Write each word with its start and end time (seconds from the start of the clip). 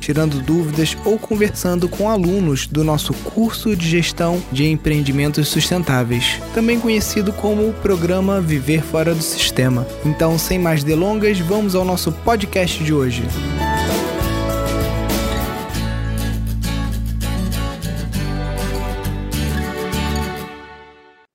tirando 0.00 0.42
dúvidas 0.42 0.96
ou 1.04 1.18
conversando 1.18 1.88
com 1.88 2.10
alunos 2.10 2.66
do 2.66 2.82
nosso 2.82 3.12
curso 3.12 3.76
de 3.76 3.88
gestão 3.88 4.42
de 4.50 4.66
empreendimentos 4.66 5.48
sustentáveis, 5.48 6.40
também 6.54 6.80
conhecido 6.80 7.32
como 7.32 7.68
o 7.68 7.74
programa 7.74 8.40
Viver 8.40 8.82
Fora 8.82 9.14
do 9.14 9.22
Sistema. 9.22 9.86
Então, 10.04 10.38
sem 10.38 10.58
mais 10.58 10.82
delongas, 10.82 11.38
vamos 11.38 11.74
ao 11.74 11.84
nosso 11.84 12.10
podcast 12.10 12.82
de 12.82 12.92
hoje. 12.92 13.22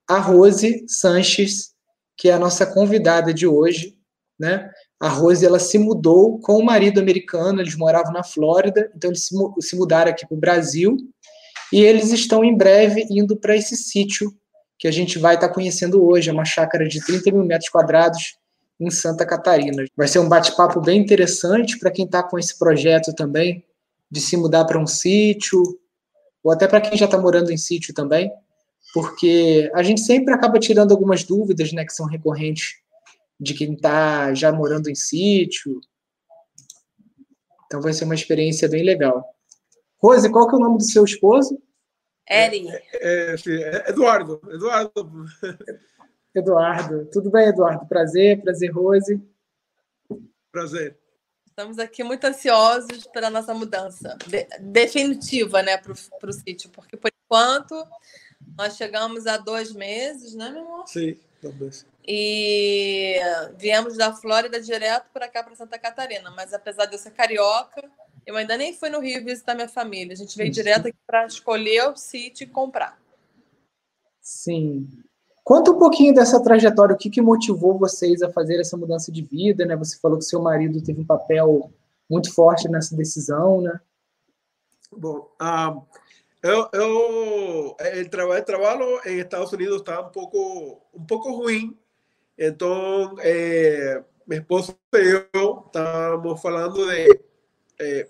A 0.07 0.20
Rose 0.20 0.85
Sanches, 0.87 1.73
que 2.17 2.29
é 2.29 2.34
a 2.34 2.39
nossa 2.39 2.65
convidada 2.65 3.34
de 3.34 3.47
hoje, 3.47 3.97
né? 4.39 4.70
A 4.99 5.09
Rose 5.09 5.45
ela 5.45 5.59
se 5.59 5.77
mudou 5.77 6.40
com 6.40 6.54
o 6.54 6.66
marido 6.66 6.99
americano, 6.99 7.62
eles 7.62 7.76
moravam 7.76 8.13
na 8.13 8.23
Flórida, 8.23 8.90
então 8.95 9.09
eles 9.09 9.26
se, 9.26 9.35
se 9.59 9.76
mudaram 9.76 10.12
aqui 10.12 10.26
para 10.26 10.35
o 10.35 10.40
Brasil 10.40 10.98
e 11.71 11.81
eles 11.81 12.12
estão 12.12 12.44
em 12.44 12.55
breve 12.55 13.05
indo 13.09 13.35
para 13.35 13.55
esse 13.55 13.76
sítio 13.76 14.34
que 14.77 14.88
a 14.88 14.91
gente 14.91 15.20
vai 15.20 15.35
estar 15.35 15.48
tá 15.48 15.54
conhecendo 15.54 16.05
hoje, 16.05 16.30
é 16.30 16.34
uma 16.34 16.45
chácara 16.45 16.88
de 16.88 17.04
30 17.04 17.31
mil 17.31 17.44
metros 17.44 17.70
quadrados 17.70 18.38
em 18.80 18.90
Santa 18.90 19.26
Catarina. 19.26 19.85
Vai 19.96 20.07
ser 20.07 20.20
um 20.20 20.27
bate-papo 20.27 20.82
bem 20.82 21.02
interessante 21.02 21.80
para 21.80 21.91
quem 21.91 22.05
está 22.05 22.21
com 22.21 22.37
esse 22.37 22.57
projeto 22.57 23.13
também, 23.13 23.63
de 24.12 24.20
se 24.20 24.37
mudar 24.37 24.65
para 24.65 24.80
um 24.80 24.87
sítio, 24.87 25.62
ou 26.43 26.52
até 26.52 26.68
para 26.68 26.82
quem 26.82 26.98
já 26.98 27.05
está 27.05 27.18
morando 27.18 27.52
em 27.52 27.57
sítio 27.57 27.93
também, 27.93 28.32
porque 28.93 29.70
a 29.74 29.82
gente 29.82 30.02
sempre 30.02 30.34
acaba 30.34 30.59
tirando 30.59 30.91
algumas 30.91 31.24
dúvidas 31.24 31.71
né, 31.74 31.84
que 31.85 31.93
são 31.93 32.05
recorrentes 32.05 32.76
de 33.39 33.53
quem 33.53 33.73
está 33.73 34.33
já 34.33 34.51
morando 34.51 34.89
em 34.89 34.95
sítio. 34.95 35.79
Então 37.65 37.81
vai 37.81 37.93
ser 37.93 38.05
uma 38.05 38.15
experiência 38.15 38.69
bem 38.69 38.83
legal. 38.83 39.23
Rose, 39.97 40.31
qual 40.31 40.47
que 40.47 40.55
é 40.55 40.57
o 40.57 40.61
nome 40.61 40.77
do 40.77 40.83
seu 40.83 41.03
esposo? 41.03 41.61
Eri. 42.27 42.67
É, 42.69 42.83
é, 42.93 43.35
é, 43.35 43.89
Eduardo. 43.89 44.41
Eduardo. 44.51 45.25
Eduardo. 46.33 47.05
Tudo 47.11 47.31
bem, 47.31 47.47
Eduardo? 47.47 47.87
Prazer, 47.87 48.41
prazer, 48.41 48.71
Rose. 48.71 49.21
Prazer. 50.51 50.97
Estamos 51.47 51.79
aqui 51.79 52.03
muito 52.03 52.25
ansiosos 52.25 53.07
pela 53.07 53.29
nossa 53.29 53.53
mudança 53.53 54.17
de, 54.27 54.45
definitiva 54.59 55.63
né, 55.63 55.77
para 55.77 55.93
o 55.93 56.33
sítio, 56.33 56.69
porque 56.69 56.97
por 56.97 57.09
enquanto 57.23 57.81
nós 58.57 58.75
chegamos 58.75 59.25
a 59.25 59.37
dois 59.37 59.71
meses, 59.71 60.35
né, 60.35 60.49
meu 60.49 60.65
amor? 60.65 60.87
Sim, 60.87 61.17
dois 61.41 61.55
meses. 61.55 61.85
E 62.07 63.15
viemos 63.57 63.98
da 63.98 64.13
Flórida 64.13 64.61
direto 64.61 65.07
para 65.11 65.28
cá, 65.28 65.44
para 65.44 65.56
Santa 65.56 65.79
Catarina. 65.79 66.29
Mas 66.31 66.53
apesar 66.53 66.85
de 66.85 66.95
eu 66.95 67.00
ser 67.00 67.12
carioca, 67.12 67.84
eu 68.25 68.35
ainda 68.35 68.56
nem 68.56 68.73
fui 68.73 68.89
no 68.89 69.00
Rio 69.00 69.23
visitar 69.23 69.56
minha 69.56 69.67
família. 69.67 70.13
A 70.13 70.17
gente 70.17 70.38
veio 70.38 70.51
direto 70.51 70.88
aqui 70.88 70.97
para 71.07 71.25
escolher 71.25 71.89
o 71.89 71.95
sítio 71.95 72.44
e 72.44 72.47
comprar. 72.47 73.00
Sim. 74.22 74.88
Conta 75.44 75.72
um 75.72 75.79
pouquinho 75.79 76.13
dessa 76.13 76.41
trajetória, 76.41 76.95
o 76.95 76.97
que, 76.97 77.09
que 77.09 77.22
motivou 77.22 77.78
vocês 77.78 78.22
a 78.22 78.31
fazer 78.31 78.59
essa 78.59 78.75
mudança 78.75 79.12
de 79.12 79.22
vida, 79.22 79.66
né? 79.66 79.75
Você 79.75 79.97
falou 80.00 80.17
que 80.17 80.25
seu 80.25 80.41
marido 80.41 80.84
teve 80.84 81.01
um 81.01 81.06
papel 81.06 81.72
muito 82.09 82.34
forte 82.34 82.67
nessa 82.67 82.95
decisão, 82.95 83.62
né? 83.62 83.80
Bom, 84.91 85.30
um, 85.40 85.81
eu, 86.41 86.69
eu 86.74 87.75
el, 87.80 88.09
trabalho, 88.09 88.38
el 88.38 88.46
trabalho 88.46 89.01
em 89.06 89.19
Estados 89.19 89.51
Unidos 89.51 89.78
está 89.78 90.01
um 90.01 90.09
pouco 90.09 90.81
um 90.94 91.06
pouco 91.06 91.31
ruim 91.31 91.78
Entonces, 92.38 93.25
eh, 93.25 94.03
esposo 94.29 94.78
y 94.91 95.12
yo 95.12 95.63
estábamos 95.68 96.44
hablando 96.44 96.85
de 96.85 97.22
eh, 97.79 98.09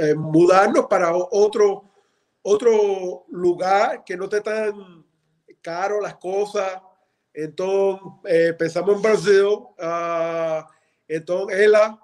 eh, 0.00 0.14
mudarnos 0.14 0.86
para 0.86 1.12
otro, 1.14 1.84
otro 2.42 3.24
lugar 3.30 4.04
que 4.04 4.16
no 4.16 4.24
esté 4.24 4.40
tan 4.40 5.04
caro 5.60 6.00
las 6.00 6.14
cosas. 6.16 6.80
Entonces, 7.34 8.54
pensamos 8.54 8.96
en 8.96 9.02
Brasil. 9.02 9.44
Uh, 9.44 10.62
entonces, 11.06 11.58
ella 11.58 11.98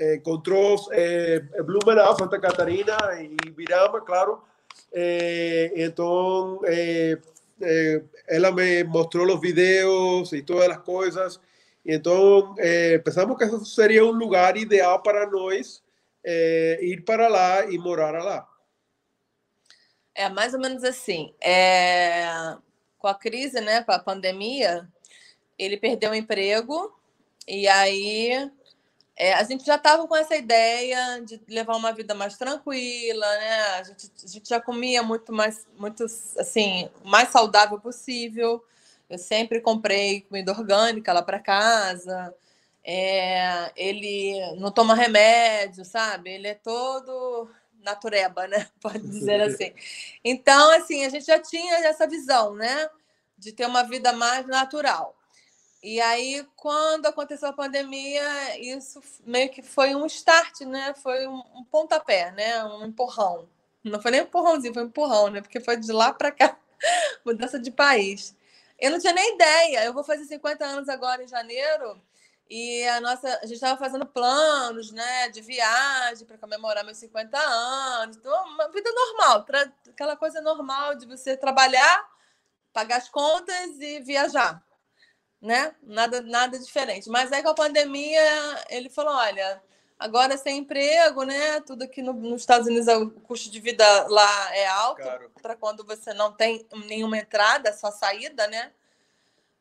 encontró 0.00 0.76
Blumenau, 1.64 2.16
Santa 2.16 2.40
Catarina 2.40 2.96
y 3.20 3.34
Virama, 3.50 4.04
claro. 4.04 4.44
entonces, 4.92 7.18
eh, 7.60 8.02
ela 8.26 8.52
me 8.52 8.84
mostrou 8.84 9.26
os 9.26 9.40
vídeos 9.40 10.32
e 10.32 10.42
todas 10.42 10.68
as 10.70 10.78
coisas. 10.78 11.40
Então, 11.84 12.54
eh, 12.58 12.98
pensamos 12.98 13.36
que 13.36 13.44
esse 13.44 13.64
seria 13.66 14.04
um 14.04 14.12
lugar 14.12 14.56
ideal 14.56 15.02
para 15.02 15.26
nós 15.26 15.82
eh, 16.24 16.78
ir 16.82 17.04
para 17.04 17.28
lá 17.28 17.64
e 17.66 17.78
morar 17.78 18.22
lá. 18.22 18.46
É 20.14 20.28
mais 20.28 20.52
ou 20.52 20.60
menos 20.60 20.82
assim. 20.84 21.32
É... 21.40 22.56
Com 22.98 23.06
a 23.06 23.14
crise, 23.14 23.60
né, 23.60 23.82
com 23.84 23.92
a 23.92 23.98
pandemia, 24.00 24.88
ele 25.56 25.76
perdeu 25.76 26.10
o 26.10 26.14
emprego 26.14 26.92
e 27.46 27.68
aí 27.68 28.50
é, 29.18 29.34
a 29.34 29.42
gente 29.42 29.66
já 29.66 29.74
estava 29.74 30.06
com 30.06 30.14
essa 30.14 30.36
ideia 30.36 31.20
de 31.20 31.40
levar 31.48 31.76
uma 31.76 31.92
vida 31.92 32.14
mais 32.14 32.38
tranquila, 32.38 33.26
né? 33.26 33.60
A 33.80 33.82
gente, 33.82 34.12
a 34.24 34.28
gente 34.28 34.48
já 34.48 34.60
comia 34.60 35.02
muito 35.02 35.32
mais, 35.32 35.66
muito 35.76 36.04
assim, 36.04 36.88
mais 37.04 37.28
saudável 37.30 37.80
possível. 37.80 38.64
Eu 39.10 39.18
sempre 39.18 39.60
comprei 39.60 40.20
comida 40.20 40.52
orgânica 40.52 41.12
lá 41.12 41.20
para 41.20 41.40
casa. 41.40 42.32
É, 42.84 43.72
ele 43.74 44.54
não 44.56 44.70
toma 44.70 44.94
remédio, 44.94 45.84
sabe? 45.84 46.30
Ele 46.30 46.46
é 46.46 46.54
todo 46.54 47.50
natureba, 47.82 48.46
né? 48.46 48.68
Pode 48.80 49.00
dizer 49.00 49.40
assim. 49.50 49.74
Então, 50.24 50.70
assim, 50.76 51.04
a 51.04 51.08
gente 51.08 51.26
já 51.26 51.40
tinha 51.40 51.74
essa 51.88 52.06
visão, 52.06 52.54
né? 52.54 52.88
De 53.36 53.50
ter 53.50 53.66
uma 53.66 53.82
vida 53.82 54.12
mais 54.12 54.46
natural. 54.46 55.17
E 55.82 56.00
aí, 56.00 56.44
quando 56.56 57.06
aconteceu 57.06 57.48
a 57.48 57.52
pandemia, 57.52 58.58
isso 58.58 59.00
meio 59.24 59.48
que 59.50 59.62
foi 59.62 59.94
um 59.94 60.06
start, 60.06 60.62
né? 60.62 60.92
Foi 60.94 61.26
um, 61.26 61.40
um 61.54 61.64
pontapé, 61.64 62.32
né? 62.32 62.64
Um 62.64 62.86
empurrão. 62.86 63.48
Não 63.84 64.02
foi 64.02 64.10
nem 64.10 64.22
um 64.22 64.24
empurrãozinho, 64.24 64.74
foi 64.74 64.82
um 64.82 64.86
empurrão, 64.86 65.28
né? 65.30 65.40
Porque 65.40 65.60
foi 65.60 65.76
de 65.76 65.92
lá 65.92 66.12
para 66.12 66.32
cá, 66.32 66.58
mudança 67.24 67.60
de 67.60 67.70
país. 67.70 68.36
Eu 68.78 68.90
não 68.90 68.98
tinha 68.98 69.12
nem 69.12 69.34
ideia. 69.34 69.84
Eu 69.84 69.94
vou 69.94 70.02
fazer 70.04 70.24
50 70.24 70.64
anos 70.64 70.88
agora 70.88 71.22
em 71.22 71.28
janeiro. 71.28 72.00
E 72.50 72.84
a 72.88 73.00
nossa, 73.00 73.28
a 73.38 73.42
gente 73.42 73.54
estava 73.54 73.78
fazendo 73.78 74.06
planos, 74.06 74.90
né, 74.92 75.28
de 75.28 75.40
viagem 75.42 76.26
para 76.26 76.38
comemorar 76.38 76.84
meus 76.84 76.98
50 76.98 77.38
anos. 77.38 78.16
Então, 78.16 78.32
uma 78.48 78.68
vida 78.68 78.90
normal, 78.90 79.46
aquela 79.88 80.16
coisa 80.16 80.40
normal 80.40 80.96
de 80.96 81.06
você 81.06 81.36
trabalhar, 81.36 82.08
pagar 82.72 82.96
as 82.96 83.08
contas 83.08 83.78
e 83.80 84.00
viajar 84.00 84.62
né? 85.40 85.74
Nada, 85.82 86.20
nada 86.20 86.58
diferente. 86.58 87.08
Mas 87.08 87.32
aí 87.32 87.42
com 87.42 87.50
a 87.50 87.54
pandemia, 87.54 88.22
ele 88.68 88.88
falou: 88.88 89.14
olha, 89.14 89.62
agora 89.98 90.36
sem 90.36 90.58
emprego, 90.58 91.24
né? 91.24 91.60
Tudo 91.60 91.84
aqui 91.84 92.02
no, 92.02 92.12
nos 92.12 92.42
Estados 92.42 92.66
Unidos, 92.66 92.88
o 92.88 93.10
custo 93.10 93.50
de 93.50 93.60
vida 93.60 93.84
lá 94.08 94.56
é 94.56 94.66
alto 94.66 95.02
para 95.42 95.56
quando 95.56 95.84
você 95.84 96.12
não 96.14 96.32
tem 96.32 96.66
nenhuma 96.86 97.18
entrada, 97.18 97.72
só 97.72 97.90
saída, 97.90 98.46
né? 98.48 98.72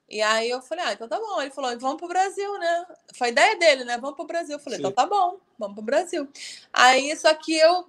E 0.09 0.21
aí 0.21 0.49
eu 0.49 0.61
falei, 0.61 0.85
ah, 0.85 0.93
então 0.93 1.07
tá 1.07 1.19
bom. 1.19 1.41
Ele 1.41 1.51
falou, 1.51 1.77
vamos 1.77 1.97
pro 1.97 2.07
Brasil, 2.07 2.57
né? 2.57 2.85
Foi 3.13 3.27
a 3.27 3.31
ideia 3.31 3.57
dele, 3.57 3.83
né? 3.83 3.97
Vamos 3.97 4.15
pro 4.15 4.25
Brasil. 4.25 4.55
Eu 4.55 4.59
falei, 4.59 4.77
Sim. 4.77 4.85
então 4.85 4.91
tá 4.91 5.05
bom, 5.05 5.37
vamos 5.59 5.75
pro 5.75 5.83
Brasil. 5.83 6.27
Aí, 6.71 7.15
só 7.17 7.33
que 7.33 7.57
eu, 7.57 7.85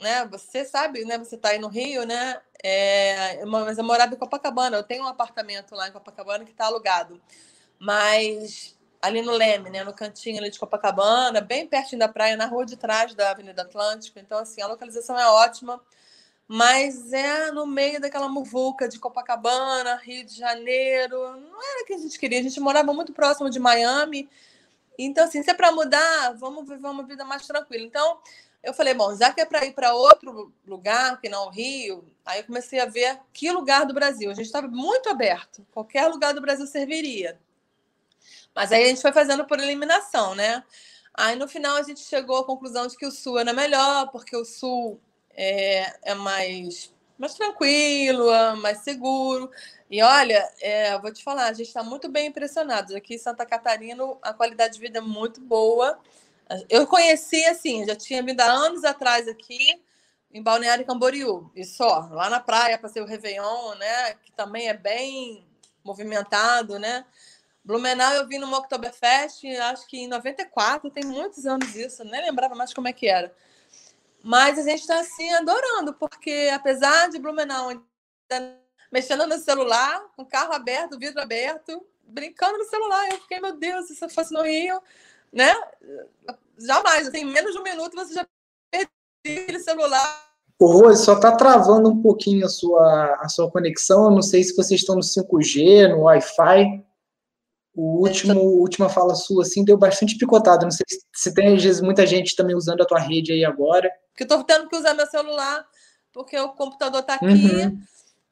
né? 0.00 0.24
Você 0.26 0.64
sabe, 0.64 1.04
né? 1.04 1.18
Você 1.18 1.36
tá 1.36 1.48
aí 1.50 1.58
no 1.58 1.68
Rio, 1.68 2.06
né? 2.06 2.40
É, 2.62 3.44
mas 3.46 3.78
eu 3.78 3.84
morava 3.84 4.14
em 4.14 4.18
Copacabana. 4.18 4.76
Eu 4.76 4.82
tenho 4.82 5.04
um 5.04 5.08
apartamento 5.08 5.74
lá 5.74 5.88
em 5.88 5.92
Copacabana 5.92 6.44
que 6.44 6.50
está 6.50 6.66
alugado. 6.66 7.20
Mas 7.78 8.76
ali 9.00 9.22
no 9.22 9.32
Leme, 9.32 9.70
né, 9.70 9.82
no 9.82 9.94
cantinho 9.94 10.38
ali 10.38 10.50
de 10.50 10.58
Copacabana, 10.58 11.40
bem 11.40 11.66
pertinho 11.66 11.98
da 11.98 12.08
praia, 12.08 12.36
na 12.36 12.46
rua 12.46 12.66
de 12.66 12.76
trás 12.76 13.14
da 13.14 13.30
Avenida 13.30 13.62
Atlântico. 13.62 14.18
Então, 14.18 14.38
assim, 14.38 14.60
a 14.60 14.66
localização 14.66 15.18
é 15.18 15.26
ótima. 15.26 15.80
Mas 16.46 17.12
é 17.12 17.52
no 17.52 17.64
meio 17.64 18.00
daquela 18.00 18.28
muvuca 18.28 18.88
de 18.88 18.98
Copacabana, 18.98 19.94
Rio 19.96 20.24
de 20.26 20.36
Janeiro. 20.36 21.16
Não 21.16 21.62
era 21.62 21.82
o 21.82 21.86
que 21.86 21.94
a 21.94 21.98
gente 21.98 22.18
queria. 22.18 22.40
A 22.40 22.42
gente 22.42 22.58
morava 22.60 22.92
muito 22.92 23.12
próximo 23.12 23.48
de 23.48 23.60
Miami. 23.60 24.28
Então, 24.98 25.24
assim, 25.24 25.42
se 25.42 25.50
é 25.50 25.54
para 25.54 25.72
mudar, 25.72 26.34
vamos 26.34 26.68
viver 26.68 26.88
uma 26.88 27.04
vida 27.04 27.24
mais 27.24 27.46
tranquila. 27.46 27.84
Então, 27.84 28.18
eu 28.62 28.74
falei, 28.74 28.92
bom, 28.92 29.16
já 29.16 29.32
que 29.32 29.40
é 29.40 29.46
para 29.46 29.64
ir 29.64 29.72
para 29.72 29.94
outro 29.94 30.52
lugar, 30.66 31.18
que 31.20 31.28
não 31.28 31.46
o 31.46 31.50
Rio, 31.50 32.04
aí 32.24 32.40
eu 32.40 32.44
comecei 32.44 32.78
a 32.78 32.86
ver 32.86 33.18
que 33.32 33.50
lugar 33.50 33.86
do 33.86 33.94
Brasil. 33.94 34.30
A 34.30 34.34
gente 34.34 34.46
estava 34.46 34.68
muito 34.68 35.08
aberto, 35.08 35.66
qualquer 35.72 36.06
lugar 36.08 36.34
do 36.34 36.40
Brasil 36.40 36.66
serviria. 36.66 37.40
Mas 38.54 38.70
aí 38.70 38.84
a 38.84 38.86
gente 38.88 39.00
foi 39.00 39.12
fazendo 39.12 39.46
por 39.46 39.58
eliminação, 39.58 40.34
né? 40.34 40.62
Aí 41.14 41.36
no 41.36 41.48
final 41.48 41.76
a 41.76 41.82
gente 41.82 42.00
chegou 42.00 42.38
à 42.38 42.44
conclusão 42.44 42.86
de 42.86 42.96
que 42.96 43.06
o 43.06 43.10
sul 43.10 43.38
era 43.38 43.52
melhor, 43.52 44.10
porque 44.10 44.36
o 44.36 44.44
sul 44.44 45.00
é, 45.34 46.10
é 46.10 46.14
mais, 46.14 46.92
mais 47.18 47.34
tranquilo, 47.34 48.30
é 48.30 48.54
mais 48.56 48.78
seguro. 48.78 49.50
E 49.90 50.02
olha, 50.02 50.48
é, 50.60 50.98
vou 50.98 51.12
te 51.12 51.24
falar, 51.24 51.46
a 51.46 51.52
gente 51.52 51.68
está 51.68 51.82
muito 51.82 52.08
bem 52.08 52.28
impressionado. 52.28 52.94
Aqui 52.94 53.14
em 53.14 53.18
Santa 53.18 53.46
Catarina, 53.46 54.04
a 54.22 54.34
qualidade 54.34 54.74
de 54.74 54.80
vida 54.80 54.98
é 54.98 55.02
muito 55.02 55.40
boa. 55.40 55.98
Eu 56.68 56.86
conheci, 56.86 57.44
assim, 57.46 57.86
já 57.86 57.94
tinha 57.94 58.22
vindo 58.22 58.40
há 58.40 58.46
anos 58.46 58.84
atrás 58.84 59.28
aqui, 59.28 59.80
em 60.32 60.42
Balneário 60.42 60.86
Camboriú, 60.86 61.50
e 61.54 61.64
só, 61.64 62.08
lá 62.10 62.30
na 62.30 62.40
praia, 62.40 62.78
passei 62.78 63.02
o 63.02 63.06
Réveillon, 63.06 63.74
né, 63.74 64.14
que 64.14 64.32
também 64.32 64.68
é 64.68 64.74
bem 64.74 65.44
movimentado, 65.84 66.78
né, 66.78 67.04
Blumenau 67.64 68.14
eu 68.14 68.26
vim 68.26 68.38
no 68.38 68.52
Oktoberfest, 68.52 69.44
acho 69.44 69.86
que 69.86 69.98
em 69.98 70.08
94, 70.08 70.90
tem 70.90 71.04
muitos 71.04 71.46
anos 71.46 71.74
isso, 71.76 72.02
nem 72.04 72.22
lembrava 72.22 72.54
mais 72.54 72.72
como 72.72 72.88
é 72.88 72.92
que 72.92 73.06
era. 73.06 73.34
Mas 74.22 74.58
a 74.58 74.62
gente 74.62 74.80
está 74.80 74.98
assim 74.98 75.30
adorando, 75.34 75.94
porque 75.94 76.50
apesar 76.52 77.08
de 77.10 77.18
Blumenau 77.18 77.70
mexendo 78.90 79.26
no 79.26 79.38
celular, 79.38 80.04
com 80.16 80.22
o 80.22 80.26
carro 80.26 80.52
aberto, 80.52 80.98
vidro 80.98 81.20
aberto, 81.20 81.86
brincando 82.02 82.58
no 82.58 82.64
celular, 82.64 83.08
eu 83.10 83.20
fiquei, 83.20 83.40
meu 83.40 83.56
Deus, 83.56 83.86
se 83.86 84.04
eu 84.04 84.08
fosse 84.08 84.32
no 84.32 84.42
Rio, 84.42 84.82
né? 85.32 85.54
Jamais, 86.58 87.08
assim, 87.08 87.18
em 87.18 87.24
menos 87.24 87.52
de 87.52 87.58
um 87.58 87.62
minuto 87.62 87.94
você 87.94 88.14
já 88.14 88.26
perdeu 88.70 88.90
aquele 89.24 89.60
celular. 89.60 90.30
O 90.58 90.66
Rose, 90.66 91.04
só 91.04 91.14
está 91.14 91.34
travando 91.34 91.88
um 91.88 92.02
pouquinho 92.02 92.44
a 92.44 92.48
sua, 92.48 93.18
a 93.20 93.28
sua 93.28 93.50
conexão. 93.50 94.04
Eu 94.04 94.10
não 94.10 94.22
sei 94.22 94.44
se 94.44 94.54
vocês 94.54 94.80
estão 94.80 94.94
no 94.94 95.00
5G, 95.00 95.88
no 95.88 96.02
Wi-Fi. 96.02 96.84
O 97.74 98.02
último, 98.02 98.34
tô... 98.34 98.40
última 98.40 98.88
fala 98.90 99.14
sua, 99.14 99.42
assim, 99.42 99.64
deu 99.64 99.78
bastante 99.78 100.18
picotado. 100.18 100.64
Não 100.64 100.70
sei 100.70 100.84
se 101.14 101.32
tem, 101.32 101.56
às 101.56 101.62
vezes, 101.62 101.80
muita 101.80 102.06
gente 102.06 102.36
também 102.36 102.54
usando 102.54 102.82
a 102.82 102.86
tua 102.86 102.98
rede 102.98 103.32
aí 103.32 103.42
agora. 103.42 103.90
Porque 104.10 104.24
estou 104.24 104.44
tendo 104.44 104.68
que 104.68 104.76
usar 104.76 104.92
meu 104.92 105.06
celular, 105.06 105.64
porque 106.12 106.38
o 106.38 106.50
computador 106.50 107.00
está 107.00 107.14
aqui. 107.14 107.24
Uhum. 107.24 107.80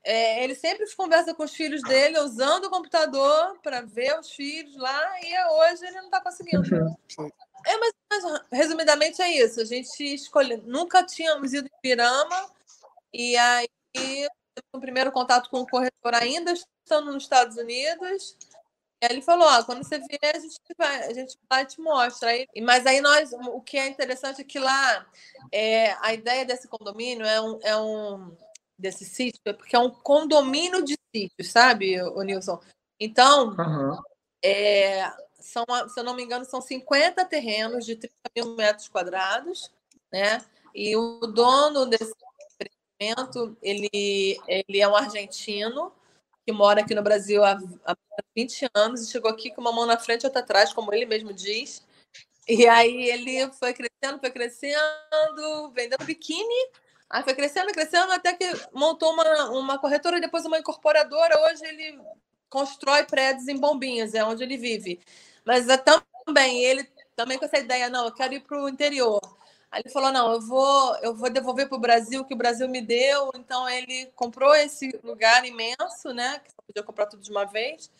É, 0.05 0.43
ele 0.43 0.55
sempre 0.55 0.87
conversa 0.97 1.35
com 1.35 1.43
os 1.43 1.53
filhos 1.53 1.83
dele, 1.83 2.19
usando 2.21 2.65
o 2.65 2.71
computador 2.71 3.59
para 3.63 3.83
ver 3.83 4.19
os 4.19 4.31
filhos 4.31 4.77
lá, 4.77 5.21
e 5.23 5.45
hoje 5.53 5.85
ele 5.87 5.97
não 5.97 6.07
está 6.07 6.21
conseguindo. 6.21 6.63
Uhum. 6.75 7.31
É, 7.67 7.77
mas, 7.77 7.93
mas, 8.11 8.43
resumidamente 8.51 9.21
é 9.21 9.45
isso. 9.45 9.61
A 9.61 9.65
gente 9.65 10.03
escolheu. 10.03 10.63
Nunca 10.65 11.05
tínhamos 11.05 11.53
ido 11.53 11.67
em 11.67 11.81
Pirama, 11.83 12.51
e 13.13 13.37
aí 13.37 13.69
o 14.73 14.81
primeiro 14.81 15.13
contato 15.13 15.51
com 15.51 15.61
o 15.61 15.67
corretor 15.67 16.15
ainda 16.15 16.53
estando 16.53 17.13
nos 17.13 17.25
Estados 17.25 17.57
Unidos. 17.57 18.37
Ele 19.01 19.23
falou: 19.23 19.47
ó, 19.47 19.63
quando 19.63 19.85
você 19.85 19.99
vier, 19.99 20.35
a 20.35 20.39
gente 20.39 20.59
vai, 20.77 21.05
a 21.05 21.15
gente 21.15 21.39
vai 21.49 21.67
te 21.67 21.81
mostra. 21.81 22.31
Aí, 22.31 22.49
mas 22.63 22.85
aí 22.87 23.01
nós, 23.01 23.33
o 23.33 23.61
que 23.61 23.79
é 23.79 23.87
interessante 23.87 24.41
é 24.41 24.45
que 24.45 24.59
lá 24.59 25.07
é, 25.53 25.93
a 26.01 26.13
ideia 26.13 26.45
desse 26.45 26.67
condomínio 26.67 27.25
é 27.25 27.41
um, 27.41 27.59
é 27.63 27.77
um 27.77 28.37
desse 28.79 29.05
sítio, 29.05 29.41
é 29.45 29.53
porque 29.53 29.75
é 29.75 29.79
um 29.79 29.91
condomínio 29.91 30.85
de 30.85 30.97
sítios, 31.15 31.51
sabe, 31.51 32.01
o 32.03 32.23
Nilson? 32.23 32.61
Então, 33.01 33.57
uhum. 33.57 33.99
é, 34.43 35.11
são, 35.41 35.65
se 35.89 35.99
eu 35.99 36.05
não 36.05 36.15
me 36.15 36.23
engano, 36.23 36.45
são 36.45 36.61
50 36.61 37.25
terrenos 37.25 37.85
de 37.85 37.97
30 37.97 38.15
mil 38.37 38.55
metros 38.55 38.89
quadrados, 38.89 39.71
né? 40.13 40.45
E 40.75 40.97
o 40.97 41.21
dono 41.27 41.87
desse 41.87 42.13
empreendimento, 43.01 43.57
ele, 43.63 44.39
ele 44.47 44.81
é 44.81 44.89
um 44.89 44.97
argentino 44.97 45.93
que 46.47 46.53
mora 46.53 46.81
aqui 46.81 46.95
no 46.95 47.03
Brasil 47.03 47.45
há, 47.45 47.59
há 47.85 47.97
20 48.35 48.71
anos 48.75 49.03
e 49.03 49.11
chegou 49.11 49.31
aqui 49.31 49.51
com 49.51 49.61
uma 49.61 49.73
mão 49.73 49.87
na 49.87 49.99
frente 49.99 50.23
e 50.23 50.27
outra 50.27 50.41
atrás, 50.41 50.73
como 50.73 50.93
ele 50.93 51.05
mesmo 51.05 51.33
diz. 51.33 51.87
E 52.49 52.67
aí 52.67 53.11
ele 53.11 53.53
foi 53.53 53.75
crescendo, 53.75 54.19
foi 54.19 54.31
crescendo, 54.31 55.71
vendendo 55.75 56.05
biquíni. 56.05 56.71
Aí 57.11 57.23
foi 57.23 57.35
crescendo, 57.35 57.73
crescendo, 57.73 58.13
até 58.13 58.35
que 58.35 58.45
montou 58.73 59.13
uma, 59.13 59.51
uma 59.51 59.79
corretora, 59.79 60.21
depois 60.21 60.45
uma 60.45 60.59
incorporadora. 60.59 61.41
Hoje 61.41 61.65
ele 61.65 61.99
constrói 62.51 63.05
prédios 63.05 63.49
em 63.49 63.57
Bombinhas, 63.57 64.15
é 64.15 64.25
onde 64.25 64.43
ele 64.43 64.57
vive. 64.57 65.01
Mas 65.45 65.69
é 65.69 65.77
também, 65.79 66.65
ele 66.65 66.85
também 67.17 67.39
com 67.39 67.47
essa 67.47 67.59
ideia, 67.59 67.89
não, 67.89 68.05
eu 68.05 68.13
quero 68.13 68.35
ir 68.35 68.41
para 68.41 68.63
o 68.63 68.69
interior. 68.69 69.21
Aí 69.71 69.83
ele 69.85 69.93
falou: 69.93 70.13
não, 70.13 70.33
eu 70.33 70.41
vou, 70.41 70.97
eu 70.99 71.15
vou 71.15 71.31
devolver 71.31 71.69
para 71.69 71.77
o 71.77 71.81
Brasil 71.81 72.21
o 72.23 72.25
que 72.25 72.35
o 72.35 72.37
Brasil 72.37 72.69
me 72.69 72.81
deu. 72.81 73.31
Então 73.35 73.69
ele 73.69 74.07
comprou 74.15 74.55
esse 74.55 74.91
lugar 75.03 75.45
imenso, 75.45 76.13
né? 76.15 76.41
Que 76.41 76.53
podia 76.67 76.83
comprar 76.83 77.07
tudo 77.07 77.23
de 77.23 77.31
uma 77.31 77.45
vez. 77.45 77.91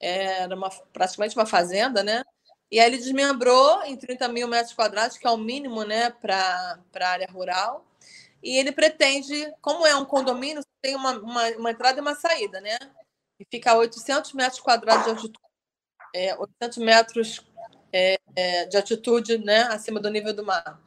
Era 0.00 0.54
uma, 0.54 0.70
praticamente 0.92 1.36
uma 1.36 1.46
fazenda, 1.46 2.02
né? 2.02 2.22
E 2.70 2.80
aí 2.80 2.86
ele 2.86 2.98
desmembrou 2.98 3.82
em 3.84 3.96
30 3.96 4.28
mil 4.28 4.48
metros 4.48 4.74
quadrados, 4.74 5.16
que 5.16 5.26
é 5.26 5.30
o 5.30 5.36
mínimo 5.36 5.84
né, 5.84 6.10
para 6.10 6.78
a 7.00 7.08
área 7.08 7.28
rural. 7.30 7.84
E 8.44 8.58
ele 8.58 8.72
pretende, 8.72 9.50
como 9.62 9.86
é 9.86 9.96
um 9.96 10.04
condomínio, 10.04 10.62
tem 10.82 10.94
uma, 10.94 11.12
uma, 11.18 11.48
uma 11.52 11.70
entrada 11.70 11.98
e 11.98 12.02
uma 12.02 12.14
saída, 12.14 12.60
né? 12.60 12.76
E 13.40 13.46
fica 13.50 13.72
a 13.72 13.78
800 13.78 14.34
metros 14.34 14.60
quadrados 14.60 15.04
de 15.04 15.10
altitude, 15.10 15.38
é, 16.14 16.36
800 16.36 16.78
metros 16.78 17.40
é, 17.90 18.18
é, 18.36 18.66
de 18.66 18.76
altitude 18.76 19.38
né, 19.38 19.62
acima 19.62 19.98
do 19.98 20.10
nível 20.10 20.34
do 20.34 20.44
mar. 20.44 20.78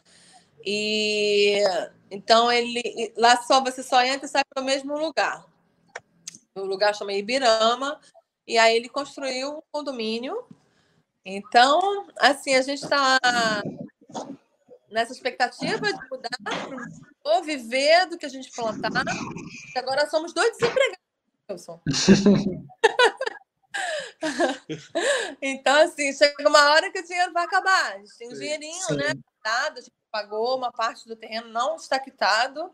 E 0.63 1.63
então 2.11 2.51
ele 2.51 3.11
lá 3.17 3.41
só 3.41 3.63
você 3.63 3.81
só 3.81 4.03
entra 4.03 4.27
e 4.27 4.29
sai 4.29 4.43
para 4.47 4.61
o 4.61 4.65
mesmo 4.65 4.95
lugar. 4.95 5.43
O 6.55 6.61
lugar 6.61 6.93
chama 6.93 7.13
Ibirama, 7.13 7.99
e 8.45 8.57
aí 8.59 8.75
ele 8.75 8.87
construiu 8.87 9.57
um 9.57 9.61
condomínio. 9.71 10.47
Então, 11.25 12.07
assim, 12.19 12.53
a 12.53 12.61
gente 12.61 12.83
está 12.83 13.19
nessa 14.97 15.13
expectativa 15.13 15.93
de 15.93 16.09
mudar, 16.09 16.31
ou 17.23 17.43
viver 17.43 18.07
do 18.07 18.17
que 18.17 18.25
a 18.25 18.29
gente 18.29 18.51
plantar. 18.51 18.89
E 19.75 19.77
agora 19.77 20.09
somos 20.09 20.33
dois 20.33 20.57
desempregados, 20.57 21.05
Wilson. 21.47 21.79
então, 25.39 25.83
assim, 25.83 26.11
chega 26.13 26.49
uma 26.49 26.71
hora 26.71 26.91
que 26.91 26.99
o 26.99 27.05
dinheiro 27.05 27.31
vai 27.31 27.45
acabar. 27.45 27.93
A 27.93 27.99
gente 27.99 28.17
tem 28.17 28.27
um 28.27 28.33
dinheirinho, 28.33 28.87
Sim. 28.87 28.95
né? 28.95 29.13
A 29.45 29.71
gente 29.75 29.93
pagou 30.11 30.57
uma 30.57 30.71
parte 30.71 31.07
do 31.07 31.15
terreno, 31.15 31.49
não 31.49 31.75
está 31.75 31.99
quitado. 31.99 32.73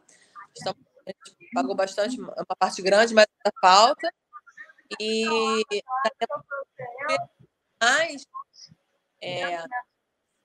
Estamos, 0.55 0.79
a 1.05 1.09
gente 1.09 1.49
pagou 1.53 1.75
bastante, 1.75 2.17
uma 2.21 2.55
parte 2.57 2.81
grande, 2.81 3.13
mas 3.13 3.27
ainda 3.27 3.51
falta. 3.59 4.09
E 4.97 5.25
mais 7.81 8.25
é, 9.21 9.65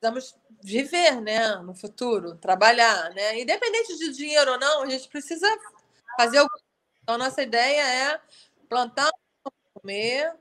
precisamos 0.00 0.36
viver 0.62 1.20
né, 1.20 1.56
no 1.56 1.74
futuro, 1.74 2.36
trabalhar. 2.36 3.10
Né? 3.10 3.40
Independente 3.40 3.96
de 3.98 4.12
dinheiro 4.12 4.52
ou 4.52 4.58
não, 4.58 4.82
a 4.82 4.88
gente 4.88 5.08
precisa 5.08 5.46
fazer 6.16 6.38
algo. 6.38 6.50
Então, 7.02 7.16
a 7.16 7.18
nossa 7.18 7.42
ideia 7.42 7.82
é 7.82 8.20
plantar, 8.68 9.10
comer 9.74 10.32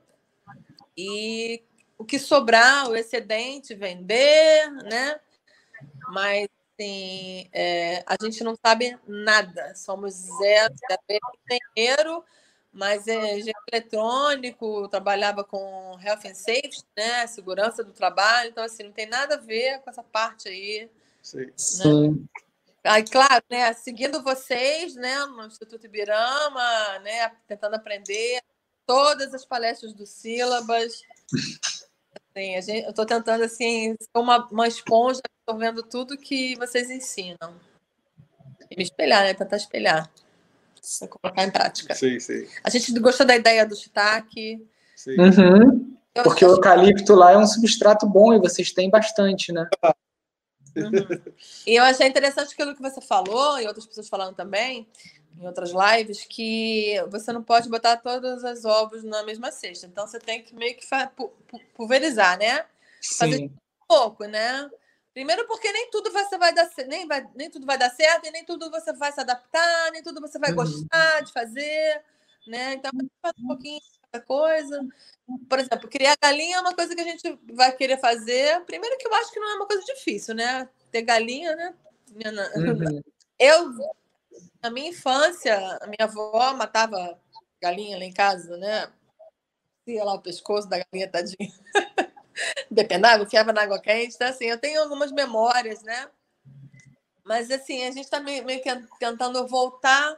e 0.96 1.62
o 1.96 2.04
que 2.04 2.18
sobrar, 2.18 2.88
o 2.88 2.96
excedente, 2.96 3.74
vender, 3.74 4.70
né? 4.84 5.20
Mas 6.12 6.48
assim, 6.78 7.48
é, 7.52 8.04
a 8.06 8.16
gente 8.22 8.44
não 8.44 8.54
sabe 8.64 8.96
nada, 9.06 9.74
somos 9.74 10.14
zero, 10.14 10.74
zero 11.10 11.64
dinheiro, 11.74 12.24
mas 12.72 13.08
é 13.08 13.36
engenheiro 13.36 13.58
eletrônico, 13.72 14.88
trabalhava 14.88 15.42
com 15.42 15.98
health 16.00 16.26
and 16.26 16.34
safety, 16.34 16.84
né? 16.96 17.26
Segurança 17.26 17.82
do 17.82 17.92
trabalho, 17.92 18.50
então 18.50 18.64
assim, 18.64 18.84
não 18.84 18.92
tem 18.92 19.06
nada 19.06 19.34
a 19.34 19.38
ver 19.38 19.80
com 19.80 19.90
essa 19.90 20.02
parte 20.02 20.48
aí. 20.48 20.90
Sim. 21.22 21.38
Né? 21.38 21.52
Sim. 21.56 22.28
Aí, 22.84 23.04
claro, 23.04 23.44
né, 23.50 23.72
seguindo 23.74 24.22
vocês, 24.22 24.94
né, 24.94 25.26
no 25.26 25.46
Instituto 25.46 25.84
Ibirama, 25.84 26.98
né, 27.00 27.30
tentando 27.46 27.74
aprender 27.74 28.40
todas 28.86 29.34
as 29.34 29.44
palestras 29.44 29.92
do 29.92 30.06
Sílabas. 30.06 31.02
Assim, 32.30 32.62
gente, 32.62 32.84
eu 32.84 32.90
estou 32.90 33.04
tentando 33.04 33.44
assim, 33.44 33.94
ser 34.00 34.18
uma, 34.18 34.46
uma 34.46 34.66
esponja 34.66 35.20
absorvendo 35.46 35.82
tudo 35.82 36.16
que 36.16 36.56
vocês 36.56 36.90
ensinam. 36.90 37.60
E 38.70 38.76
me 38.76 38.82
espelhar, 38.82 39.24
né? 39.24 39.34
Tentar 39.34 39.56
espelhar. 39.56 40.10
Colocar 41.08 41.44
em 41.44 41.50
prática. 41.50 41.94
Sim, 41.94 42.18
sim. 42.20 42.46
A 42.64 42.70
gente 42.70 42.92
gostou 42.98 43.26
da 43.26 43.36
ideia 43.36 43.66
do 43.66 43.76
shiitake. 43.76 44.66
Sim. 44.96 45.16
Uhum. 45.18 45.96
Porque 46.24 46.44
o 46.44 46.50
eucalipto 46.50 47.14
lá 47.14 47.32
é 47.32 47.38
um 47.38 47.46
substrato 47.46 48.06
bom 48.06 48.34
e 48.34 48.38
vocês 48.40 48.72
têm 48.72 48.90
bastante, 48.90 49.52
né? 49.52 49.68
Uhum. 50.76 51.32
E 51.66 51.76
eu 51.76 51.84
achei 51.84 52.06
interessante 52.06 52.52
aquilo 52.52 52.74
que 52.74 52.82
você 52.82 53.00
falou, 53.00 53.60
e 53.60 53.66
outras 53.66 53.86
pessoas 53.86 54.08
falando 54.08 54.34
também, 54.34 54.86
em 55.38 55.46
outras 55.46 55.70
lives, 55.70 56.24
que 56.24 56.94
você 57.10 57.32
não 57.32 57.42
pode 57.42 57.68
botar 57.68 57.96
todos 57.98 58.42
os 58.42 58.64
ovos 58.64 59.04
na 59.04 59.22
mesma 59.22 59.52
cesta. 59.52 59.86
Então 59.86 60.06
você 60.06 60.18
tem 60.18 60.42
que 60.42 60.54
meio 60.54 60.76
que 60.76 60.84
pulverizar, 61.74 62.38
né? 62.38 62.64
Fazer 63.16 63.36
Sim. 63.36 63.44
um 63.44 63.86
pouco, 63.86 64.24
né? 64.24 64.68
Primeiro 65.18 65.48
porque 65.48 65.72
nem 65.72 65.90
tudo 65.90 66.12
você 66.12 66.38
vai 66.38 66.54
dar 66.54 66.70
nem, 66.86 67.04
vai, 67.04 67.28
nem 67.34 67.50
tudo 67.50 67.66
vai 67.66 67.76
dar 67.76 67.90
certo, 67.90 68.28
e 68.28 68.30
nem 68.30 68.44
tudo 68.44 68.70
você 68.70 68.92
vai 68.92 69.10
se 69.10 69.20
adaptar, 69.20 69.90
nem 69.90 70.00
tudo 70.00 70.20
você 70.20 70.38
vai 70.38 70.50
uhum. 70.50 70.56
gostar 70.58 71.22
de 71.22 71.32
fazer, 71.32 72.04
né? 72.46 72.74
Então, 72.74 72.92
faz 73.20 73.34
um 73.36 73.48
pouquinho 73.48 73.80
de 74.14 74.20
coisa. 74.20 74.80
Por 75.50 75.58
exemplo, 75.58 75.88
criar 75.88 76.16
galinha 76.22 76.58
é 76.58 76.60
uma 76.60 76.72
coisa 76.72 76.94
que 76.94 77.00
a 77.00 77.04
gente 77.04 77.36
vai 77.52 77.72
querer 77.72 77.98
fazer. 77.98 78.64
Primeiro 78.64 78.96
que 78.96 79.08
eu 79.08 79.14
acho 79.14 79.32
que 79.32 79.40
não 79.40 79.50
é 79.50 79.54
uma 79.56 79.66
coisa 79.66 79.82
difícil, 79.86 80.36
né? 80.36 80.68
Ter 80.92 81.02
galinha, 81.02 81.56
né? 81.56 81.74
Uhum. 82.54 83.02
Eu, 83.40 83.72
na 84.62 84.70
minha 84.70 84.90
infância, 84.90 85.58
a 85.82 85.86
minha 85.88 86.08
avó 86.08 86.54
matava 86.54 87.18
galinha 87.60 87.98
lá 87.98 88.04
em 88.04 88.12
casa, 88.12 88.56
né? 88.56 88.88
Ia 89.84 90.04
lá 90.04 90.14
o 90.14 90.22
pescoço 90.22 90.68
da 90.68 90.78
galinha, 90.78 91.10
tadinha. 91.10 91.52
Depenava, 92.70 93.22
enfiava 93.22 93.52
na 93.52 93.62
água 93.62 93.80
quente. 93.80 94.14
Então, 94.14 94.28
assim, 94.28 94.46
eu 94.46 94.58
tenho 94.58 94.82
algumas 94.82 95.12
memórias, 95.12 95.82
né? 95.82 96.08
Mas, 97.24 97.50
assim, 97.50 97.82
a 97.84 97.90
gente 97.90 98.04
está 98.04 98.20
meio, 98.20 98.44
meio 98.44 98.62
que 98.62 98.70
tentando 98.98 99.46
voltar 99.46 100.16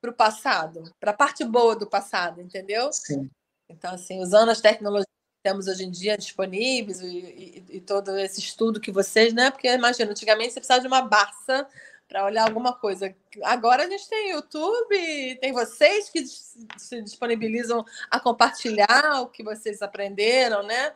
para 0.00 0.10
o 0.10 0.14
passado, 0.14 0.94
para 1.00 1.10
a 1.10 1.14
parte 1.14 1.44
boa 1.44 1.76
do 1.76 1.86
passado, 1.86 2.40
entendeu? 2.40 2.92
Sim. 2.92 3.30
Então, 3.68 3.92
assim, 3.94 4.20
usando 4.20 4.50
as 4.50 4.60
tecnologias 4.60 5.06
que 5.06 5.50
temos 5.50 5.66
hoje 5.66 5.84
em 5.84 5.90
dia 5.90 6.16
disponíveis 6.16 7.00
e, 7.00 7.06
e, 7.06 7.76
e 7.76 7.80
todo 7.80 8.16
esse 8.18 8.40
estudo 8.40 8.80
que 8.80 8.92
vocês, 8.92 9.34
né? 9.34 9.50
Porque 9.50 9.68
imagina, 9.68 10.10
antigamente 10.10 10.52
você 10.52 10.60
precisava 10.60 10.80
de 10.80 10.86
uma 10.86 11.02
Barça 11.02 11.66
para 12.08 12.24
olhar 12.24 12.44
alguma 12.44 12.72
coisa. 12.72 13.14
Agora 13.42 13.84
a 13.84 13.88
gente 13.88 14.08
tem 14.08 14.30
YouTube, 14.30 15.38
tem 15.40 15.52
vocês 15.52 16.08
que 16.08 16.24
se 16.24 17.02
disponibilizam 17.02 17.84
a 18.10 18.20
compartilhar 18.20 19.22
o 19.22 19.28
que 19.28 19.42
vocês 19.42 19.82
aprenderam, 19.82 20.62
né? 20.62 20.94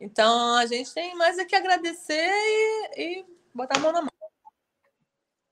Então 0.00 0.56
a 0.56 0.66
gente 0.66 0.92
tem 0.94 1.14
mais 1.16 1.38
é 1.38 1.44
que 1.44 1.56
agradecer 1.56 2.14
e, 2.14 3.20
e 3.20 3.26
botar 3.54 3.78
a 3.78 3.80
mão 3.80 3.92
na 3.92 4.00
mão. 4.02 4.10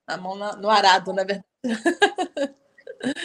A 0.07 0.17
mão 0.17 0.37
na, 0.37 0.57
no 0.57 0.71
arado, 0.71 1.12
na 1.12 1.25
verdade. 1.25 1.45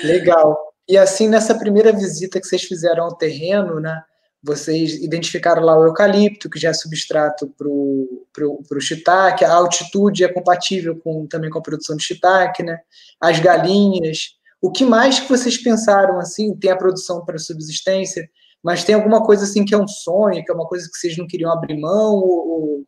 Legal. 0.04 0.74
E 0.88 0.98
assim, 0.98 1.30
nessa 1.30 1.56
primeira 1.56 1.92
visita 1.92 2.40
que 2.40 2.48
vocês 2.48 2.63
fizeram 2.63 3.06
ao 3.06 3.16
terreno, 3.16 3.80
né? 3.80 4.04
Vocês 4.44 4.96
identificaram 4.96 5.62
lá 5.62 5.78
o 5.78 5.86
eucalipto, 5.86 6.50
que 6.50 6.60
já 6.60 6.70
é 6.70 6.74
substrato 6.74 7.48
para 7.48 7.68
o 7.68 8.82
shiitake, 8.82 9.46
a 9.46 9.54
altitude 9.54 10.24
é 10.24 10.34
compatível 10.34 11.00
com, 11.00 11.28
também 11.28 11.51
com 11.51 11.60
a 11.60 11.62
produção 11.62 11.96
de 11.96 12.04
shiitake, 12.04 12.63
né? 12.63 12.80
As 13.20 13.40
galinhas. 13.40 14.40
O 14.62 14.72
que 14.72 14.86
mais 14.86 15.20
que 15.20 15.27
vocês 15.27 15.58
pensaram 15.58 16.20
assim? 16.20 16.56
Tem 16.56 16.70
a 16.70 16.77
produção 16.77 17.25
para 17.25 17.39
subsistência, 17.39 18.30
mas 18.63 18.84
tem 18.84 18.94
alguma 18.94 19.25
coisa 19.25 19.44
assim 19.44 19.65
que 19.65 19.74
é 19.74 19.77
um 19.77 19.88
sonho, 19.88 20.44
que 20.46 20.51
é 20.51 20.53
uma 20.53 20.68
coisa 20.68 20.88
que 20.88 20.98
vocês 20.98 21.18
não 21.18 21.25
queriam 21.25 21.51
abrir 21.51 21.80
mão? 21.80 22.15
Ou... 22.15 22.86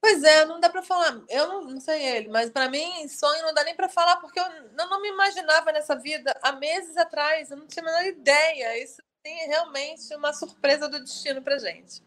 Pois 0.00 0.22
é, 0.22 0.44
não 0.46 0.60
dá 0.60 0.70
para 0.70 0.82
falar. 0.82 1.20
Eu 1.28 1.48
não, 1.48 1.64
não, 1.64 1.80
sei 1.80 2.00
ele, 2.00 2.28
mas 2.28 2.48
para 2.50 2.70
mim, 2.70 3.08
sonho 3.08 3.42
não 3.42 3.52
dá 3.52 3.64
nem 3.64 3.74
para 3.74 3.88
falar, 3.88 4.16
porque 4.16 4.38
eu 4.38 4.44
não, 4.76 4.88
não, 4.88 5.02
me 5.02 5.08
imaginava 5.08 5.72
nessa 5.72 5.96
vida 5.96 6.32
há 6.40 6.52
meses 6.52 6.96
atrás. 6.96 7.50
Eu 7.50 7.56
não 7.56 7.66
tinha 7.66 7.82
a 7.82 7.86
menor 7.86 8.04
ideia. 8.04 8.82
Isso 8.82 9.02
é 9.24 9.46
realmente 9.46 10.14
uma 10.14 10.32
surpresa 10.32 10.88
do 10.88 11.00
destino 11.00 11.42
para 11.42 11.58
gente. 11.58 12.02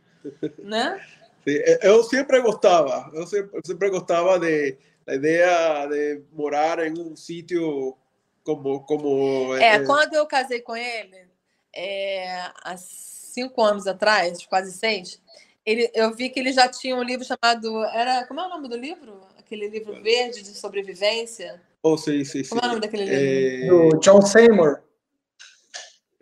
né? 0.60 1.06
Sim, 1.46 1.60
eu 1.84 2.04
sempre 2.04 2.42
gostava, 2.42 3.12
eu 3.14 3.28
sempre, 3.28 3.62
sempre 3.64 3.92
gostava 3.92 4.40
de 4.40 4.75
a 5.08 5.16
ideia 5.16 5.88
de 5.88 6.22
morar 6.32 6.80
em 6.86 7.00
um 7.00 7.16
sítio 7.16 7.96
como, 8.44 8.82
como 8.82 9.56
é, 9.58 9.76
é, 9.76 9.80
quando 9.84 10.14
eu 10.14 10.26
casei 10.26 10.62
com 10.62 10.76
ele, 10.76 11.28
é, 11.74 12.52
há 12.64 12.76
cinco 12.78 13.62
anos 13.64 13.88
atrás, 13.88 14.46
quase 14.46 14.72
seis, 14.72 15.20
ele, 15.66 15.90
eu 15.96 16.14
vi 16.14 16.30
que 16.30 16.40
ele 16.40 16.54
já 16.54 16.68
tinha 16.68 16.96
um 16.96 17.04
livro 17.04 17.26
chamado. 17.26 17.84
Era, 17.86 18.26
como 18.28 18.40
é 18.40 18.46
o 18.46 18.50
nome 18.50 18.70
do 18.70 18.78
livro? 18.78 19.22
Aquele 19.38 19.68
livro 19.68 20.02
verde 20.02 20.44
de 20.44 20.50
sobrevivência. 20.50 21.60
Oh, 21.82 21.98
sim, 21.98 22.24
sim, 22.24 22.44
sim. 22.44 22.50
Como 22.50 22.62
é 22.62 22.66
o 22.66 22.70
nome 22.70 22.82
daquele 22.82 23.06
livro? 23.06 23.90
É... 23.90 23.90
Do 23.92 24.00
John 24.00 24.22
Seymour. 24.22 24.82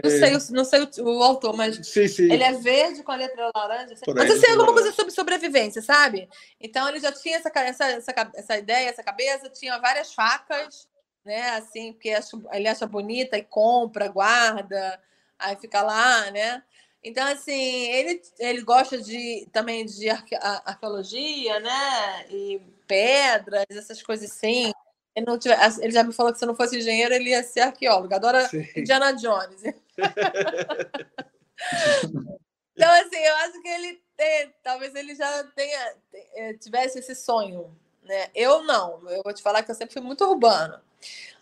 Não 0.01 0.09
sei, 0.09 0.55
não 0.55 0.65
sei 0.65 0.81
o, 0.81 1.03
o, 1.03 1.23
autor, 1.23 1.55
mas 1.55 1.75
sim, 1.85 2.07
sim. 2.07 2.31
ele 2.31 2.41
é 2.41 2.53
verde 2.53 3.03
com 3.03 3.11
a 3.11 3.15
letra 3.15 3.51
laranja. 3.55 3.93
Mas 4.15 4.31
assim, 4.31 4.51
alguma 4.51 4.73
coisa 4.73 4.91
sobre 4.91 5.11
sobrevivência, 5.11 5.81
sabe? 5.81 6.27
Então 6.59 6.87
ele 6.89 6.99
já 6.99 7.11
tinha 7.11 7.37
essa, 7.37 7.51
essa, 7.55 7.85
essa, 7.85 8.31
essa 8.33 8.57
ideia, 8.57 8.89
essa 8.89 9.03
cabeça, 9.03 9.49
tinha 9.49 9.77
várias 9.77 10.13
facas 10.13 10.87
né? 11.25 11.51
Assim, 11.51 11.93
porque 11.93 12.13
ele 12.51 12.67
acha 12.67 12.85
bonita 12.85 13.37
e 13.37 13.43
compra, 13.43 14.07
guarda, 14.07 14.99
aí 15.39 15.55
fica 15.55 15.81
lá, 15.81 16.29
né? 16.31 16.63
Então, 17.03 17.25
assim, 17.27 17.89
ele, 17.91 18.21
ele 18.39 18.61
gosta 18.61 19.01
de 19.01 19.47
também 19.51 19.85
de 19.85 20.09
arque, 20.09 20.35
arqueologia, 20.35 21.59
né? 21.59 22.25
E 22.29 22.61
pedras, 22.87 23.65
essas 23.69 24.01
coisas 24.01 24.31
assim. 24.31 24.71
Ele, 25.15 25.25
não 25.25 25.37
tiver, 25.37 25.59
ele 25.81 25.91
já 25.91 26.03
me 26.03 26.13
falou 26.13 26.31
que 26.31 26.39
se 26.39 26.45
não 26.45 26.55
fosse 26.55 26.77
engenheiro, 26.77 27.13
ele 27.13 27.31
ia 27.31 27.43
ser 27.43 27.61
arqueólogo. 27.61 28.13
Adora 28.13 28.47
Sim. 28.47 28.65
Indiana 28.75 29.11
Jones. 29.11 29.61
então, 32.75 32.91
assim, 32.91 33.17
eu 33.17 33.35
acho 33.37 33.61
que 33.61 33.67
ele 33.67 34.01
tem, 34.17 34.53
talvez 34.63 34.95
ele 34.95 35.15
já 35.15 35.43
tenha, 35.55 35.95
eh, 36.35 36.53
tivesse 36.55 36.99
esse 36.99 37.15
sonho. 37.15 37.75
Né? 38.03 38.29
Eu 38.35 38.63
não. 38.63 39.07
Eu 39.09 39.21
vou 39.23 39.33
te 39.33 39.41
falar 39.41 39.63
que 39.63 39.71
eu 39.71 39.75
sempre 39.75 39.93
fui 39.93 40.01
muito 40.01 40.23
urbano. 40.25 40.79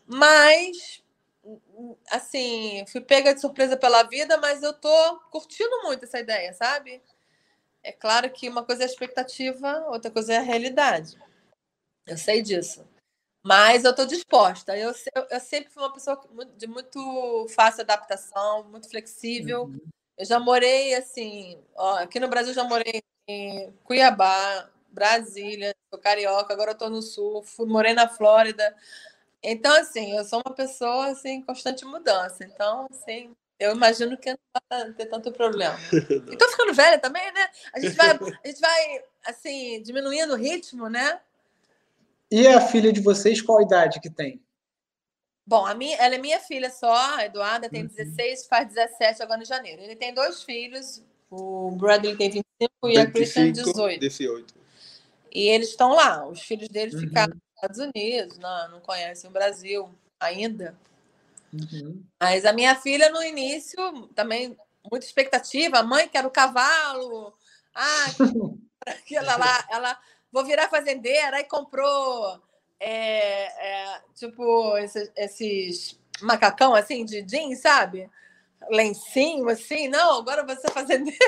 Mas, 0.05 1.01
assim, 2.11 2.85
fui 2.87 3.01
pega 3.01 3.33
de 3.33 3.41
surpresa 3.41 3.77
pela 3.77 4.03
vida, 4.03 4.37
mas 4.37 4.61
eu 4.63 4.73
tô 4.73 5.19
curtindo 5.31 5.81
muito 5.83 6.05
essa 6.05 6.19
ideia, 6.19 6.53
sabe? 6.53 7.01
É 7.83 7.91
claro 7.91 8.29
que 8.31 8.49
uma 8.49 8.63
coisa 8.65 8.83
é 8.83 8.85
a 8.85 8.89
expectativa, 8.89 9.85
outra 9.89 10.11
coisa 10.11 10.33
é 10.33 10.37
a 10.37 10.41
realidade. 10.41 11.17
Eu 12.07 12.17
sei 12.17 12.41
disso. 12.41 12.85
Mas 13.43 13.83
eu 13.83 13.91
estou 13.91 14.05
disposta. 14.05 14.77
Eu, 14.77 14.93
eu, 15.15 15.27
eu, 15.31 15.39
sempre 15.39 15.71
fui 15.71 15.81
uma 15.81 15.93
pessoa 15.93 16.21
de 16.57 16.67
muito 16.67 17.47
fácil 17.49 17.81
adaptação, 17.81 18.63
muito 18.65 18.89
flexível. 18.89 19.63
Uhum. 19.63 19.79
Eu 20.17 20.25
já 20.25 20.39
morei 20.39 20.93
assim, 20.93 21.57
ó, 21.75 21.95
aqui 21.97 22.19
no 22.19 22.27
Brasil 22.27 22.53
já 22.53 22.63
morei 22.63 23.01
em 23.27 23.71
Cuiabá, 23.83 24.69
Brasília, 24.89 25.73
sou 25.89 25.99
carioca, 25.99 26.53
agora 26.53 26.73
estou 26.73 26.89
no 26.89 27.01
sul, 27.01 27.41
fui, 27.41 27.65
morei 27.65 27.93
na 27.93 28.07
Flórida. 28.07 28.75
Então, 29.41 29.73
assim, 29.75 30.15
eu 30.15 30.23
sou 30.23 30.41
uma 30.45 30.53
pessoa 30.53 31.07
assim, 31.07 31.29
em 31.29 31.41
constante 31.41 31.83
mudança. 31.85 32.43
Então, 32.43 32.87
assim, 32.91 33.35
eu 33.59 33.71
imagino 33.71 34.17
que 34.17 34.29
não 34.29 34.37
vai 34.69 34.93
ter 34.93 35.07
tanto 35.07 35.31
problema. 35.31 35.75
E 36.31 36.37
tô 36.37 36.47
ficando 36.49 36.73
velha 36.73 36.99
também, 36.99 37.31
né? 37.31 37.49
A 37.73 37.79
gente 37.79 37.95
vai, 37.95 38.09
a 38.09 38.47
gente 38.47 38.59
vai 38.59 39.03
assim, 39.25 39.81
diminuindo 39.81 40.33
o 40.33 40.37
ritmo, 40.37 40.87
né? 40.89 41.19
E 42.31 42.47
a 42.47 42.61
filha 42.61 42.93
de 42.93 43.01
vocês, 43.01 43.41
qual 43.41 43.59
a 43.59 43.63
idade 43.63 43.99
que 43.99 44.09
tem? 44.09 44.41
Bom, 45.45 45.65
a 45.65 45.73
minha, 45.75 45.97
ela 45.97 46.15
é 46.15 46.17
minha 46.17 46.39
filha 46.39 46.69
só, 46.69 47.17
a 47.17 47.25
Eduarda 47.25 47.69
tem 47.69 47.85
16, 47.85 48.41
uhum. 48.41 48.47
faz 48.47 48.67
17 48.69 49.21
agora 49.21 49.41
em 49.41 49.45
janeiro. 49.45 49.81
Ele 49.81 49.95
tem 49.95 50.13
dois 50.13 50.43
filhos, 50.43 51.03
o 51.29 51.71
Bradley 51.71 52.15
tem 52.15 52.29
25 52.29 52.45
e 52.85 52.97
a 52.97 53.09
Christian 53.09 53.51
18. 53.51 53.99
18. 53.99 54.53
E 55.33 55.47
eles 55.47 55.69
estão 55.69 55.93
lá, 55.93 56.27
os 56.27 56.41
filhos 56.41 56.69
deles 56.69 56.93
uhum. 56.93 57.01
ficaram 57.01 57.35
Estados 57.55 57.79
Unidos, 57.79 58.37
não, 58.39 58.71
não 58.71 58.79
conhecem 58.79 59.29
o 59.29 59.33
Brasil 59.33 59.89
ainda. 60.19 60.75
Uhum. 61.53 62.03
Mas 62.19 62.45
a 62.45 62.53
minha 62.53 62.75
filha, 62.75 63.09
no 63.09 63.21
início, 63.21 64.07
também 64.15 64.57
muita 64.89 65.05
expectativa. 65.05 65.79
A 65.79 65.83
mãe 65.83 66.07
quer 66.07 66.25
o 66.25 66.31
cavalo. 66.31 67.33
Ah, 67.73 68.11
que 69.05 69.15
ela 69.15 69.37
lá, 69.37 69.65
ela 69.69 69.97
vou 70.31 70.45
virar 70.45 70.69
fazendeira. 70.69 71.37
Aí 71.37 71.43
comprou, 71.43 72.41
é, 72.79 73.45
é, 73.45 74.01
tipo, 74.15 74.77
esses, 74.77 75.11
esses, 75.15 75.99
macacão 76.21 76.75
assim 76.75 77.03
de 77.05 77.21
jeans, 77.21 77.59
sabe? 77.59 78.09
Lencinho, 78.69 79.49
assim. 79.49 79.87
Não, 79.87 80.19
agora 80.19 80.45
você 80.45 80.67
é 80.67 80.71
fazendeira. 80.71 81.19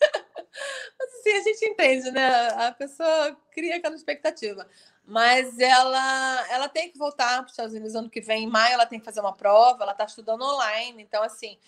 Mas 0.98 1.14
assim, 1.20 1.32
a 1.32 1.42
gente 1.42 1.64
entende, 1.66 2.10
né? 2.10 2.48
A 2.66 2.72
pessoa 2.72 3.36
cria 3.52 3.76
aquela 3.76 3.96
expectativa 3.96 4.66
mas 5.06 5.58
ela 5.58 6.46
ela 6.50 6.68
tem 6.68 6.90
que 6.90 6.98
voltar 6.98 7.36
para 7.36 7.44
os 7.44 7.50
Estados 7.50 7.74
Unidos 7.74 7.94
ano 7.94 8.08
que 8.08 8.20
vem, 8.20 8.44
em 8.44 8.50
maio 8.50 8.74
ela 8.74 8.86
tem 8.86 8.98
que 8.98 9.04
fazer 9.04 9.20
uma 9.20 9.34
prova, 9.34 9.82
ela 9.82 9.92
está 9.92 10.04
estudando 10.04 10.42
online, 10.42 11.02
então 11.02 11.22
assim, 11.22 11.58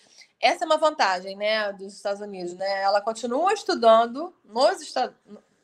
essa 0.41 0.63
é 0.63 0.65
uma 0.65 0.77
vantagem, 0.77 1.35
né, 1.35 1.71
dos 1.73 1.93
Estados 1.93 2.21
Unidos, 2.21 2.53
né? 2.55 2.81
Ela 2.81 3.01
continua 3.01 3.53
estudando 3.53 4.35
nos 4.43 4.81
Estados 4.81 5.15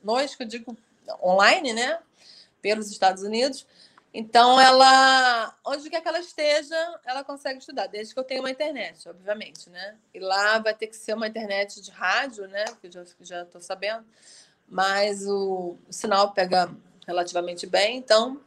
nós 0.04 0.36
que 0.36 0.44
eu 0.44 0.48
digo 0.48 0.78
online, 1.22 1.74
né, 1.74 2.00
pelos 2.62 2.92
Estados 2.92 3.24
Unidos. 3.24 3.66
Então 4.14 4.62
ela, 4.62 5.56
onde 5.66 5.90
quer 5.90 6.00
que 6.00 6.08
ela 6.08 6.20
esteja, 6.20 7.00
ela 7.04 7.24
consegue 7.24 7.60
estudar, 7.60 7.88
desde 7.88 8.14
que 8.14 8.20
eu 8.20 8.24
tenha 8.24 8.42
uma 8.42 8.52
internet, 8.52 9.10
obviamente, 9.10 9.72
né? 9.72 9.98
E 10.14 10.20
lá 10.20 10.60
vai 10.60 10.76
ter 10.76 10.86
que 10.86 10.96
ser 10.96 11.16
uma 11.16 11.28
internet 11.28 11.82
de 11.82 11.90
rádio, 11.90 12.48
né? 12.48 12.64
Que 12.80 12.88
eu 12.88 13.06
já 13.22 13.42
estou 13.42 13.60
sabendo, 13.60 14.06
mas 14.68 15.26
o, 15.28 15.78
o 15.90 15.94
sinal 15.94 16.32
pega 16.32 16.70
relativamente 17.08 17.66
bem, 17.66 17.98
então. 17.98 18.40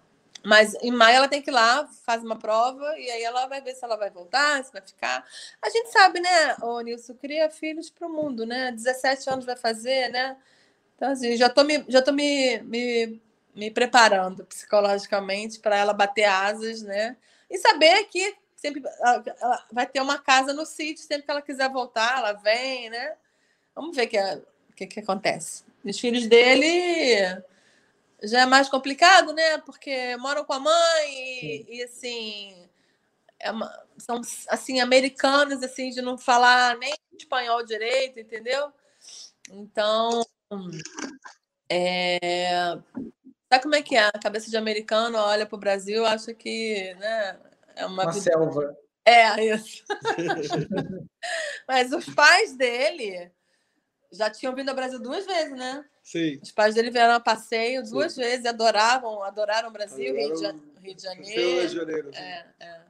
Mas 0.44 0.74
em 0.74 0.92
maio 0.92 1.16
ela 1.16 1.28
tem 1.28 1.42
que 1.42 1.50
ir 1.50 1.52
lá, 1.52 1.88
faz 2.04 2.22
uma 2.22 2.36
prova 2.36 2.96
e 2.96 3.10
aí 3.10 3.24
ela 3.24 3.46
vai 3.48 3.60
ver 3.60 3.74
se 3.74 3.84
ela 3.84 3.96
vai 3.96 4.10
voltar, 4.10 4.62
se 4.64 4.72
vai 4.72 4.80
ficar. 4.80 5.26
A 5.60 5.68
gente 5.68 5.90
sabe, 5.90 6.20
né, 6.20 6.56
ô 6.62 6.80
Nilson, 6.80 7.14
cria 7.14 7.50
filhos 7.50 7.90
para 7.90 8.06
o 8.06 8.12
mundo, 8.12 8.46
né? 8.46 8.70
17 8.70 9.28
anos 9.28 9.44
vai 9.44 9.56
fazer, 9.56 10.08
né? 10.10 10.36
Então, 10.96 11.10
assim, 11.10 11.36
já 11.36 11.46
estou 11.46 11.62
me, 11.62 11.84
já 11.88 12.02
tô 12.02 12.10
me, 12.10 12.58
me, 12.60 13.20
me 13.54 13.70
preparando 13.70 14.44
psicologicamente 14.46 15.60
para 15.60 15.76
ela 15.76 15.92
bater 15.92 16.24
asas, 16.24 16.82
né? 16.82 17.16
E 17.50 17.58
saber 17.58 18.04
que 18.04 18.34
sempre 18.56 18.82
ela 19.40 19.66
vai 19.70 19.86
ter 19.86 20.00
uma 20.00 20.18
casa 20.18 20.52
no 20.52 20.64
sítio, 20.64 21.04
sempre 21.04 21.24
que 21.24 21.30
ela 21.30 21.42
quiser 21.42 21.70
voltar, 21.70 22.18
ela 22.18 22.32
vem, 22.32 22.90
né? 22.90 23.14
Vamos 23.74 23.94
ver 23.94 24.06
o 24.06 24.08
que, 24.08 24.42
que, 24.74 24.86
que 24.86 25.00
acontece. 25.00 25.64
Os 25.84 26.00
filhos 26.00 26.26
dele 26.26 27.42
já 28.22 28.40
é 28.40 28.46
mais 28.46 28.68
complicado, 28.68 29.34
né? 29.34 29.58
Porque 29.58 30.16
moram 30.16 30.44
com 30.44 30.54
a 30.54 30.58
mãe 30.58 31.14
e, 31.14 31.66
e 31.76 31.82
assim 31.82 32.68
é 33.38 33.50
uma, 33.50 33.70
são 33.98 34.20
assim 34.48 34.80
americanos 34.80 35.62
assim 35.62 35.90
de 35.90 36.00
não 36.00 36.16
falar 36.16 36.76
nem 36.78 36.94
espanhol 37.12 37.62
direito, 37.64 38.18
entendeu? 38.18 38.72
Então 39.50 40.24
é, 41.68 42.78
sabe 43.50 43.62
como 43.62 43.74
é 43.74 43.82
que 43.82 43.96
é? 43.96 44.06
A 44.06 44.12
cabeça 44.12 44.50
de 44.50 44.56
americano 44.56 45.18
olha 45.18 45.46
para 45.46 45.56
o 45.56 45.60
Brasil, 45.60 46.04
acha 46.06 46.32
que 46.32 46.94
né, 46.94 47.38
é 47.74 47.86
uma, 47.86 48.04
uma 48.04 48.12
vida... 48.12 48.22
selva. 48.22 48.76
É, 49.04 49.54
isso. 49.54 49.84
Mas 51.68 51.92
os 51.92 52.06
pais 52.06 52.56
dele 52.56 53.30
já 54.10 54.28
tinham 54.30 54.54
vindo 54.54 54.68
ao 54.68 54.74
Brasil 54.74 55.00
duas 55.00 55.24
vezes, 55.24 55.56
né? 55.56 55.84
Sim. 56.02 56.38
Os 56.42 56.52
pais 56.52 56.74
dele 56.74 56.90
vieram 56.90 57.14
a 57.14 57.20
passeio 57.20 57.82
duas 57.84 58.14
Sim. 58.14 58.22
vezes, 58.22 58.46
adoravam, 58.46 59.22
adoraram 59.22 59.68
o 59.68 59.72
Brasil, 59.72 60.14
Rio, 60.14 60.34
de, 60.34 60.46
Rio 60.80 60.94
de 60.94 61.02
Janeiro. 61.02 61.40
Rio 61.40 61.68
de 61.68 61.74
Janeiro. 61.74 62.10
É, 62.14 62.46
é. 62.60 62.80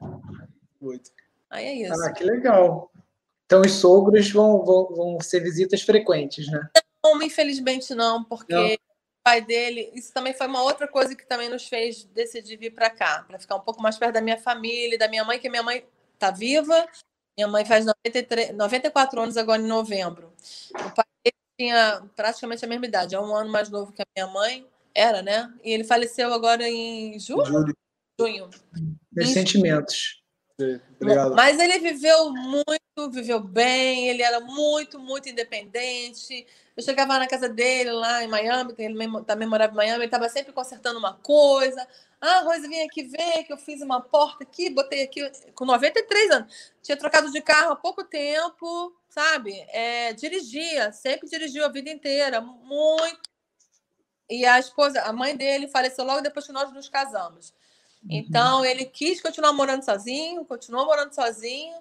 Muito. 0.79 1.11
Aí 1.49 1.65
é 1.65 1.73
isso. 1.73 2.01
Ah, 2.01 2.13
que 2.13 2.23
legal. 2.23 2.91
Então 3.45 3.61
os 3.61 3.71
sogros 3.71 4.29
vão, 4.31 4.63
vão, 4.63 4.87
vão 4.95 5.21
ser 5.21 5.39
visitas 5.39 5.81
frequentes, 5.81 6.47
né? 6.51 6.69
Não, 7.15 7.21
infelizmente 7.21 7.93
não, 7.93 8.23
porque 8.23 8.53
não. 8.53 8.73
o 8.73 8.77
pai 9.23 9.41
dele. 9.41 9.91
Isso 9.93 10.13
também 10.13 10.33
foi 10.33 10.47
uma 10.47 10.61
outra 10.63 10.87
coisa 10.87 11.15
que 11.15 11.25
também 11.25 11.49
nos 11.49 11.67
fez 11.67 12.03
decidir 12.05 12.57
vir 12.57 12.71
para 12.73 12.89
cá, 12.89 13.23
para 13.27 13.39
ficar 13.39 13.55
um 13.55 13.61
pouco 13.61 13.81
mais 13.81 13.97
perto 13.97 14.13
da 14.13 14.21
minha 14.21 14.37
família, 14.37 14.97
da 14.97 15.07
minha 15.07 15.23
mãe, 15.23 15.39
que 15.39 15.49
minha 15.49 15.63
mãe 15.63 15.85
está 16.13 16.31
viva. 16.31 16.87
Minha 17.37 17.47
mãe 17.47 17.63
faz 17.63 17.85
93, 17.85 18.55
94 18.55 19.21
anos 19.21 19.37
agora 19.37 19.61
em 19.61 19.67
novembro. 19.67 20.33
O 20.73 20.95
pai 20.95 21.05
tinha 21.59 22.03
praticamente 22.15 22.63
a 22.63 22.67
mesma 22.67 22.85
idade, 22.85 23.15
é 23.15 23.19
um 23.19 23.35
ano 23.35 23.51
mais 23.51 23.69
novo 23.69 23.91
que 23.91 24.01
a 24.01 24.05
minha 24.15 24.27
mãe, 24.27 24.65
era, 24.97 25.21
né? 25.21 25.53
E 25.63 25.71
ele 25.71 25.83
faleceu 25.83 26.33
agora 26.33 26.67
em 26.67 27.19
julho? 27.19 27.65
Junho. 28.19 28.49
Ressentimentos. 29.15 30.23
Obrigado. 30.99 31.35
Mas 31.35 31.59
ele 31.59 31.77
viveu 31.77 32.31
muito, 32.31 33.11
viveu 33.11 33.39
bem, 33.39 34.09
ele 34.09 34.23
era 34.23 34.39
muito, 34.39 34.99
muito 34.99 35.29
independente. 35.29 36.47
Eu 36.77 36.83
chegava 36.83 37.17
na 37.17 37.27
casa 37.27 37.49
dele 37.49 37.89
lá 37.89 38.23
em 38.23 38.27
Miami, 38.27 38.75
que 38.75 38.83
ele 38.83 38.95
também 39.25 39.47
morava 39.47 39.73
em 39.73 39.75
Miami, 39.75 39.95
ele 39.95 40.05
estava 40.05 40.29
sempre 40.29 40.53
consertando 40.53 40.99
uma 40.99 41.15
coisa. 41.15 41.87
Ah, 42.21 42.41
Rosa, 42.41 42.69
vem 42.69 42.83
aqui 42.83 43.01
ver 43.01 43.43
que 43.45 43.51
eu 43.51 43.57
fiz 43.57 43.81
uma 43.81 43.99
porta 43.99 44.43
aqui, 44.43 44.69
botei 44.69 45.01
aqui 45.01 45.27
com 45.55 45.65
93 45.65 46.29
anos. 46.29 46.71
Tinha 46.83 46.95
trocado 46.95 47.31
de 47.31 47.41
carro 47.41 47.71
há 47.71 47.75
pouco 47.75 48.03
tempo, 48.03 48.95
sabe? 49.09 49.53
É, 49.69 50.13
dirigia, 50.13 50.91
sempre 50.91 51.27
dirigiu 51.27 51.65
a 51.65 51.69
vida 51.69 51.89
inteira, 51.89 52.41
muito. 52.41 53.27
E 54.29 54.45
a 54.45 54.59
esposa, 54.59 55.01
a 55.01 55.11
mãe 55.11 55.35
dele 55.35 55.67
faleceu 55.67 56.05
logo 56.05 56.21
depois 56.21 56.45
que 56.45 56.51
nós 56.51 56.71
nos 56.71 56.87
casamos. 56.87 57.55
Uhum. 58.03 58.09
Então, 58.11 58.63
ele 58.63 58.85
quis 58.85 59.19
continuar 59.19 59.51
morando 59.51 59.83
sozinho, 59.83 60.45
continuou 60.45 60.85
morando 60.85 61.15
sozinho, 61.15 61.75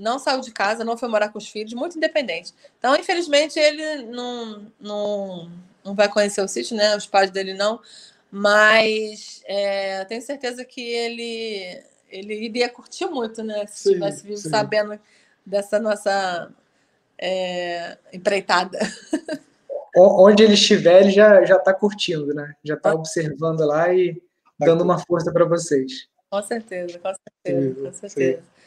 não 0.00 0.18
saiu 0.18 0.40
de 0.40 0.50
casa, 0.50 0.82
não 0.82 0.96
foi 0.96 1.08
morar 1.08 1.28
com 1.28 1.38
os 1.38 1.48
filhos, 1.48 1.74
muito 1.74 1.98
independente. 1.98 2.54
Então, 2.78 2.96
infelizmente, 2.96 3.58
ele 3.60 4.04
não, 4.06 4.66
não, 4.80 5.50
não 5.84 5.94
vai 5.94 6.08
conhecer 6.08 6.40
o 6.40 6.48
sítio, 6.48 6.76
né? 6.76 6.96
Os 6.96 7.06
pais 7.06 7.30
dele 7.30 7.52
não. 7.52 7.80
Mas 8.30 9.42
é, 9.44 10.04
tenho 10.06 10.22
certeza 10.22 10.64
que 10.64 10.80
ele, 10.80 11.82
ele 12.08 12.34
iria 12.46 12.68
curtir 12.68 13.06
muito, 13.06 13.42
né? 13.42 13.66
Se 13.66 13.82
sim, 13.82 13.92
tivesse 13.92 14.26
vivo 14.26 14.38
sabendo 14.38 14.98
dessa 15.44 15.78
nossa 15.78 16.50
é, 17.18 17.98
empreitada. 18.12 18.78
Onde 19.94 20.44
ele 20.44 20.54
estiver, 20.54 21.02
ele 21.02 21.10
já 21.10 21.42
está 21.42 21.74
curtindo, 21.74 22.32
né? 22.32 22.54
Já 22.64 22.74
está 22.74 22.94
observando 22.94 23.60
lá 23.66 23.92
e 23.92 24.22
dando 24.58 24.82
uma 24.82 24.98
força 24.98 25.30
para 25.32 25.44
vocês. 25.44 26.08
Com 26.30 26.42
certeza, 26.42 26.98
com 26.98 27.12
certeza, 27.12 27.74
sim, 27.74 27.84
com 27.84 27.92
certeza. 27.92 28.38
Sim. 28.40 28.59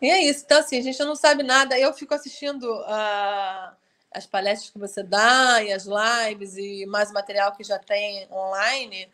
E 0.00 0.10
é 0.10 0.22
isso. 0.24 0.44
Então, 0.44 0.58
assim, 0.58 0.78
a 0.78 0.82
gente 0.82 0.98
não 1.00 1.16
sabe 1.16 1.42
nada. 1.42 1.78
Eu 1.78 1.92
fico 1.92 2.14
assistindo 2.14 2.64
uh, 2.64 3.74
as 4.10 4.26
palestras 4.26 4.70
que 4.70 4.78
você 4.78 5.02
dá 5.02 5.62
e 5.62 5.72
as 5.72 5.86
lives 5.86 6.56
e 6.56 6.86
mais 6.86 7.10
material 7.12 7.52
que 7.52 7.64
já 7.64 7.78
tem 7.78 8.28
online. 8.30 9.08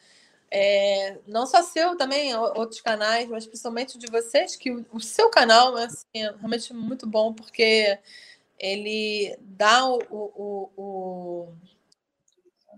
É, 0.51 1.19
não 1.29 1.47
só 1.47 1.62
seu 1.62 1.97
também, 1.97 2.35
outros 2.35 2.81
canais, 2.81 3.29
mas 3.29 3.47
principalmente 3.47 3.97
de 3.97 4.09
vocês, 4.11 4.57
que 4.57 4.71
o, 4.73 4.85
o 4.93 5.01
seu 5.01 5.31
canal 5.31 5.77
assim, 5.77 6.05
é 6.14 6.31
realmente 6.33 6.73
muito 6.75 7.07
bom, 7.07 7.33
porque 7.33 7.97
ele 8.59 9.37
dá 9.40 9.87
o, 9.87 9.99
o, 10.11 10.71
o 10.77 11.49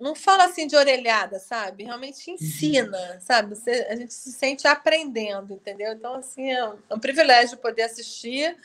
não 0.03 0.17
fala 0.17 0.47
assim 0.47 0.67
de 0.67 0.75
orelhada, 0.75 1.39
sabe? 1.39 1.85
Realmente 1.85 2.29
uhum. 2.29 2.35
ensina, 2.35 3.21
sabe? 3.21 3.55
Você, 3.55 3.87
a 3.89 3.95
gente 3.95 4.13
se 4.13 4.33
sente 4.33 4.67
aprendendo, 4.67 5.55
entendeu? 5.55 5.93
Então, 5.93 6.17
assim, 6.17 6.51
é 6.51 6.69
um, 6.69 6.77
é 6.91 6.95
um 6.95 6.99
privilégio 6.99 7.57
poder 7.57 7.83
assistir 7.83 8.57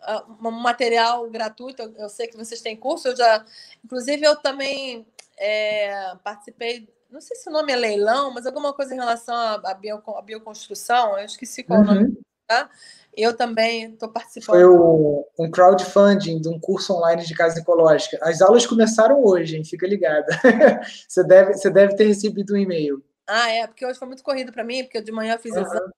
uh, 0.00 0.48
um 0.48 0.50
material 0.50 1.28
gratuito. 1.28 1.82
Eu, 1.82 1.94
eu, 1.98 2.08
sei 2.08 2.26
que 2.26 2.38
vocês 2.38 2.62
têm 2.62 2.74
curso, 2.74 3.08
eu 3.08 3.16
já. 3.16 3.44
Inclusive, 3.84 4.24
eu 4.24 4.36
também 4.36 5.06
é, 5.36 6.14
participei. 6.24 6.88
Não 7.10 7.20
sei 7.20 7.36
se 7.36 7.50
o 7.50 7.52
nome 7.52 7.70
é 7.70 7.76
leilão, 7.76 8.32
mas 8.32 8.46
alguma 8.46 8.72
coisa 8.72 8.94
em 8.94 8.98
relação 8.98 9.36
à, 9.36 9.74
bio, 9.74 10.02
à 10.06 10.22
bioconstrução, 10.22 11.18
eu 11.18 11.26
esqueci 11.26 11.62
qual 11.62 11.80
uhum. 11.80 11.84
o 11.84 11.94
nome, 11.94 12.18
tá? 12.46 12.70
Eu 13.18 13.36
também 13.36 13.92
estou 13.92 14.08
participando. 14.08 14.54
Foi 14.54 14.64
o, 14.64 15.26
um 15.36 15.50
crowdfunding 15.50 16.40
de 16.40 16.48
um 16.48 16.60
curso 16.60 16.94
online 16.94 17.26
de 17.26 17.34
casa 17.34 17.58
ecológica. 17.58 18.16
As 18.22 18.40
aulas 18.40 18.64
começaram 18.64 19.24
hoje, 19.24 19.56
hein? 19.56 19.64
Fica 19.64 19.88
ligada. 19.88 20.28
você, 21.08 21.24
deve, 21.24 21.54
você 21.54 21.68
deve 21.68 21.96
ter 21.96 22.04
recebido 22.04 22.54
um 22.54 22.56
e-mail. 22.56 23.02
Ah, 23.26 23.50
é, 23.50 23.66
porque 23.66 23.84
hoje 23.84 23.98
foi 23.98 24.06
muito 24.06 24.22
corrido 24.22 24.52
para 24.52 24.62
mim, 24.62 24.84
porque 24.84 25.00
de 25.00 25.10
manhã 25.10 25.34
eu 25.34 25.40
fiz 25.40 25.52
uhum. 25.52 25.62
exame. 25.62 25.92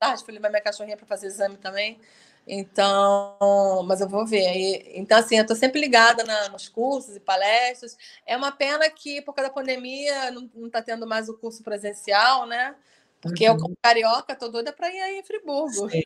Tarde, 0.00 0.24
fui 0.24 0.32
levar 0.32 0.48
minha 0.48 0.62
cachorrinha 0.62 0.96
para 0.96 1.06
fazer 1.06 1.26
exame 1.26 1.58
também. 1.58 2.00
Então, 2.46 3.82
mas 3.86 4.00
eu 4.00 4.08
vou 4.08 4.24
ver. 4.24 4.56
E, 4.56 4.98
então, 4.98 5.18
assim, 5.18 5.36
eu 5.36 5.42
estou 5.42 5.56
sempre 5.56 5.78
ligada 5.78 6.24
na, 6.24 6.48
nos 6.48 6.66
cursos 6.66 7.14
e 7.14 7.20
palestras. 7.20 7.94
É 8.26 8.34
uma 8.38 8.50
pena 8.50 8.88
que, 8.88 9.20
por 9.20 9.34
causa 9.34 9.50
da 9.50 9.54
pandemia, 9.54 10.30
não 10.30 10.48
está 10.66 10.80
tendo 10.80 11.06
mais 11.06 11.28
o 11.28 11.36
curso 11.36 11.62
presencial, 11.62 12.46
né? 12.46 12.74
Porque 13.20 13.46
uhum. 13.46 13.54
eu, 13.54 13.60
como 13.60 13.76
carioca, 13.82 14.32
estou 14.32 14.50
doida 14.50 14.72
para 14.72 14.90
ir 14.90 15.00
aí 15.00 15.18
em 15.18 15.24
Friburgo. 15.24 15.90
Sim. 15.90 16.02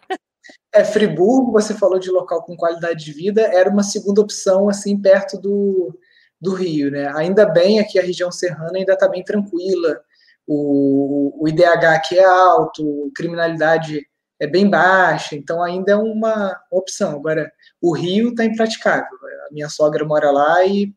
É, 0.72 0.84
Friburgo, 0.84 1.52
você 1.52 1.74
falou 1.74 1.98
de 1.98 2.10
local 2.10 2.42
com 2.44 2.56
qualidade 2.56 3.04
de 3.04 3.12
vida, 3.12 3.42
era 3.42 3.70
uma 3.70 3.82
segunda 3.82 4.20
opção, 4.20 4.68
assim, 4.68 5.00
perto 5.00 5.38
do, 5.38 5.98
do 6.40 6.54
Rio, 6.54 6.90
né? 6.90 7.10
Ainda 7.16 7.46
bem 7.46 7.80
aqui 7.80 7.98
a 7.98 8.02
região 8.02 8.30
serrana 8.30 8.76
ainda 8.76 8.92
está 8.92 9.08
bem 9.08 9.24
tranquila, 9.24 10.00
o, 10.46 11.42
o 11.42 11.48
IDH 11.48 11.84
aqui 11.94 12.18
é 12.18 12.24
alto, 12.24 13.10
criminalidade 13.14 14.06
é 14.40 14.46
bem 14.46 14.68
baixa, 14.68 15.34
então 15.34 15.62
ainda 15.62 15.92
é 15.92 15.96
uma 15.96 16.58
opção. 16.70 17.16
Agora, 17.16 17.52
o 17.82 17.92
Rio 17.94 18.30
está 18.30 18.44
impraticável. 18.44 19.18
A 19.48 19.52
minha 19.52 19.68
sogra 19.68 20.04
mora 20.04 20.30
lá 20.30 20.64
e 20.64 20.94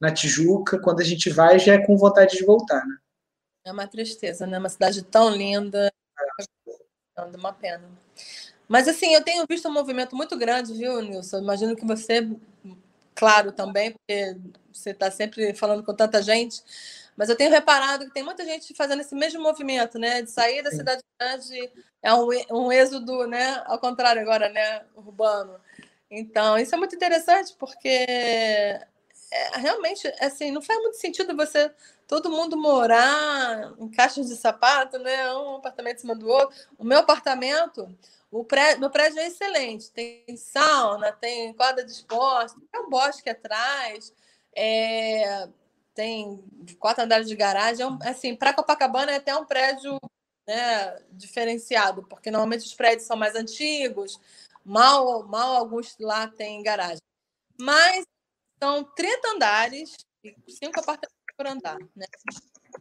na 0.00 0.12
Tijuca, 0.12 0.78
quando 0.78 1.00
a 1.00 1.04
gente 1.04 1.30
vai, 1.30 1.58
já 1.58 1.74
é 1.74 1.86
com 1.86 1.96
vontade 1.96 2.36
de 2.36 2.44
voltar, 2.44 2.84
né? 2.84 2.96
É 3.64 3.72
uma 3.72 3.86
tristeza, 3.86 4.46
né? 4.46 4.58
Uma 4.58 4.68
cidade 4.68 5.02
tão 5.02 5.30
linda. 5.30 5.90
É 7.16 7.22
uma 7.22 7.52
pena. 7.52 7.88
Mas 8.68 8.88
assim, 8.88 9.14
eu 9.14 9.22
tenho 9.22 9.44
visto 9.48 9.68
um 9.68 9.72
movimento 9.72 10.16
muito 10.16 10.36
grande, 10.36 10.72
viu, 10.74 11.00
Nilson? 11.02 11.38
Imagino 11.38 11.76
que 11.76 11.84
você, 11.84 12.28
claro, 13.14 13.52
também, 13.52 13.92
porque 13.92 14.36
você 14.72 14.90
está 14.90 15.10
sempre 15.10 15.54
falando 15.54 15.82
com 15.84 15.94
tanta 15.94 16.22
gente. 16.22 16.62
Mas 17.16 17.28
eu 17.28 17.36
tenho 17.36 17.50
reparado 17.50 18.06
que 18.06 18.12
tem 18.12 18.24
muita 18.24 18.44
gente 18.44 18.74
fazendo 18.74 19.00
esse 19.00 19.14
mesmo 19.14 19.40
movimento, 19.42 19.98
né? 19.98 20.22
De 20.22 20.30
sair 20.30 20.62
da 20.62 20.70
cidade 20.70 21.02
grande, 21.18 21.70
é 22.02 22.12
um, 22.12 22.28
um 22.50 22.72
êxodo, 22.72 23.26
né? 23.26 23.62
Ao 23.66 23.78
contrário 23.78 24.20
agora, 24.20 24.48
né? 24.48 24.82
Urbano. 24.96 25.60
Então, 26.10 26.58
isso 26.58 26.74
é 26.74 26.78
muito 26.78 26.94
interessante, 26.94 27.54
porque 27.58 27.88
é, 27.88 28.88
realmente, 29.56 30.06
assim, 30.20 30.50
não 30.50 30.62
faz 30.62 30.80
muito 30.80 30.96
sentido 30.96 31.36
você 31.36 31.70
todo 32.06 32.30
mundo 32.30 32.56
morar 32.56 33.72
em 33.78 33.88
caixas 33.88 34.28
de 34.28 34.36
sapato, 34.36 34.98
né? 34.98 35.32
Um 35.34 35.56
apartamento 35.56 35.96
em 35.98 36.00
cima 36.00 36.14
do 36.14 36.28
outro. 36.28 36.54
O 36.78 36.84
meu 36.84 36.98
apartamento, 36.98 37.88
o 38.34 38.44
prédio, 38.44 38.80
meu 38.80 38.90
prédio 38.90 39.20
é 39.20 39.28
excelente, 39.28 39.92
tem 39.92 40.36
sauna, 40.36 41.12
tem 41.12 41.54
quadra 41.54 41.84
de 41.84 41.92
esporte, 41.92 42.56
tem 42.72 42.80
um 42.80 42.90
bosque 42.90 43.30
atrás, 43.30 44.12
é, 44.56 45.48
tem 45.94 46.42
quatro 46.80 47.04
andares 47.04 47.28
de 47.28 47.36
garagem. 47.36 47.86
É 48.02 48.08
assim, 48.08 48.34
para 48.34 48.52
Copacabana 48.52 49.12
é 49.12 49.16
até 49.16 49.36
um 49.36 49.44
prédio 49.44 49.96
né, 50.48 51.00
diferenciado, 51.12 52.02
porque 52.08 52.28
normalmente 52.28 52.66
os 52.66 52.74
prédios 52.74 53.06
são 53.06 53.16
mais 53.16 53.36
antigos, 53.36 54.20
mal, 54.64 55.22
mal 55.22 55.54
alguns 55.54 55.96
lá 56.00 56.26
têm 56.26 56.60
garagem. 56.60 57.02
Mas 57.56 58.04
são 58.60 58.82
30 58.82 59.28
andares 59.28 59.94
e 60.24 60.34
cinco 60.50 60.80
apartamentos 60.80 61.14
por 61.36 61.46
andar, 61.46 61.78
né? 61.94 62.06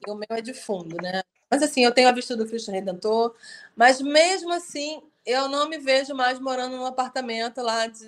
E 0.08 0.10
o 0.10 0.16
meu 0.16 0.26
é 0.32 0.42
de 0.42 0.56
fundo, 0.56 0.98
né? 1.00 1.22
Mas 1.48 1.62
assim, 1.62 1.86
eu 1.86 1.94
tenho 1.94 2.10
a 2.10 2.12
vista 2.12 2.36
do 2.36 2.48
Cristo 2.48 2.72
Redentor, 2.72 3.36
mas 3.76 4.02
mesmo 4.02 4.52
assim, 4.52 5.00
eu 5.26 5.48
não 5.48 5.70
me 5.70 5.78
vejo 5.78 6.14
mais 6.14 6.40
morando 6.40 6.76
num 6.76 6.86
apartamento 6.86 7.62
lá 7.62 7.88
de, 7.88 8.06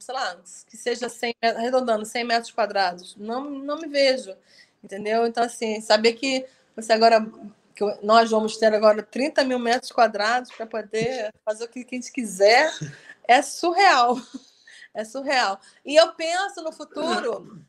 sei 0.00 0.14
lá, 0.14 0.36
que 0.68 0.76
seja 0.76 1.08
100, 1.08 1.34
arredondando 1.42 2.04
100 2.04 2.24
metros 2.24 2.52
quadrados. 2.52 3.14
Não, 3.16 3.44
não 3.48 3.78
me 3.78 3.86
vejo, 3.88 4.36
entendeu? 4.82 5.26
Então, 5.26 5.44
assim, 5.44 5.80
saber 5.80 6.14
que 6.14 6.44
você 6.74 6.92
agora, 6.92 7.24
que 7.74 7.84
nós 8.02 8.30
vamos 8.30 8.56
ter 8.56 8.74
agora 8.74 9.02
30 9.02 9.44
mil 9.44 9.58
metros 9.58 9.92
quadrados 9.92 10.50
para 10.50 10.66
poder 10.66 11.32
fazer 11.44 11.64
o 11.64 11.68
que 11.68 11.86
a 11.90 11.94
gente 11.94 12.12
quiser, 12.12 12.72
é 13.26 13.40
surreal. 13.42 14.16
É 14.92 15.04
surreal. 15.04 15.60
E 15.84 15.94
eu 15.94 16.14
penso 16.14 16.62
no 16.62 16.72
futuro, 16.72 17.62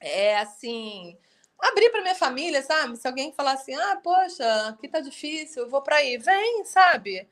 é 0.00 0.38
assim, 0.38 1.14
abrir 1.58 1.90
para 1.90 2.00
minha 2.00 2.14
família, 2.14 2.62
sabe? 2.62 2.96
Se 2.96 3.06
alguém 3.06 3.32
falar 3.32 3.52
assim, 3.52 3.74
ah, 3.74 4.00
poxa, 4.02 4.68
aqui 4.68 4.88
tá 4.88 4.98
difícil, 4.98 5.64
eu 5.64 5.68
vou 5.68 5.82
para 5.82 5.96
aí, 5.96 6.16
vem, 6.16 6.64
sabe? 6.64 7.28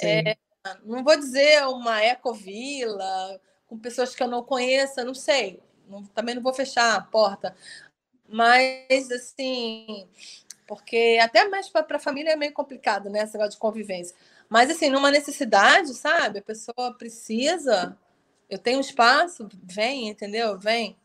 É, 0.00 0.36
não 0.84 1.02
vou 1.02 1.16
dizer 1.16 1.66
uma 1.66 2.02
ecovila 2.02 3.40
com 3.66 3.78
pessoas 3.78 4.14
que 4.14 4.22
eu 4.22 4.28
não 4.28 4.42
conheça, 4.42 5.04
não 5.04 5.14
sei. 5.14 5.60
Não, 5.88 6.04
também 6.04 6.34
não 6.34 6.42
vou 6.42 6.54
fechar 6.54 6.94
a 6.96 7.00
porta. 7.00 7.54
Mas, 8.28 9.10
assim, 9.10 10.08
porque 10.66 11.18
até 11.20 11.48
mais 11.48 11.68
para 11.68 11.96
a 11.96 12.00
família 12.00 12.32
é 12.32 12.36
meio 12.36 12.52
complicado, 12.52 13.10
né? 13.10 13.22
Esse 13.22 13.34
negócio 13.34 13.52
de 13.52 13.58
convivência. 13.58 14.16
Mas, 14.48 14.70
assim, 14.70 14.88
numa 14.88 15.10
necessidade, 15.10 15.94
sabe? 15.94 16.38
A 16.38 16.42
pessoa 16.42 16.94
precisa, 16.96 17.96
eu 18.48 18.58
tenho 18.58 18.80
espaço, 18.80 19.48
vem, 19.64 20.08
entendeu? 20.08 20.58
Vem. 20.58 20.96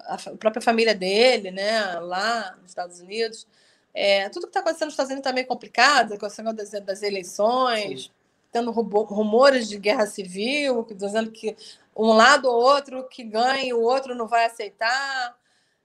A 0.00 0.16
própria 0.36 0.62
família 0.62 0.94
dele, 0.94 1.50
né? 1.50 1.98
Lá 2.00 2.56
nos 2.60 2.70
Estados 2.70 3.00
Unidos. 3.00 3.46
É, 3.94 4.28
tudo 4.28 4.42
que 4.42 4.50
está 4.50 4.60
acontecendo 4.60 4.86
nos 4.86 4.94
Estados 4.94 5.10
Unidos 5.10 5.26
está 5.26 5.32
meio 5.32 5.46
complicado, 5.46 6.08
com 6.18 6.26
o 6.26 6.28
negócio 6.28 6.52
das, 6.54 6.70
das 6.70 7.02
eleições. 7.02 8.04
Sim 8.04 8.17
tendo 8.50 8.70
rumores 8.70 9.68
de 9.68 9.78
guerra 9.78 10.06
civil, 10.06 10.86
dizendo 10.94 11.30
que 11.30 11.56
um 11.96 12.12
lado 12.12 12.48
ou 12.48 12.54
outro 12.54 13.08
que 13.08 13.24
ganhe, 13.24 13.72
o 13.72 13.80
outro 13.80 14.14
não 14.14 14.26
vai 14.26 14.46
aceitar. 14.46 15.36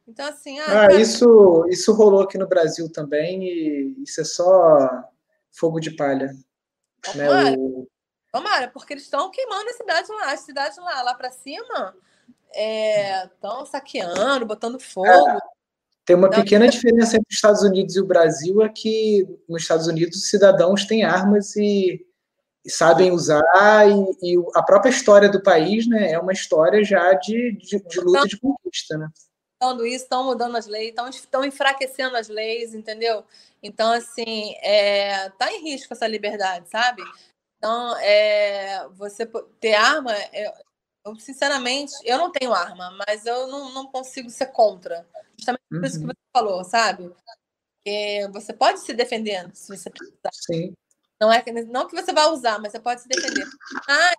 Então, 0.08 0.28
assim. 0.28 0.60
Ah, 0.60 0.66
ah 0.66 0.88
cara... 0.88 0.96
isso, 0.96 1.66
isso 1.70 1.94
rolou 1.94 2.22
aqui 2.22 2.38
no 2.38 2.48
Brasil 2.48 2.92
também, 2.92 3.44
e 3.44 4.04
isso 4.04 4.22
é 4.22 4.24
só 4.24 4.90
fogo 5.52 5.80
de 5.80 5.92
palha. 5.92 6.32
Tomara, 7.02 7.52
né? 7.52 7.56
o... 7.58 7.88
Tomara 8.32 8.68
porque 8.70 8.94
eles 8.94 9.04
estão 9.04 9.30
queimando 9.30 9.70
a 9.70 9.74
cidade 9.74 10.12
lá, 10.12 10.32
as 10.32 10.40
cidades 10.42 10.78
lá, 10.78 11.02
lá 11.02 11.14
para 11.14 11.32
cima 11.32 11.96
estão 12.56 13.64
é, 13.64 13.66
saqueando, 13.66 14.46
botando 14.46 14.80
fogo. 14.80 15.40
Tem 16.06 16.16
uma 16.16 16.30
pequena 16.30 16.68
diferença 16.68 17.16
entre 17.16 17.28
os 17.30 17.36
Estados 17.36 17.62
Unidos 17.64 17.96
e 17.96 18.02
o 18.02 18.06
Brasil, 18.06 18.62
é 18.62 18.70
que 18.70 19.26
nos 19.48 19.62
Estados 19.62 19.88
Unidos 19.88 20.18
os 20.18 20.30
cidadãos 20.30 20.86
têm 20.86 21.04
armas 21.04 21.56
e 21.56 22.06
sabem 22.66 23.12
usar 23.12 23.42
e, 24.22 24.34
e, 24.34 24.44
a 24.56 24.64
própria 24.64 24.90
história 24.90 25.30
do 25.30 25.42
país 25.42 25.88
né, 25.88 26.12
é 26.12 26.20
uma 26.20 26.32
história 26.32 26.84
já 26.84 27.14
de, 27.14 27.58
de, 27.58 27.80
de 27.80 28.00
luta 28.00 28.28
de 28.28 28.40
conquista. 28.40 28.98
Né? 28.98 29.10
Isso, 29.86 30.04
estão 30.04 30.26
mudando 30.26 30.58
as 30.58 30.68
leis, 30.68 30.90
estão, 30.90 31.10
estão 31.10 31.46
enfraquecendo 31.46 32.18
as 32.18 32.28
leis, 32.28 32.74
entendeu? 32.74 33.24
Então, 33.62 33.92
assim, 33.92 34.56
é, 34.62 35.30
tá 35.32 35.52
em 35.52 35.64
risco 35.64 35.94
essa 35.94 36.08
liberdade, 36.08 36.70
sabe? 36.70 37.02
Então, 37.58 37.98
é, 38.00 38.88
você 38.90 39.26
ter 39.60 39.74
arma, 39.74 40.14
é, 40.14 40.54
eu, 41.06 41.16
sinceramente, 41.18 41.94
eu 42.04 42.18
não 42.18 42.30
tenho 42.30 42.54
arma, 42.54 42.92
mas 43.08 43.26
eu 43.26 43.48
não, 43.48 43.74
não 43.74 43.88
consigo 43.88 44.30
ser 44.30 44.48
contra. 44.48 45.08
Justamente 45.38 45.64
por 45.70 45.86
isso 45.86 46.00
que 46.00 46.06
uhum. 46.06 46.12
você 46.12 46.38
falou, 46.38 46.64
sabe? 46.66 47.10
Porque 47.10 48.28
você 48.32 48.54
pode 48.54 48.82
se 48.82 48.94
defender 48.94 49.50
se 49.54 49.76
você 49.76 49.90
precisar. 49.90 50.30
Sim. 50.34 50.74
Não 51.24 51.32
é 51.32 51.42
não 51.70 51.88
que 51.88 51.96
você 51.96 52.12
vai 52.12 52.28
usar, 52.28 52.60
mas 52.60 52.74
você 52.74 52.80
pode 52.80 53.02
se 53.02 53.08
defender. 53.08 53.48
Ah, 53.88 54.14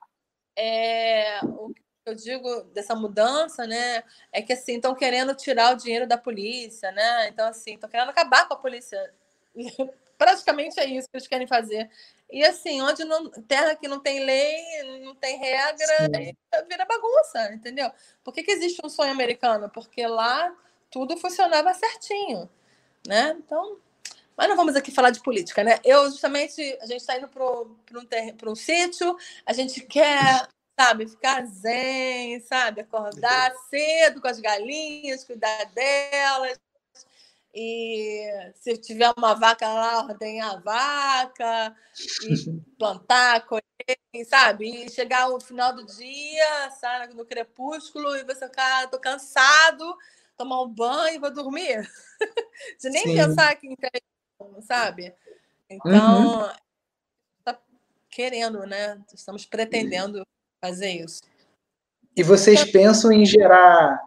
é, 0.57 1.41
o 1.45 1.69
que 1.75 1.83
eu 2.07 2.15
digo 2.15 2.63
dessa 2.73 2.95
mudança, 2.95 3.67
né, 3.67 4.03
é 4.33 4.41
que 4.41 4.55
assim 4.55 4.77
estão 4.77 4.95
querendo 4.95 5.35
tirar 5.35 5.75
o 5.75 5.77
dinheiro 5.77 6.07
da 6.07 6.17
polícia, 6.17 6.91
né? 6.93 7.29
Então 7.29 7.47
assim 7.47 7.75
estão 7.75 7.91
querendo 7.91 8.09
acabar 8.09 8.49
com 8.49 8.55
a 8.55 8.59
polícia. 8.59 9.13
Praticamente 10.17 10.81
é 10.81 10.87
isso 10.87 11.09
que 11.11 11.17
eles 11.17 11.29
querem 11.29 11.47
fazer. 11.47 11.91
E 12.31 12.43
assim, 12.43 12.81
onde 12.81 13.05
não 13.05 13.31
terra 13.31 13.77
que 13.77 13.87
não 13.87 14.01
tem 14.01 14.25
lei, 14.25 14.83
não 15.03 15.15
tem 15.15 15.37
regra, 15.37 16.09
vira 16.67 16.87
bagunça, 16.87 17.53
entendeu? 17.53 17.91
Por 18.23 18.33
que, 18.33 18.43
que 18.43 18.51
existe 18.51 18.81
um 18.83 18.89
sonho 18.89 19.13
americano? 19.13 19.69
Porque 19.69 20.07
lá 20.07 20.57
tudo 20.91 21.19
funcionava 21.19 21.75
certinho, 21.75 22.49
né? 23.07 23.37
Então 23.39 23.79
mas 24.37 24.49
não 24.49 24.57
vamos 24.57 24.77
aqui 24.77 24.91
falar 24.91 25.11
de 25.11 25.23
política, 25.23 25.63
né? 25.63 25.79
Eu, 25.85 26.11
justamente, 26.11 26.61
a 26.81 26.87
gente 26.87 27.01
está 27.01 27.17
indo 27.17 27.29
para 27.29 27.45
um, 27.45 27.77
um 28.47 28.55
sítio, 28.55 29.17
a 29.47 29.53
gente 29.53 29.81
quer, 29.83 30.49
sabe, 30.79 31.07
ficar 31.07 31.45
zen, 31.47 32.41
sabe? 32.41 32.81
Acordar 32.81 33.53
cedo 33.71 34.21
com 34.21 34.29
as 34.29 34.41
galinhas, 34.41 35.25
cuidar 35.25 35.65
delas. 35.67 36.59
E 37.55 38.53
se 38.57 38.77
tiver 38.77 39.13
uma 39.17 39.35
vaca 39.35 39.69
lá, 39.69 40.03
ordenhar 40.03 40.55
a 40.55 40.61
vaca, 40.61 41.77
e 42.23 42.35
plantar, 42.77 43.47
colher, 43.47 43.65
sabe? 44.27 44.85
E 44.85 44.91
chegar 44.91 45.23
ao 45.23 45.41
final 45.41 45.73
do 45.73 45.87
dia, 45.87 46.71
sabe, 46.81 47.15
no 47.15 47.25
crepúsculo, 47.25 48.17
e 48.17 48.25
você 48.25 48.49
ficar, 48.49 48.89
tô 48.91 48.99
cansado, 48.99 49.97
tomar 50.37 50.63
um 50.63 50.69
banho 50.69 51.15
e 51.15 51.19
vou 51.19 51.33
dormir. 51.33 51.89
Você 52.79 52.89
nem 52.89 53.09
Sim. 53.09 53.15
pensar 53.15 53.55
que 53.57 53.69
sabe? 54.61 55.15
Então, 55.69 56.43
uhum. 56.43 56.49
tá 57.45 57.59
querendo, 58.11 58.67
né? 58.67 59.01
Estamos 59.15 59.45
pretendendo 59.45 60.23
fazer 60.61 60.91
isso. 60.91 61.23
E 62.17 62.23
vocês 62.23 62.65
pensam 62.65 63.11
em 63.13 63.25
gerar 63.25 64.01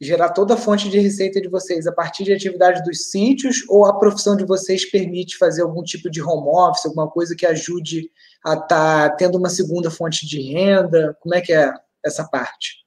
gerar 0.00 0.30
toda 0.30 0.54
a 0.54 0.56
fonte 0.56 0.90
de 0.90 0.98
receita 0.98 1.40
de 1.40 1.48
vocês 1.48 1.86
a 1.86 1.92
partir 1.92 2.24
de 2.24 2.32
atividade 2.32 2.82
dos 2.82 3.10
sítios 3.10 3.64
ou 3.68 3.86
a 3.86 3.98
profissão 3.98 4.36
de 4.36 4.44
vocês 4.44 4.84
permite 4.84 5.38
fazer 5.38 5.62
algum 5.62 5.82
tipo 5.82 6.10
de 6.10 6.20
home 6.20 6.48
office, 6.48 6.84
alguma 6.84 7.08
coisa 7.08 7.34
que 7.34 7.46
ajude 7.46 8.10
a 8.44 8.54
estar 8.54 8.68
tá 8.68 9.10
tendo 9.10 9.38
uma 9.38 9.48
segunda 9.48 9.90
fonte 9.90 10.26
de 10.26 10.40
renda? 10.42 11.16
Como 11.20 11.34
é 11.34 11.40
que 11.40 11.52
é 11.52 11.72
essa 12.04 12.24
parte? 12.24 12.83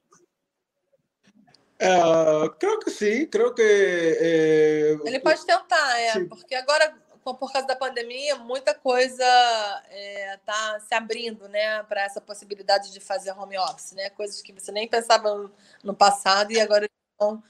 Uh, 1.80 2.50
creo 2.58 2.80
que 2.80 2.90
sim, 2.90 3.24
creo 3.26 3.54
que. 3.54 3.62
Eh, 3.62 4.98
Ele 5.04 5.20
pode 5.20 5.46
tentar, 5.46 6.00
é, 6.00 6.12
sim. 6.14 6.26
porque 6.26 6.56
agora, 6.56 6.92
por 7.22 7.52
causa 7.52 7.68
da 7.68 7.76
pandemia, 7.76 8.34
muita 8.34 8.74
coisa 8.74 9.22
está 9.22 9.84
é, 9.90 10.36
tá 10.44 10.80
se 10.80 10.92
abrindo 10.92 11.48
né, 11.48 11.84
para 11.84 12.02
essa 12.02 12.20
possibilidade 12.20 12.92
de 12.92 12.98
fazer 12.98 13.30
home 13.30 13.56
office, 13.58 13.92
né? 13.92 14.10
Coisas 14.10 14.42
que 14.42 14.52
você 14.52 14.72
nem 14.72 14.88
pensava 14.88 15.48
no 15.84 15.94
passado 15.94 16.50
e 16.50 16.60
agora 16.60 16.88
estão 17.12 17.40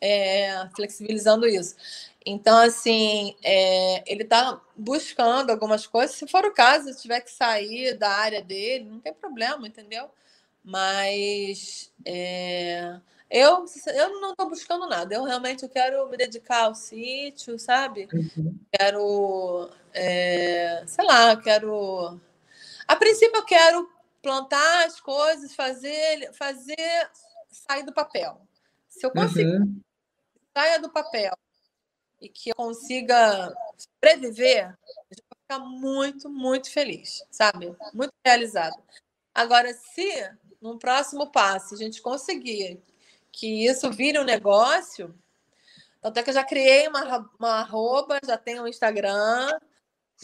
é, 0.00 0.66
flexibilizando 0.74 1.46
isso. 1.46 1.76
Então, 2.24 2.56
assim, 2.58 3.36
é, 3.42 4.02
ele 4.10 4.22
está 4.22 4.58
buscando 4.74 5.50
algumas 5.50 5.86
coisas. 5.86 6.16
Se 6.16 6.26
for 6.26 6.46
o 6.46 6.54
caso, 6.54 6.90
se 6.94 7.02
tiver 7.02 7.20
que 7.20 7.30
sair 7.30 7.92
da 7.98 8.10
área 8.10 8.42
dele, 8.42 8.86
não 8.86 9.00
tem 9.00 9.12
problema, 9.12 9.68
entendeu? 9.68 10.10
Mas. 10.64 11.92
É, 12.06 12.98
eu, 13.30 13.64
eu 13.94 14.20
não 14.20 14.30
estou 14.30 14.48
buscando 14.48 14.88
nada. 14.88 15.14
Eu 15.14 15.24
realmente 15.24 15.68
quero 15.68 16.08
me 16.08 16.16
dedicar 16.16 16.64
ao 16.64 16.74
sítio, 16.74 17.58
sabe? 17.58 18.08
Uhum. 18.12 18.58
Quero, 18.72 19.70
é, 19.92 20.84
sei 20.86 21.04
lá, 21.04 21.36
quero. 21.36 22.20
A 22.86 22.96
princípio, 22.96 23.36
eu 23.36 23.44
quero 23.44 23.90
plantar 24.22 24.86
as 24.86 25.00
coisas, 25.00 25.54
fazer, 25.54 26.32
fazer 26.34 27.10
sair 27.50 27.84
do 27.84 27.92
papel. 27.92 28.40
Se 28.88 29.04
eu 29.04 29.10
conseguir 29.10 29.60
uhum. 29.60 29.80
saia 30.56 30.78
do 30.80 30.90
papel 30.90 31.36
e 32.20 32.28
que 32.28 32.50
eu 32.50 32.54
consiga 32.54 33.54
sobreviver, 33.76 34.76
eu 35.10 35.16
vou 35.28 35.38
ficar 35.42 35.58
muito, 35.58 36.30
muito 36.30 36.70
feliz, 36.70 37.24
sabe? 37.30 37.76
Muito 37.92 38.12
realizada. 38.24 38.76
Agora, 39.34 39.72
se 39.74 40.30
no 40.60 40.78
próximo 40.78 41.30
passo 41.30 41.74
a 41.74 41.76
gente 41.76 42.00
conseguir 42.00 42.80
que 43.36 43.66
isso 43.66 43.90
vire 43.90 44.18
um 44.18 44.24
negócio. 44.24 45.14
Tanto 46.00 46.18
é 46.18 46.22
que 46.22 46.30
eu 46.30 46.34
já 46.34 46.42
criei 46.42 46.88
uma, 46.88 47.30
uma 47.38 47.60
arroba, 47.60 48.18
já 48.24 48.38
tenho 48.38 48.62
um 48.62 48.66
Instagram. 48.66 49.50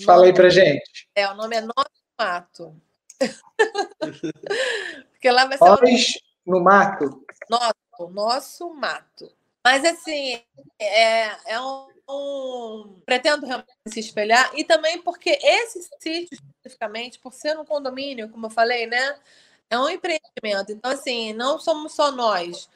Fala 0.04 0.24
aí 0.24 0.32
pra 0.32 0.48
gente. 0.48 1.06
É, 1.14 1.28
o 1.28 1.34
nome 1.34 1.56
é 1.56 1.60
Nosso 1.60 1.90
Mato. 2.18 2.74
Porque 5.12 5.30
lá 5.30 5.44
vai 5.44 5.58
ser. 5.58 5.64
Nós 5.64 6.18
no 6.44 6.60
mato. 6.60 7.24
Nosso, 7.48 8.10
nosso 8.10 8.74
mato. 8.74 9.30
Mas 9.62 9.84
assim, 9.84 10.42
é, 10.78 11.52
é 11.52 11.60
um, 11.60 11.88
um, 12.08 13.00
Pretendo 13.04 13.46
realmente 13.46 13.70
se 13.86 14.00
espelhar, 14.00 14.50
e 14.54 14.64
também 14.64 15.00
porque 15.00 15.38
esse 15.40 15.88
sítio, 16.00 16.36
especificamente, 16.56 17.20
por 17.20 17.32
ser 17.32 17.56
um 17.56 17.64
condomínio, 17.64 18.28
como 18.28 18.46
eu 18.46 18.50
falei, 18.50 18.86
né? 18.88 19.16
É 19.70 19.78
um 19.78 19.88
empreendimento. 19.88 20.72
Então, 20.72 20.90
assim, 20.90 21.32
não 21.32 21.60
somos 21.60 21.92
só 21.92 22.10
nós 22.10 22.68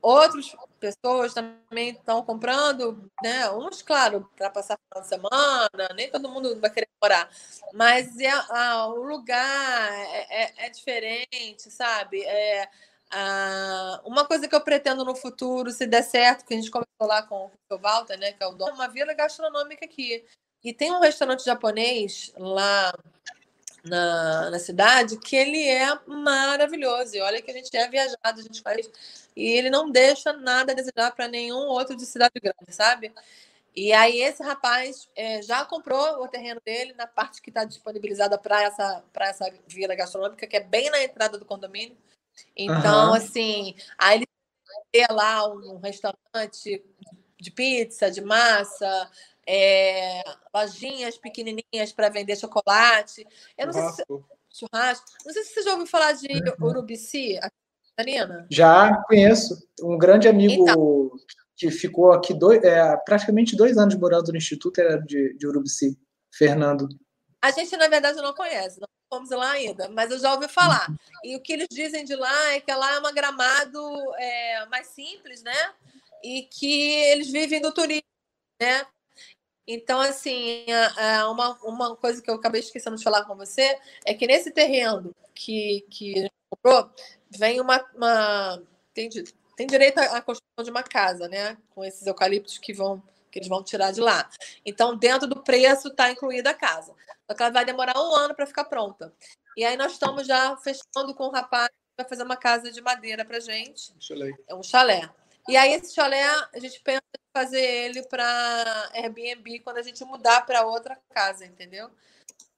Outras 0.00 0.54
pessoas 0.78 1.34
também 1.34 1.90
estão 1.90 2.22
comprando, 2.22 3.10
né? 3.22 3.50
Uns, 3.50 3.82
claro, 3.82 4.28
para 4.36 4.50
passar 4.50 4.78
a 4.90 5.02
semana, 5.02 5.88
nem 5.94 6.10
todo 6.10 6.28
mundo 6.28 6.58
vai 6.60 6.70
querer 6.70 6.88
morar, 7.00 7.30
mas 7.72 8.18
é, 8.18 8.30
ah, 8.30 8.86
o 8.88 9.02
lugar 9.02 9.92
é, 9.92 10.44
é, 10.44 10.66
é 10.66 10.70
diferente, 10.70 11.70
sabe? 11.70 12.22
É, 12.22 12.68
ah, 13.10 14.00
uma 14.04 14.24
coisa 14.24 14.48
que 14.48 14.54
eu 14.54 14.60
pretendo 14.60 15.04
no 15.04 15.14
futuro, 15.14 15.70
se 15.70 15.86
der 15.86 16.02
certo, 16.02 16.44
que 16.44 16.54
a 16.54 16.56
gente 16.56 16.70
começou 16.70 17.06
lá 17.06 17.22
com 17.22 17.50
o 17.70 17.78
Walter, 17.78 18.18
né, 18.18 18.32
que 18.32 18.42
é 18.42 18.46
o 18.46 18.54
dono, 18.54 18.74
uma 18.74 18.88
vila 18.88 19.12
gastronômica 19.14 19.84
aqui. 19.84 20.24
E 20.64 20.72
tem 20.72 20.92
um 20.92 21.00
restaurante 21.00 21.44
japonês 21.44 22.32
lá 22.36 22.92
na, 23.84 24.50
na 24.50 24.58
cidade 24.58 25.18
que 25.18 25.36
ele 25.36 25.66
é 25.68 25.98
maravilhoso. 26.06 27.16
E 27.16 27.20
olha 27.20 27.42
que 27.42 27.50
a 27.50 27.54
gente 27.54 27.74
é 27.76 27.88
viajado, 27.88 28.40
a 28.40 28.42
gente 28.42 28.62
faz. 28.62 28.88
E 29.34 29.44
ele 29.44 29.70
não 29.70 29.90
deixa 29.90 30.32
nada 30.32 30.72
a 30.72 30.74
desejar 30.74 31.10
para 31.14 31.28
nenhum 31.28 31.66
outro 31.66 31.96
de 31.96 32.06
cidade 32.06 32.34
grande, 32.40 32.72
sabe? 32.72 33.12
E 33.74 33.92
aí 33.92 34.20
esse 34.20 34.42
rapaz 34.42 35.08
é, 35.16 35.40
já 35.40 35.64
comprou 35.64 36.22
o 36.22 36.28
terreno 36.28 36.60
dele 36.64 36.92
na 36.92 37.06
parte 37.06 37.40
que 37.40 37.48
está 37.48 37.64
disponibilizada 37.64 38.36
para 38.36 38.62
essa, 38.62 39.04
essa 39.18 39.50
vila 39.66 39.94
gastronômica, 39.94 40.46
que 40.46 40.56
é 40.56 40.60
bem 40.60 40.90
na 40.90 41.02
entrada 41.02 41.38
do 41.38 41.46
condomínio. 41.46 41.96
Então, 42.56 43.08
uhum. 43.08 43.14
assim, 43.14 43.74
aí 43.98 44.18
ele 44.18 44.26
tem 44.90 45.06
lá 45.10 45.48
um 45.48 45.78
restaurante 45.78 46.84
de 47.40 47.50
pizza, 47.50 48.10
de 48.10 48.20
massa, 48.20 49.10
é, 49.46 50.22
lojinhas 50.54 51.16
pequenininhas 51.18 51.92
para 51.94 52.08
vender 52.08 52.36
chocolate. 52.36 53.26
Eu 53.56 53.66
não 53.66 53.72
churrasco. 53.72 53.96
sei 53.96 54.16
se 54.50 54.60
churrasco. 54.60 55.06
Não 55.24 55.32
sei 55.32 55.44
se 55.44 55.54
você 55.54 55.62
já 55.62 55.72
ouviu 55.72 55.86
falar 55.86 56.12
de 56.12 56.28
uhum. 56.28 56.68
Urubici, 56.68 57.38
Catarina. 57.96 58.46
Já 58.50 58.96
conheço. 59.04 59.66
Um 59.82 59.98
grande 59.98 60.28
amigo 60.28 60.62
então, 60.62 61.10
que 61.56 61.70
ficou 61.70 62.12
aqui 62.12 62.34
dois, 62.34 62.62
é, 62.62 62.96
praticamente 63.04 63.56
dois 63.56 63.76
anos 63.76 63.94
morando 63.96 64.30
no 64.30 64.38
Instituto 64.38 64.80
era 64.80 64.98
de, 64.98 65.34
de 65.34 65.46
Urubici, 65.46 65.98
Fernando. 66.32 66.88
A 67.40 67.50
gente, 67.50 67.76
na 67.76 67.88
verdade, 67.88 68.18
não 68.18 68.34
conhece, 68.34 68.80
não 68.80 68.88
fomos 69.12 69.30
lá 69.30 69.50
ainda, 69.50 69.88
mas 69.88 70.10
eu 70.10 70.18
já 70.18 70.32
ouvi 70.32 70.48
falar. 70.48 70.88
Uhum. 70.88 70.96
E 71.24 71.36
o 71.36 71.40
que 71.40 71.52
eles 71.52 71.68
dizem 71.70 72.04
de 72.04 72.14
lá 72.14 72.52
é 72.52 72.60
que 72.60 72.72
lá 72.72 72.94
é 72.94 72.98
um 73.00 73.14
gramado 73.14 73.80
é, 74.16 74.66
mais 74.66 74.86
simples, 74.88 75.42
né? 75.42 75.74
E 76.22 76.42
que 76.42 76.90
eles 77.10 77.30
vivem 77.30 77.60
do 77.60 77.72
turismo, 77.72 78.06
né? 78.60 78.86
Então, 79.66 80.00
assim, 80.00 80.66
uma, 81.30 81.58
uma 81.62 81.96
coisa 81.96 82.20
que 82.20 82.30
eu 82.30 82.34
acabei 82.34 82.60
esquecendo 82.60 82.96
de 82.96 83.04
falar 83.04 83.24
com 83.24 83.36
você 83.36 83.78
é 84.04 84.12
que 84.12 84.26
nesse 84.26 84.50
terreno 84.50 85.14
que, 85.34 85.86
que 85.90 86.18
a 86.18 86.22
gente 86.22 86.34
comprou, 86.50 86.90
vem 87.30 87.60
uma. 87.60 87.84
uma 87.94 88.62
tem, 88.92 89.08
tem 89.56 89.66
direito 89.66 89.98
à 89.98 90.20
construção 90.20 90.64
de 90.64 90.70
uma 90.70 90.82
casa, 90.82 91.28
né? 91.28 91.56
Com 91.70 91.84
esses 91.84 92.06
eucaliptos 92.06 92.58
que 92.58 92.72
vão 92.72 93.02
que 93.30 93.38
eles 93.38 93.48
vão 93.48 93.64
tirar 93.64 93.92
de 93.92 94.00
lá. 94.02 94.28
Então, 94.64 94.94
dentro 94.94 95.26
do 95.26 95.42
preço 95.42 95.88
está 95.88 96.10
incluída 96.10 96.50
a 96.50 96.54
casa. 96.54 96.94
Só 97.26 97.34
que 97.34 97.42
ela 97.42 97.50
vai 97.50 97.64
demorar 97.64 97.98
um 97.98 98.14
ano 98.14 98.34
para 98.34 98.46
ficar 98.46 98.64
pronta. 98.64 99.10
E 99.56 99.64
aí 99.64 99.74
nós 99.74 99.92
estamos 99.92 100.26
já 100.26 100.54
fechando 100.58 101.14
com 101.14 101.28
o 101.28 101.30
rapaz 101.30 101.70
para 101.96 102.06
fazer 102.06 102.22
uma 102.22 102.36
casa 102.36 102.70
de 102.70 102.82
madeira 102.82 103.24
para 103.24 103.40
gente. 103.40 103.94
Chalé. 103.98 104.32
É 104.46 104.54
um 104.54 104.62
chalé. 104.62 105.08
E 105.48 105.56
aí 105.56 105.72
esse 105.72 105.94
chalé 105.94 106.22
a 106.22 106.58
gente 106.58 106.80
pensa 106.82 107.02
fazer 107.32 107.60
ele 107.60 108.02
para 108.04 108.90
Airbnb 108.94 109.60
quando 109.60 109.78
a 109.78 109.82
gente 109.82 110.04
mudar 110.04 110.44
para 110.44 110.66
outra 110.66 110.98
casa, 111.10 111.44
entendeu? 111.44 111.90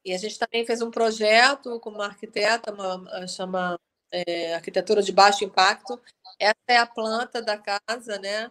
E 0.05 0.13
a 0.13 0.19
gente 0.19 0.39
também 0.39 0.67
fez 0.67 0.83
um 0.83 0.91
projeto 0.91 1.81
com 1.81 1.91
uma 1.91 2.07
arquiteta, 2.07 2.73
uma, 2.73 3.27
chama 3.27 3.79
é, 4.11 4.55
arquitetura 4.55 5.03
de 5.03 5.13
baixo 5.13 5.45
impacto. 5.45 6.01
Essa 6.39 6.55
é 6.69 6.77
a 6.77 6.87
planta 6.87 7.41
da 7.41 7.57
casa, 7.57 8.19
né? 8.19 8.51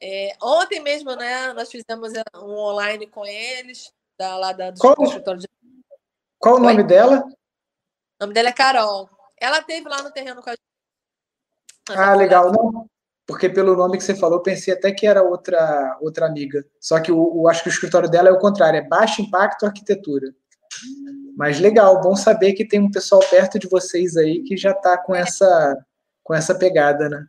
É, 0.00 0.36
ontem 0.42 0.80
mesmo, 0.80 1.14
né, 1.14 1.52
nós 1.52 1.70
fizemos 1.70 2.14
é, 2.14 2.22
um 2.36 2.56
online 2.58 3.06
com 3.06 3.24
eles, 3.24 3.92
da, 4.18 4.36
lá 4.36 4.52
da, 4.52 4.70
do 4.70 4.78
qual, 4.78 4.94
de... 4.94 5.48
Qual 6.38 6.56
o 6.56 6.60
nome 6.60 6.82
dela? 6.82 7.24
O 8.20 8.24
nome 8.24 8.34
dela 8.34 8.48
é 8.48 8.52
Carol. 8.52 9.08
Ela 9.36 9.62
teve 9.62 9.88
lá 9.88 10.02
no 10.02 10.10
terreno 10.10 10.42
com 10.42 10.50
a 10.50 10.52
gente. 10.52 10.62
Ah, 11.90 12.14
legal. 12.14 12.50
Não, 12.50 12.88
porque 13.26 13.48
pelo 13.48 13.76
nome 13.76 13.96
que 13.96 14.04
você 14.04 14.14
falou, 14.14 14.42
pensei 14.42 14.74
até 14.74 14.92
que 14.92 15.06
era 15.06 15.22
outra 15.22 15.98
outra 16.00 16.26
amiga. 16.26 16.64
Só 16.80 17.00
que 17.00 17.10
o 17.10 17.48
acho 17.48 17.62
que 17.62 17.68
o 17.68 17.72
escritório 17.72 18.08
dela 18.08 18.28
é 18.28 18.32
o 18.32 18.38
contrário, 18.38 18.78
é 18.78 18.88
baixo 18.88 19.22
impacto 19.22 19.64
arquitetura. 19.64 20.34
Mas 21.36 21.58
legal, 21.58 22.00
bom 22.00 22.14
saber 22.14 22.52
que 22.52 22.66
tem 22.66 22.80
um 22.80 22.90
pessoal 22.90 23.20
perto 23.28 23.58
de 23.58 23.68
vocês 23.68 24.16
aí 24.16 24.42
que 24.42 24.56
já 24.56 24.70
está 24.70 24.98
com 24.98 25.14
essa 25.14 25.76
com 26.22 26.34
essa 26.34 26.54
pegada, 26.54 27.08
né? 27.08 27.26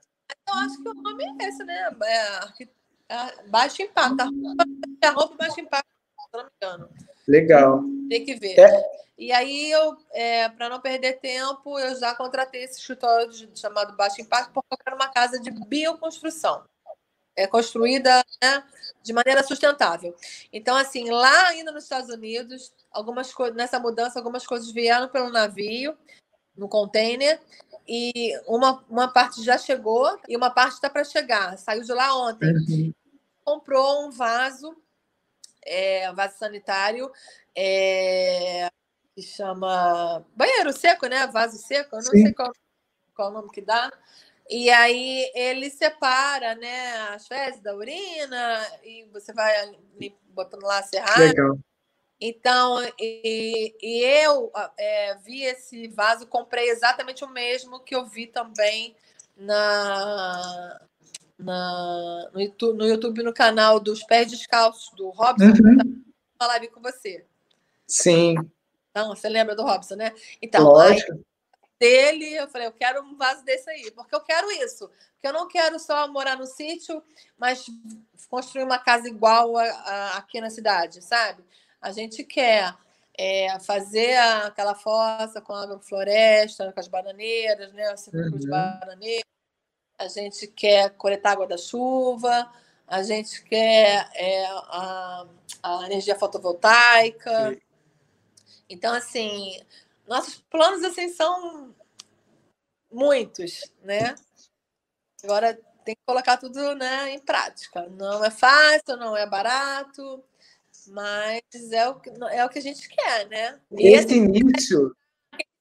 Eu 0.48 0.54
acho 0.56 0.82
que 0.82 0.90
o 0.90 0.94
nome 0.94 1.24
é 1.24 1.48
esse, 1.48 1.64
né? 1.64 1.90
É, 2.04 2.66
é, 3.10 3.50
baixo 3.50 3.82
impacto. 3.82 4.22
A 4.22 4.26
roupa, 4.26 4.66
a 5.04 5.10
roupa 5.12 5.36
baixo 5.38 5.60
impacto, 5.60 5.88
se 6.32 6.38
não 6.38 6.44
me 6.44 6.50
engano. 6.62 6.90
Legal. 7.28 7.84
Tem 8.10 8.26
que 8.26 8.36
ver. 8.36 8.60
É. 8.60 8.96
E 9.18 9.32
aí, 9.32 9.72
eu, 9.72 9.98
é, 10.12 10.50
para 10.50 10.70
não 10.70 10.82
perder 10.82 11.20
tempo, 11.20 11.80
eu 11.80 11.96
já 11.98 12.14
contratei 12.16 12.64
esse 12.64 12.80
escritório 12.80 13.32
chamado 13.56 13.96
Baixo 13.96 14.22
Impacto, 14.22 14.52
porque 14.54 14.74
eu 14.74 14.78
quero 14.78 14.96
uma 14.96 15.08
casa 15.08 15.40
de 15.40 15.52
bioconstrução. 15.52 16.64
É 17.36 17.48
construída 17.48 18.24
né, 18.42 18.64
de 19.02 19.14
maneira 19.14 19.44
sustentável. 19.44 20.16
Então, 20.52 20.76
assim, 20.76 21.10
lá 21.10 21.48
ainda 21.48 21.72
nos 21.72 21.84
Estados 21.84 22.10
Unidos, 22.10 22.74
algumas 22.92 23.34
coisas, 23.34 23.56
nessa 23.56 23.80
mudança, 23.80 24.20
algumas 24.20 24.46
coisas 24.46 24.72
vieram 24.72 25.08
pelo 25.10 25.30
navio, 25.30 25.98
no 26.56 26.70
container, 26.70 27.40
e 27.88 28.34
uma, 28.48 28.84
uma 28.90 29.08
parte 29.08 29.44
já 29.44 29.58
chegou 29.58 30.20
e 30.28 30.36
uma 30.36 30.50
parte 30.50 30.74
está 30.74 30.90
para 30.90 31.04
chegar. 31.04 31.58
Saiu 31.58 31.84
de 31.84 31.94
lá 31.94 32.18
ontem. 32.18 32.52
Uhum. 32.52 32.94
Comprou 33.44 34.08
um 34.08 34.12
vaso, 34.12 34.76
é, 35.66 36.10
um 36.12 36.16
vaso 36.16 36.38
sanitário, 36.38 37.12
é, 37.56 38.70
que 39.16 39.22
chama 39.22 40.26
banheiro 40.36 40.72
seco, 40.72 41.08
né? 41.08 41.26
Vaso 41.28 41.58
seco, 41.58 41.96
eu 41.96 42.04
não 42.04 42.12
Sim. 42.12 42.24
sei 42.24 42.34
qual, 42.34 42.54
qual 43.16 43.30
o 43.30 43.34
nome 43.34 43.52
que 43.52 43.62
dá. 43.62 43.92
E 44.50 44.70
aí 44.70 45.32
ele 45.34 45.72
separa, 45.72 46.54
né, 46.54 46.98
as 47.10 47.28
fezes 47.28 47.60
da 47.62 47.76
urina 47.76 48.64
e 48.84 49.06
você 49.12 49.34
vai 49.34 49.76
botando 50.30 50.64
lá 50.64 50.80
a 50.80 50.84
serrada. 50.84 51.20
Legal. 51.20 51.58
Então, 52.22 52.78
e, 53.00 53.76
e 53.82 54.04
eu 54.24 54.52
é, 54.78 55.16
vi 55.16 55.44
esse 55.44 55.88
vaso, 55.90 56.28
comprei 56.28 56.70
exatamente 56.70 57.26
o 57.26 57.30
mesmo 57.30 57.80
que 57.80 57.96
eu 57.96 58.06
vi 58.06 58.28
também 58.28 58.96
na, 59.36 60.82
na, 61.38 62.30
no, 62.34 62.42
YouTube, 62.42 62.78
no 62.78 62.86
YouTube, 62.86 63.24
no 63.24 63.34
canal 63.34 63.80
dos 63.80 64.04
Pés 64.04 64.30
Descalços, 64.32 64.92
do 64.96 65.10
Robson, 65.10 65.46
uhum. 65.46 66.04
falar 66.40 66.66
com 66.68 66.82
você. 66.82 67.26
Sim. 67.88 68.36
Então, 68.92 69.10
você 69.10 69.28
lembra 69.28 69.56
do 69.56 69.64
Robson, 69.64 69.96
né? 69.96 70.14
Então, 70.42 70.64
Lógico. 70.64 71.12
Aí, 71.12 71.20
dele, 71.80 72.34
eu 72.36 72.48
falei, 72.48 72.68
eu 72.68 72.72
quero 72.72 73.04
um 73.04 73.16
vaso 73.16 73.44
desse 73.44 73.70
aí, 73.70 73.92
porque 73.92 74.16
eu 74.16 74.22
quero 74.22 74.50
isso. 74.52 74.90
Porque 75.14 75.28
eu 75.28 75.34
não 75.34 75.48
quero 75.48 75.78
só 75.80 76.08
morar 76.08 76.38
no 76.38 76.46
sítio, 76.46 77.04
mas 77.38 77.66
construir 78.30 78.64
uma 78.64 78.80
casa 78.80 79.08
igual 79.08 79.58
a, 79.58 79.64
a, 79.64 80.18
aqui 80.18 80.40
na 80.40 80.50
cidade, 80.50 81.02
sabe? 81.02 81.44
A 81.82 81.92
gente 81.92 82.24
quer 82.24 82.74
é, 83.18 83.60
fazer 83.60 84.16
aquela 84.46 84.76
fossa 84.76 85.42
com 85.42 85.54
a 85.54 85.64
agrofloresta, 85.64 86.72
com 86.72 86.80
as 86.80 86.88
bananeiras, 86.88 87.74
né? 87.74 87.94
O 87.94 87.98
círculo 87.98 88.32
uhum. 88.32 88.40
de 88.40 88.48
bananeiras. 88.48 89.35
A 89.98 90.08
gente 90.08 90.48
quer 90.48 90.92
coletar 90.92 91.32
água 91.32 91.48
da 91.48 91.58
chuva, 91.58 92.52
a 92.88 93.02
gente 93.02 93.44
quer 93.44 94.10
é, 94.14 94.46
a, 94.46 95.26
a 95.64 95.86
energia 95.86 96.18
fotovoltaica. 96.18 97.54
Sim. 97.54 97.62
Então, 98.70 98.94
assim, 98.94 99.60
nossos 100.08 100.44
planos 100.50 100.84
assim 100.84 101.10
são 101.10 101.74
muitos, 102.92 103.72
né? 103.84 104.16
Agora 105.24 105.58
tem 105.84 105.96
que 105.96 106.02
colocar 106.06 106.38
tudo 106.38 106.76
né, 106.76 107.12
em 107.12 107.20
prática. 107.20 107.88
Não 107.90 108.24
é 108.24 108.32
fácil, 108.32 108.98
não 108.98 109.16
é 109.16 109.28
barato, 109.28 110.24
mas 110.88 111.42
é 111.72 111.88
o 111.88 111.96
que, 112.00 112.10
é 112.10 112.46
o 112.46 112.50
que 112.50 112.60
a 112.60 112.62
gente 112.62 112.88
quer, 112.90 113.28
né? 113.28 113.60
Esse 113.72 114.06
assim, 114.06 114.24
início. 114.24 114.96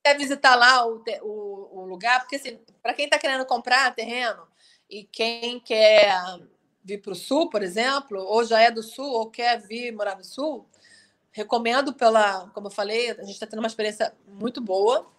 Quer 0.04 0.18
visitar 0.18 0.54
lá 0.54 0.86
o, 0.86 1.02
o, 1.22 1.80
o 1.80 1.86
lugar, 1.86 2.20
porque 2.20 2.36
assim, 2.36 2.58
para 2.82 2.92
quem 2.92 3.06
está 3.06 3.18
querendo 3.18 3.46
comprar 3.46 3.94
terreno 3.94 4.46
e 4.88 5.04
quem 5.04 5.58
quer 5.60 6.14
vir 6.84 7.00
para 7.00 7.12
o 7.12 7.16
sul, 7.16 7.48
por 7.48 7.62
exemplo, 7.62 8.20
ou 8.20 8.44
já 8.44 8.60
é 8.60 8.70
do 8.70 8.82
sul, 8.82 9.10
ou 9.10 9.30
quer 9.30 9.60
vir 9.62 9.90
morar 9.92 10.16
no 10.16 10.24
sul, 10.24 10.66
recomendo 11.32 11.94
pela, 11.94 12.48
como 12.50 12.66
eu 12.66 12.70
falei, 12.70 13.10
a 13.10 13.22
gente 13.22 13.32
está 13.32 13.46
tendo 13.46 13.60
uma 13.60 13.68
experiência 13.68 14.14
muito 14.28 14.60
boa, 14.60 15.10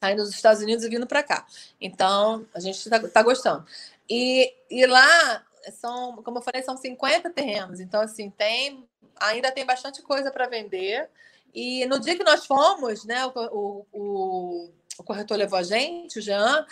saindo 0.00 0.22
dos 0.22 0.34
Estados 0.34 0.62
Unidos 0.62 0.84
e 0.84 0.88
vindo 0.88 1.06
para 1.06 1.22
cá. 1.22 1.46
Então, 1.80 2.44
a 2.52 2.60
gente 2.60 2.76
está 2.76 3.00
tá 3.08 3.22
gostando. 3.22 3.64
E, 4.10 4.52
e 4.68 4.84
lá 4.86 5.44
são, 5.72 6.22
como 6.22 6.38
eu 6.38 6.42
falei, 6.42 6.62
são 6.62 6.76
50 6.76 7.30
terrenos. 7.30 7.78
Então, 7.78 8.00
assim, 8.00 8.30
tem 8.30 8.84
ainda 9.20 9.50
tem 9.50 9.64
bastante 9.64 10.02
coisa 10.02 10.30
para 10.30 10.46
vender. 10.46 11.08
E 11.54 11.86
no 11.86 11.98
dia 11.98 12.16
que 12.16 12.24
nós 12.24 12.46
fomos, 12.46 13.04
né, 13.04 13.26
o, 13.26 13.86
o, 13.92 14.70
o, 14.98 15.02
corretor 15.02 15.36
levou 15.36 15.58
a 15.58 15.62
gente, 15.62 16.18
o 16.18 16.22
Jean, 16.22 16.66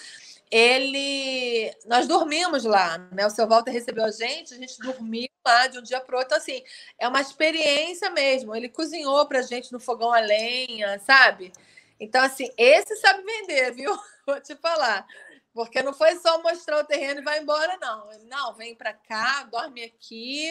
ele. 0.50 1.74
Nós 1.86 2.06
dormimos 2.06 2.64
lá, 2.64 2.98
né? 3.12 3.26
O 3.26 3.30
seu 3.30 3.46
Walter 3.48 3.70
recebeu 3.70 4.04
a 4.04 4.10
gente, 4.10 4.54
a 4.54 4.56
gente 4.56 4.78
dormiu 4.78 5.28
lá 5.44 5.66
de 5.66 5.78
um 5.78 5.82
dia 5.82 6.00
para 6.00 6.18
outro. 6.18 6.36
Assim, 6.36 6.62
é 6.98 7.08
uma 7.08 7.20
experiência 7.20 8.10
mesmo. 8.10 8.54
Ele 8.54 8.68
cozinhou 8.68 9.26
para 9.26 9.40
a 9.40 9.42
gente 9.42 9.72
no 9.72 9.80
fogão 9.80 10.12
a 10.12 10.20
lenha, 10.20 10.98
sabe? 11.00 11.52
Então, 11.98 12.22
assim, 12.22 12.48
esse 12.56 12.96
sabe 12.96 13.22
vender, 13.22 13.72
viu? 13.72 13.96
Vou 14.26 14.40
te 14.40 14.54
falar. 14.56 15.06
Porque 15.52 15.82
não 15.82 15.94
foi 15.94 16.16
só 16.16 16.42
mostrar 16.42 16.80
o 16.80 16.84
terreno 16.84 17.20
e 17.20 17.24
vai 17.24 17.40
embora, 17.40 17.78
não. 17.80 18.12
Ele, 18.12 18.24
não, 18.24 18.54
vem 18.54 18.74
para 18.74 18.92
cá, 18.92 19.44
dorme 19.44 19.82
aqui, 19.84 20.50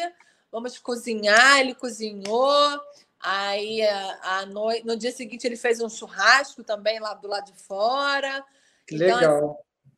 vamos 0.52 0.80
cozinhar. 0.80 1.60
Ele 1.60 1.76
cozinhou. 1.76 2.82
Aí, 3.26 3.82
a, 3.82 4.46
noite, 4.46 4.86
no 4.86 4.96
dia 4.96 5.12
seguinte, 5.12 5.48
ele 5.48 5.56
fez 5.56 5.82
um 5.82 5.90
churrasco 5.90 6.64
também 6.64 7.00
lá 7.00 7.16
do 7.16 7.28
lado 7.28 7.52
de 7.52 7.58
fora. 7.64 8.46
Que 8.88 8.96
então, 8.96 9.16
legal. 9.16 9.38
Assim, 9.38 9.56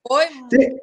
foi 0.08 0.48
de, 0.48 0.82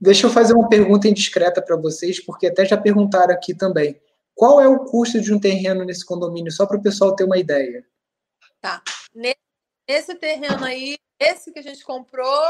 Deixa 0.00 0.26
eu 0.26 0.30
fazer 0.30 0.54
uma 0.54 0.68
pergunta 0.68 1.08
indiscreta 1.08 1.62
para 1.62 1.76
vocês, 1.76 2.22
porque 2.24 2.46
até 2.46 2.64
já 2.64 2.76
perguntaram 2.76 3.32
aqui 3.32 3.54
também. 3.54 4.00
Qual 4.34 4.60
é 4.60 4.68
o 4.68 4.84
custo 4.84 5.20
de 5.20 5.32
um 5.32 5.38
terreno 5.38 5.84
nesse 5.84 6.04
condomínio, 6.04 6.50
só 6.50 6.66
para 6.66 6.76
o 6.78 6.82
pessoal 6.82 7.14
ter 7.14 7.24
uma 7.24 7.38
ideia? 7.38 7.86
Tá. 8.60 8.82
Nesse 9.88 10.14
terreno 10.16 10.64
aí, 10.64 10.98
esse 11.18 11.52
que 11.52 11.58
a 11.58 11.62
gente 11.62 11.84
comprou, 11.84 12.44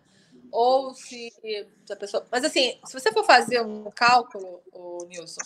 Ou 0.50 0.94
se, 0.94 1.30
se 1.30 1.66
a 1.92 1.96
pessoa. 1.96 2.26
Mas 2.30 2.42
assim, 2.42 2.80
se 2.86 2.98
você 2.98 3.12
for 3.12 3.26
fazer 3.26 3.60
um 3.60 3.90
cálculo, 3.90 4.62
o 4.72 5.04
Nilson, 5.04 5.42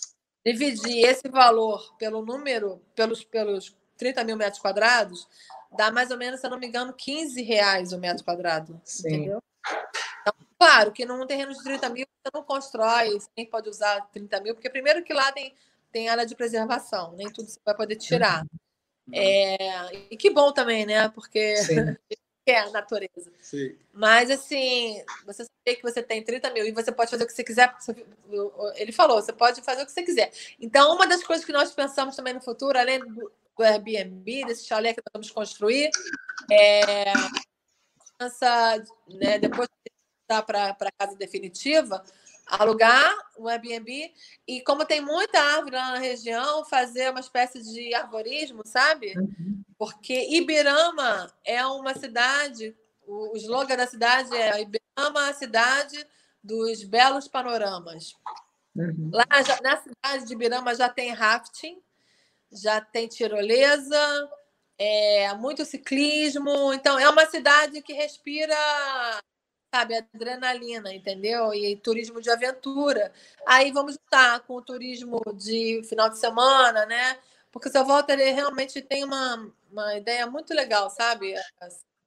dividir 0.47 1.07
esse 1.07 1.29
valor 1.29 1.97
pelo 1.99 2.25
número, 2.25 2.81
pelos, 2.95 3.25
pelos 3.25 3.77
30 3.97 4.23
mil 4.23 4.37
metros 4.37 4.63
quadrados, 4.63 5.27
dá 5.77 5.91
mais 5.91 6.11
ou 6.11 6.17
menos, 6.17 6.41
se 6.41 6.47
eu 6.47 6.51
não 6.51 6.59
me 6.59 6.67
engano, 6.67 6.93
15 6.93 7.43
reais 7.43 7.93
o 7.93 7.99
metro 7.99 8.25
quadrado. 8.25 8.81
Sim. 8.85 9.09
Entendeu? 9.09 9.43
Então, 10.21 10.35
claro 10.59 10.93
que 10.93 11.05
num 11.05 11.27
terreno 11.27 11.53
de 11.53 11.63
30 11.63 11.89
mil 11.91 12.07
você 12.07 12.31
não 12.35 12.43
constrói, 12.43 13.11
você 13.11 13.29
nem 13.37 13.47
pode 13.47 13.69
usar 13.69 14.01
30 14.13 14.41
mil, 14.41 14.55
porque 14.55 14.71
primeiro 14.71 15.03
que 15.03 15.13
lá 15.13 15.31
tem, 15.33 15.55
tem 15.93 16.09
área 16.09 16.27
de 16.27 16.35
preservação, 16.35 17.13
nem 17.13 17.31
tudo 17.31 17.49
você 17.49 17.61
vai 17.65 17.75
poder 17.75 17.97
tirar. 17.97 18.43
Uhum. 18.43 19.15
É, 19.15 20.09
e 20.11 20.17
que 20.17 20.31
bom 20.31 20.53
também, 20.53 20.85
né? 20.85 21.09
Porque 21.09 21.55
é 22.47 22.61
a 22.61 22.71
natureza. 22.71 23.31
Sim. 23.41 23.77
Mas 23.93 24.31
assim, 24.31 25.03
você 25.25 25.45
sabe 25.45 25.77
que 25.77 25.83
você 25.83 26.03
tem 26.03 26.23
30 26.23 26.51
mil 26.51 26.67
e 26.67 26.73
você 26.73 26.91
pode 26.93 27.11
fazer 27.11 27.25
o 27.25 27.27
que 27.27 27.33
você 27.33 27.45
quiser. 27.45 27.75
Ele 28.77 28.93
falou, 28.93 29.21
você 29.21 29.33
pode 29.33 29.63
fazer 29.63 29.83
o 29.83 29.87
que 29.87 29.93
você 29.93 30.03
quiser. 30.03 30.33
Então, 30.61 30.95
uma 30.95 31.07
das 31.07 31.23
coisas 31.23 31.45
que 31.45 31.53
nós 31.53 31.73
pensamos 31.73 32.17
também 32.17 32.35
no 32.35 32.41
futuro, 32.41 32.79
além 32.79 33.01
do, 33.01 33.31
do 33.59 33.65
Airbnb, 33.65 34.45
desse 34.47 34.65
chalé 34.65 34.95
que 34.95 35.01
nós 35.01 35.13
vamos 35.13 35.31
construir, 35.31 35.91
é 36.51 37.13
essa, 38.21 38.83
né, 39.09 39.39
depois 39.39 39.69
de 39.69 40.43
para 40.45 40.77
a 40.79 40.93
casa 40.99 41.17
definitiva, 41.17 42.05
alugar 42.47 43.15
um 43.39 43.49
Airbnb 43.49 44.13
e 44.47 44.61
como 44.63 44.85
tem 44.85 45.01
muita 45.01 45.41
árvore 45.41 45.77
lá 45.77 45.93
na 45.93 45.99
região, 45.99 46.65
fazer 46.67 47.11
uma 47.11 47.21
espécie 47.21 47.63
de 47.63 47.95
arborismo, 47.95 48.63
sabe? 48.65 49.15
Uhum. 49.19 49.63
Porque 49.79 50.29
Ibirama 50.37 51.33
é 51.45 51.65
uma 51.67 51.95
cidade, 51.95 52.77
o 53.07 53.35
slogan 53.37 53.77
da 53.77 53.87
cidade 53.87 54.35
é 54.37 54.61
Ibirama, 54.61 55.29
a 55.29 55.35
cidade 55.35 56.07
dos 56.43 56.85
belos 56.85 57.27
panoramas. 57.27 58.15
Uhum. 58.75 59.11
Lá 59.13 59.27
na 59.63 59.77
cidade 59.79 60.27
de 60.27 60.33
Ibirama 60.35 60.75
já 60.75 60.89
tem 60.89 61.13
rafting, 61.13 61.81
já 62.53 62.81
tem 62.81 63.09
tirolesa, 63.09 64.31
é, 64.79 65.33
muito 65.35 65.65
ciclismo. 65.65 66.73
Então, 66.73 66.99
é 66.99 67.09
uma 67.09 67.27
cidade 67.27 67.83
que 67.83 67.93
respira, 67.93 68.55
sabe, 69.75 69.97
adrenalina, 69.97 70.93
entendeu? 70.95 71.53
E 71.53 71.77
turismo 71.77 72.21
de 72.21 72.31
aventura. 72.31 73.13
Aí 73.47 73.73
vamos 73.73 73.95
estar 73.95 74.41
com 74.41 74.55
o 74.55 74.63
turismo 74.63 75.21
de 75.35 75.83
final 75.85 76.09
de 76.09 76.19
semana, 76.19 76.87
né? 76.87 77.19
Porque 77.51 77.69
o 77.69 77.73
seu 77.73 77.85
Walter 77.85 78.13
ele 78.13 78.31
realmente 78.31 78.81
tem 78.83 79.05
uma, 79.05 79.51
uma 79.71 79.97
ideia 79.97 80.27
muito 80.27 80.55
legal, 80.55 80.91
sabe? 80.91 81.35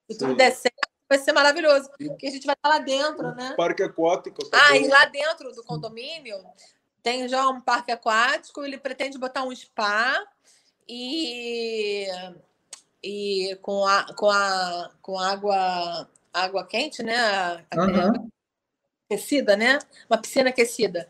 Se 0.10 0.18
tudo 0.18 0.36
der 0.36 0.52
certo, 0.52 0.90
vai 1.10 1.18
ser 1.18 1.34
maravilhoso. 1.34 1.90
Porque 1.98 2.28
a 2.28 2.32
gente 2.32 2.46
vai 2.46 2.56
estar 2.56 2.70
lá 2.70 2.80
dentro, 2.80 3.36
né? 3.36 3.54
Parque 3.58 3.84
aquático. 3.84 4.42
Ah, 4.52 4.78
e 4.78 4.88
lá 4.88 5.06
dentro 5.06 5.52
do 5.52 5.64
condomínio 5.64 6.38
tem 7.04 7.28
já 7.28 7.48
um 7.50 7.60
parque 7.60 7.92
aquático, 7.92 8.64
ele 8.64 8.78
pretende 8.78 9.18
botar 9.18 9.44
um 9.44 9.56
spa 9.56 10.24
e, 10.88 12.06
e 13.04 13.58
com, 13.62 13.86
a, 13.86 14.14
com, 14.16 14.30
a, 14.30 14.92
com 15.02 15.20
água, 15.20 16.10
água 16.34 16.66
quente, 16.66 17.02
né? 17.02 17.66
Uhum. 17.76 18.30
Aquecida, 19.10 19.56
né? 19.56 19.80
Uma 20.10 20.18
piscina 20.18 20.50
aquecida. 20.50 21.08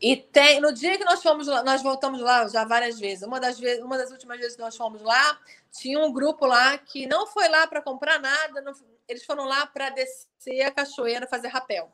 E 0.00 0.16
tem, 0.16 0.60
no 0.60 0.72
dia 0.72 0.96
que 0.96 1.04
nós 1.04 1.20
fomos 1.22 1.48
lá, 1.48 1.62
nós 1.64 1.82
voltamos 1.82 2.20
lá 2.20 2.46
já 2.46 2.64
várias 2.64 3.00
vezes. 3.00 3.26
Uma 3.26 3.40
das, 3.40 3.58
vezes, 3.58 3.82
uma 3.82 3.98
das 3.98 4.10
últimas 4.12 4.38
vezes 4.38 4.54
que 4.54 4.62
nós 4.62 4.76
fomos 4.76 5.02
lá, 5.02 5.38
tinha 5.72 5.98
um 5.98 6.12
grupo 6.12 6.46
lá 6.46 6.78
que 6.78 7.06
não 7.06 7.26
foi 7.26 7.48
lá 7.48 7.66
para 7.66 7.82
comprar 7.82 8.20
nada, 8.20 8.60
não, 8.60 8.72
eles 9.08 9.24
foram 9.24 9.44
lá 9.44 9.66
para 9.66 9.90
descer 9.90 10.62
a 10.62 10.70
cachoeira, 10.70 11.26
fazer 11.26 11.48
rapel. 11.48 11.92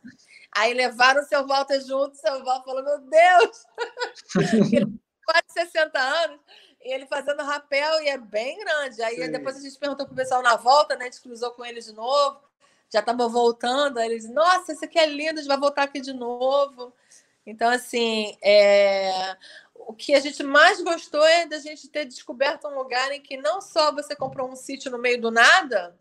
Aí 0.52 0.74
levaram 0.74 1.22
o 1.22 1.24
seu 1.24 1.46
Walter 1.46 1.80
junto, 1.80 2.12
o 2.12 2.16
seu 2.16 2.44
Walter 2.44 2.64
falou: 2.64 2.82
Meu 2.82 2.98
Deus! 2.98 3.66
ele 4.72 5.00
quase 5.24 5.68
60 5.70 5.98
anos, 5.98 6.40
e 6.82 6.92
ele 6.92 7.06
fazendo 7.06 7.42
rapel, 7.42 8.02
e 8.02 8.08
é 8.08 8.18
bem 8.18 8.58
grande. 8.58 9.02
Aí 9.02 9.16
Sim. 9.16 9.32
depois 9.32 9.56
a 9.56 9.60
gente 9.60 9.78
perguntou 9.78 10.06
pro 10.06 10.14
pessoal 10.14 10.42
na 10.42 10.56
volta, 10.56 10.94
né? 10.96 11.06
A 11.06 11.10
gente 11.10 11.22
cruzou 11.22 11.52
com 11.52 11.64
eles 11.64 11.86
de 11.86 11.92
novo, 11.92 12.40
já 12.92 13.00
estava 13.00 13.26
voltando. 13.28 13.98
Aí 13.98 14.10
eles, 14.10 14.28
nossa, 14.28 14.72
esse 14.72 14.84
aqui 14.84 14.98
é 14.98 15.06
lindo, 15.06 15.38
a 15.38 15.42
gente 15.42 15.48
vai 15.48 15.58
voltar 15.58 15.84
aqui 15.84 16.00
de 16.00 16.12
novo. 16.12 16.92
Então, 17.46 17.70
assim, 17.70 18.36
é... 18.42 19.36
o 19.74 19.92
que 19.92 20.14
a 20.14 20.20
gente 20.20 20.42
mais 20.42 20.80
gostou 20.82 21.24
é 21.24 21.46
da 21.46 21.58
gente 21.58 21.88
ter 21.88 22.04
descoberto 22.04 22.66
um 22.66 22.74
lugar 22.74 23.12
em 23.12 23.20
que 23.20 23.36
não 23.36 23.60
só 23.60 23.92
você 23.92 24.16
comprou 24.16 24.50
um 24.50 24.56
sítio 24.56 24.90
no 24.90 24.98
meio 24.98 25.20
do 25.20 25.30
nada, 25.30 25.96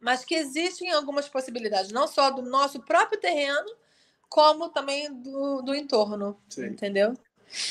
mas 0.00 0.24
que 0.24 0.34
existem 0.34 0.90
algumas 0.92 1.28
possibilidades, 1.28 1.90
não 1.90 2.06
só 2.06 2.30
do 2.30 2.42
nosso 2.42 2.80
próprio 2.80 3.18
terreno, 3.18 3.74
como 4.28 4.68
também 4.68 5.12
do, 5.12 5.62
do 5.62 5.74
entorno, 5.74 6.38
Sim. 6.50 6.66
entendeu? 6.66 7.16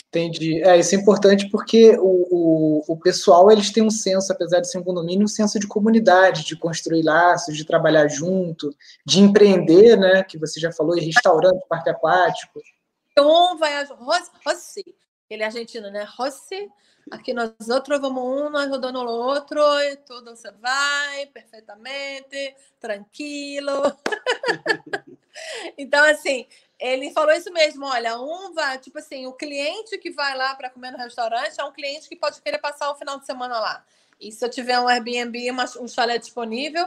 Entendi. 0.08 0.62
É, 0.64 0.78
isso 0.78 0.96
é 0.96 0.98
importante 0.98 1.50
porque 1.50 1.98
o, 1.98 2.28
o, 2.32 2.84
o, 2.88 2.98
pessoal 2.98 3.52
eles 3.52 3.72
têm 3.72 3.84
um 3.84 3.90
senso, 3.90 4.32
apesar 4.32 4.60
de 4.60 4.70
ser 4.70 4.78
um 4.78 4.84
condomínio, 4.84 5.26
um 5.26 5.28
senso 5.28 5.60
de 5.60 5.68
comunidade, 5.68 6.46
de 6.46 6.56
construir 6.56 7.04
laços, 7.04 7.58
de 7.58 7.66
trabalhar 7.66 8.08
junto, 8.08 8.76
de 9.06 9.20
empreender, 9.20 9.98
né? 9.98 10.24
Que 10.24 10.38
você 10.38 10.60
já 10.60 10.72
falou, 10.72 10.98
em 10.98 11.06
restaurante, 11.06 11.66
parque 11.68 11.90
aquático. 11.90 12.62
Um 13.20 13.58
vai 13.58 13.86
Rossi, 14.46 14.84
ele 15.30 15.44
é 15.44 15.46
argentino, 15.46 15.90
né? 15.92 16.06
Rossi, 16.18 16.70
aqui 17.12 17.34
nós 17.34 17.52
outros 17.70 18.00
vamos 18.00 18.24
um, 18.24 18.50
nós 18.50 18.70
rodando 18.70 19.00
o 19.00 19.08
outro, 19.08 19.60
e 19.82 19.98
tudo 19.98 20.36
você 20.36 20.52
vai 20.52 21.26
perfeitamente, 21.28 22.56
tranquilo. 22.80 23.82
então, 25.78 26.04
assim, 26.06 26.48
ele 26.84 27.12
falou 27.12 27.34
isso 27.34 27.50
mesmo, 27.54 27.86
olha, 27.86 28.20
um 28.20 28.54
vai, 28.54 28.78
tipo 28.78 29.00
assim, 29.00 29.26
o 29.26 29.32
cliente 29.32 29.98
que 29.98 30.12
vai 30.12 30.36
lá 30.36 30.54
para 30.54 30.70
comer 30.70 30.92
no 30.92 30.98
restaurante 30.98 31.58
é 31.58 31.64
um 31.64 31.72
cliente 31.72 32.10
que 32.10 32.16
pode 32.18 32.42
querer 32.42 32.58
passar 32.58 32.92
o 32.92 32.96
final 32.96 33.18
de 33.18 33.26
semana 33.26 33.58
lá. 33.58 33.86
E 34.20 34.34
se 34.34 34.44
eu 34.44 34.50
tiver 34.50 34.78
um 34.78 34.90
Airbnb, 34.90 35.50
um 35.80 35.88
chalé 35.88 36.18
disponível, 36.18 36.86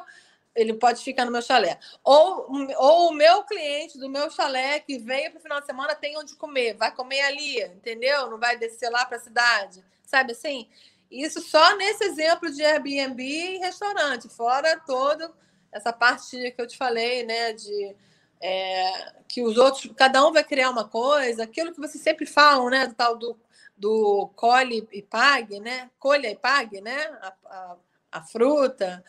ele 0.55 0.75
pode 0.75 1.03
ficar 1.03 1.25
no 1.25 1.33
meu 1.33 1.41
chalé. 1.41 1.79
Ou, 2.05 2.47
ou 2.77 3.09
o 3.09 3.13
meu 3.15 3.43
cliente 3.45 3.99
do 3.99 4.07
meu 4.07 4.29
chalé 4.31 4.81
que 4.81 4.99
veio 4.99 5.31
para 5.31 5.39
o 5.39 5.43
final 5.43 5.61
de 5.61 5.67
semana 5.67 5.95
tem 5.95 6.19
onde 6.19 6.37
comer, 6.37 6.75
vai 6.75 6.95
comer 6.95 7.23
ali, 7.23 7.63
entendeu? 7.63 8.29
Não 8.29 8.39
vai 8.39 8.59
descer 8.59 8.91
lá 8.91 9.07
para 9.07 9.17
a 9.17 9.21
cidade, 9.21 9.83
sabe 10.05 10.33
assim? 10.33 10.69
Isso 11.11 11.41
só 11.41 11.75
nesse 11.75 12.05
exemplo 12.05 12.53
de 12.53 12.63
Airbnb 12.63 13.23
e 13.23 13.59
restaurante, 13.61 14.29
fora 14.29 14.79
todo 14.87 15.35
essa 15.73 15.91
parte 15.91 16.51
que 16.51 16.61
eu 16.61 16.67
te 16.67 16.77
falei, 16.77 17.23
né, 17.23 17.55
de 17.55 17.97
é, 18.41 19.13
que 19.29 19.43
os 19.43 19.57
outros, 19.57 19.91
cada 19.97 20.27
um 20.27 20.33
vai 20.33 20.45
criar 20.45 20.71
uma 20.71 20.89
coisa, 20.89 21.45
aquilo 21.45 21.73
que 21.73 21.81
vocês 21.81 22.03
sempre 22.03 22.27
falam, 22.27 22.69
né, 22.71 22.87
do 22.87 22.95
tal 22.95 23.17
do, 23.17 23.37
do 23.77 24.31
colhe 24.37 24.87
e 24.93 25.03
pague, 25.03 25.61
né, 25.61 25.91
colha 25.99 26.31
e 26.31 26.37
pague, 26.37 26.81
né, 26.81 27.07
a, 27.23 27.35
a, 27.47 27.77
a 28.13 28.23
fruta, 28.23 29.03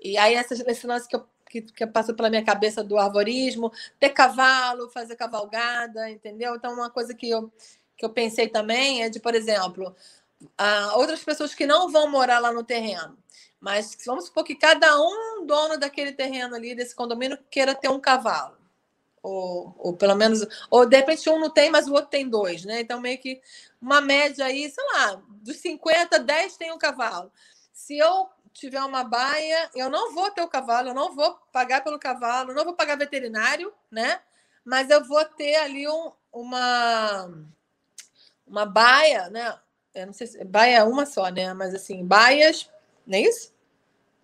e 0.00 0.18
aí 0.18 0.34
essa, 0.34 0.54
esse 0.70 0.86
lance 0.86 1.08
que, 1.08 1.16
eu, 1.16 1.24
que, 1.48 1.62
que 1.62 1.86
passou 1.86 2.14
pela 2.14 2.30
minha 2.30 2.44
cabeça 2.44 2.82
do 2.82 2.98
arborismo, 2.98 3.72
ter 4.00 4.10
cavalo, 4.10 4.90
fazer 4.90 5.16
cavalgada, 5.16 6.10
entendeu? 6.10 6.56
Então, 6.56 6.74
uma 6.74 6.90
coisa 6.90 7.14
que 7.14 7.30
eu, 7.30 7.52
que 7.96 8.04
eu 8.04 8.10
pensei 8.10 8.48
também 8.48 9.04
é 9.04 9.08
de, 9.08 9.20
por 9.20 9.34
exemplo, 9.34 9.94
ah, 10.58 10.94
outras 10.96 11.22
pessoas 11.22 11.54
que 11.54 11.66
não 11.66 11.90
vão 11.90 12.10
morar 12.10 12.40
lá 12.40 12.52
no 12.52 12.64
terreno. 12.64 13.16
Mas 13.60 13.96
vamos 14.04 14.24
supor 14.24 14.42
que 14.42 14.56
cada 14.56 15.00
um 15.00 15.46
dono 15.46 15.78
daquele 15.78 16.12
terreno 16.12 16.56
ali, 16.56 16.74
desse 16.74 16.96
condomínio, 16.96 17.38
queira 17.48 17.76
ter 17.76 17.88
um 17.88 18.00
cavalo. 18.00 18.56
Ou, 19.22 19.74
ou 19.78 19.96
pelo 19.96 20.16
menos, 20.16 20.44
ou 20.68 20.84
de 20.84 20.96
repente 20.96 21.30
um 21.30 21.38
não 21.38 21.48
tem, 21.48 21.70
mas 21.70 21.86
o 21.86 21.92
outro 21.92 22.10
tem 22.10 22.28
dois, 22.28 22.64
né? 22.64 22.80
Então, 22.80 23.00
meio 23.00 23.18
que 23.18 23.40
uma 23.80 24.00
média 24.00 24.44
aí, 24.44 24.68
sei 24.68 24.84
lá, 24.92 25.22
dos 25.28 25.56
50, 25.58 26.18
10 26.18 26.56
tem 26.56 26.72
um 26.72 26.78
cavalo. 26.78 27.30
Se 27.72 27.96
eu 27.96 28.28
tiver 28.52 28.82
uma 28.82 29.04
baia, 29.04 29.70
eu 29.74 29.88
não 29.88 30.12
vou 30.12 30.30
ter 30.30 30.42
o 30.42 30.48
cavalo, 30.48 30.88
eu 30.88 30.94
não 30.94 31.14
vou 31.14 31.38
pagar 31.52 31.82
pelo 31.82 31.98
cavalo, 31.98 32.52
não 32.52 32.64
vou 32.64 32.74
pagar 32.74 32.96
veterinário, 32.96 33.72
né? 33.90 34.20
Mas 34.64 34.90
eu 34.90 35.04
vou 35.04 35.24
ter 35.24 35.56
ali 35.56 35.88
um, 35.88 36.12
uma, 36.32 37.30
uma 38.46 38.66
baia, 38.66 39.28
né? 39.30 39.58
Eu 39.94 40.06
não 40.06 40.12
sei 40.12 40.26
se 40.26 40.44
baia 40.44 40.78
é 40.78 40.84
uma 40.84 41.06
só, 41.06 41.28
né? 41.28 41.52
Mas 41.54 41.74
assim, 41.74 42.04
baias, 42.04 42.70
não 43.06 43.18
é 43.18 43.22
isso? 43.22 43.52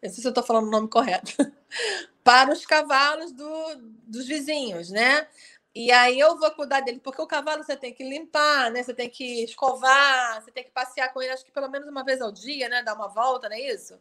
Não 0.03 0.11
sei 0.11 0.22
se 0.22 0.26
eu 0.26 0.30
estou 0.30 0.44
falando 0.44 0.68
o 0.68 0.70
nome 0.70 0.88
correto. 0.88 1.32
Para 2.29 2.53
os 2.53 2.66
cavalos 2.66 3.33
do, 3.33 3.49
dos 4.07 4.26
vizinhos, 4.26 4.91
né? 4.91 5.26
E 5.74 5.91
aí 5.91 6.20
eu 6.20 6.39
vou 6.39 6.51
cuidar 6.51 6.81
dele, 6.81 7.01
porque 7.03 7.22
o 7.22 7.26
cavalo 7.26 7.64
você 7.64 7.74
tem 7.74 7.91
que 7.91 8.05
limpar, 8.05 8.70
né? 8.70 8.83
Você 8.83 8.93
tem 8.93 9.09
que 9.09 9.45
escovar, 9.45 10.43
você 10.43 10.51
tem 10.51 10.62
que 10.62 10.70
passear 10.70 11.11
com 11.11 11.22
ele, 11.22 11.33
acho 11.33 11.43
que 11.43 11.51
pelo 11.51 11.70
menos 11.70 11.89
uma 11.89 12.05
vez 12.05 12.20
ao 12.20 12.31
dia, 12.31 12.68
né? 12.68 12.83
Dar 12.83 12.93
uma 12.93 13.09
volta, 13.09 13.49
não 13.49 13.57
é 13.57 13.61
isso? 13.72 13.99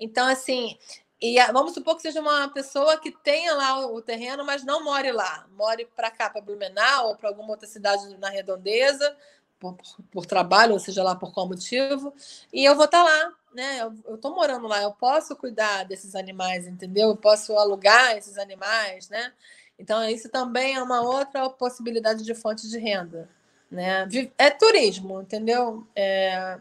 Então, 0.00 0.26
assim, 0.26 0.76
e 1.20 1.40
vamos 1.52 1.72
supor 1.72 1.94
que 1.94 2.02
seja 2.02 2.20
uma 2.20 2.48
pessoa 2.48 2.98
que 2.98 3.12
tenha 3.12 3.54
lá 3.54 3.86
o 3.86 4.02
terreno, 4.02 4.44
mas 4.44 4.64
não 4.64 4.82
more 4.82 5.12
lá. 5.12 5.46
More 5.52 5.86
para 5.94 6.10
cá, 6.10 6.28
para 6.28 6.40
Blumenau 6.40 7.10
ou 7.10 7.16
para 7.16 7.28
alguma 7.28 7.50
outra 7.50 7.68
cidade 7.68 8.16
na 8.18 8.30
redondeza, 8.30 9.16
por, 9.60 9.76
por, 10.10 10.26
trabalho, 10.26 10.72
ou 10.72 10.78
seja 10.80 11.02
lá 11.02 11.14
por 11.14 11.32
qual 11.32 11.46
motivo. 11.46 12.12
E 12.52 12.64
eu 12.64 12.74
vou 12.74 12.86
estar 12.86 13.04
tá 13.04 13.04
lá, 13.04 13.32
né? 13.54 13.80
Eu 14.06 14.14
estou 14.16 14.34
morando 14.34 14.66
lá, 14.66 14.82
eu 14.82 14.92
posso 14.92 15.36
cuidar 15.36 15.84
desses 15.84 16.14
animais, 16.14 16.66
entendeu? 16.66 17.10
Eu 17.10 17.16
posso 17.16 17.56
alugar 17.56 18.16
esses 18.16 18.38
animais, 18.38 19.08
né? 19.10 19.32
Então, 19.78 20.08
isso 20.08 20.28
também 20.28 20.74
é 20.74 20.82
uma 20.82 21.02
outra 21.02 21.48
possibilidade 21.50 22.24
de 22.24 22.34
fonte 22.34 22.68
de 22.68 22.78
renda. 22.78 23.28
Né? 23.70 24.08
É 24.36 24.50
turismo, 24.50 25.22
entendeu? 25.22 25.86
É, 25.94 26.58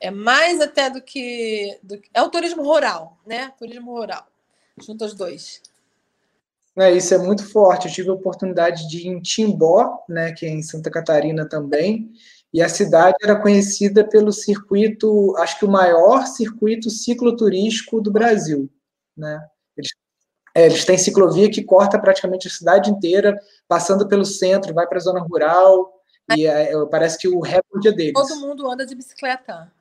é 0.00 0.10
mais 0.10 0.60
até 0.60 0.88
do 0.88 1.02
que, 1.02 1.78
do 1.82 2.00
É 2.14 2.22
o 2.22 2.30
turismo 2.30 2.62
rural, 2.62 3.18
né? 3.26 3.52
Turismo 3.58 3.92
rural. 3.92 4.26
Junto 4.80 5.04
os 5.04 5.14
dois. 5.14 5.60
É, 6.76 6.92
isso 6.92 7.12
é 7.14 7.18
muito 7.18 7.46
forte. 7.50 7.88
Eu 7.88 7.92
tive 7.92 8.10
a 8.10 8.14
oportunidade 8.14 8.88
de 8.88 8.98
ir 8.98 9.08
em 9.08 9.20
Timbó, 9.20 10.04
né, 10.08 10.32
que 10.32 10.46
é 10.46 10.48
em 10.48 10.62
Santa 10.62 10.90
Catarina 10.90 11.48
também, 11.48 12.10
e 12.52 12.62
a 12.62 12.68
cidade 12.68 13.16
era 13.22 13.40
conhecida 13.40 14.04
pelo 14.04 14.32
circuito, 14.32 15.36
acho 15.36 15.58
que 15.58 15.64
o 15.64 15.70
maior 15.70 16.26
circuito 16.26 16.90
cicloturístico 16.90 18.00
do 18.00 18.10
Brasil, 18.10 18.68
né? 19.16 19.40
Eles 19.76 19.90
é, 20.54 20.66
eles 20.66 20.84
têm 20.84 20.98
ciclovia 20.98 21.50
que 21.50 21.62
corta 21.62 21.98
praticamente 21.98 22.48
a 22.48 22.50
cidade 22.50 22.90
inteira, 22.90 23.38
passando 23.68 24.08
pelo 24.08 24.24
centro, 24.24 24.74
vai 24.74 24.86
para 24.86 24.98
a 24.98 25.00
zona 25.00 25.20
rural, 25.20 26.00
e 26.36 26.46
é, 26.46 26.72
parece 26.86 27.18
que 27.18 27.28
o 27.28 27.40
recorde 27.40 27.88
é 27.88 27.92
deles. 27.92 28.12
Todo 28.14 28.40
mundo 28.40 28.68
anda 28.68 28.84
de 28.84 28.94
bicicleta. 28.94 29.72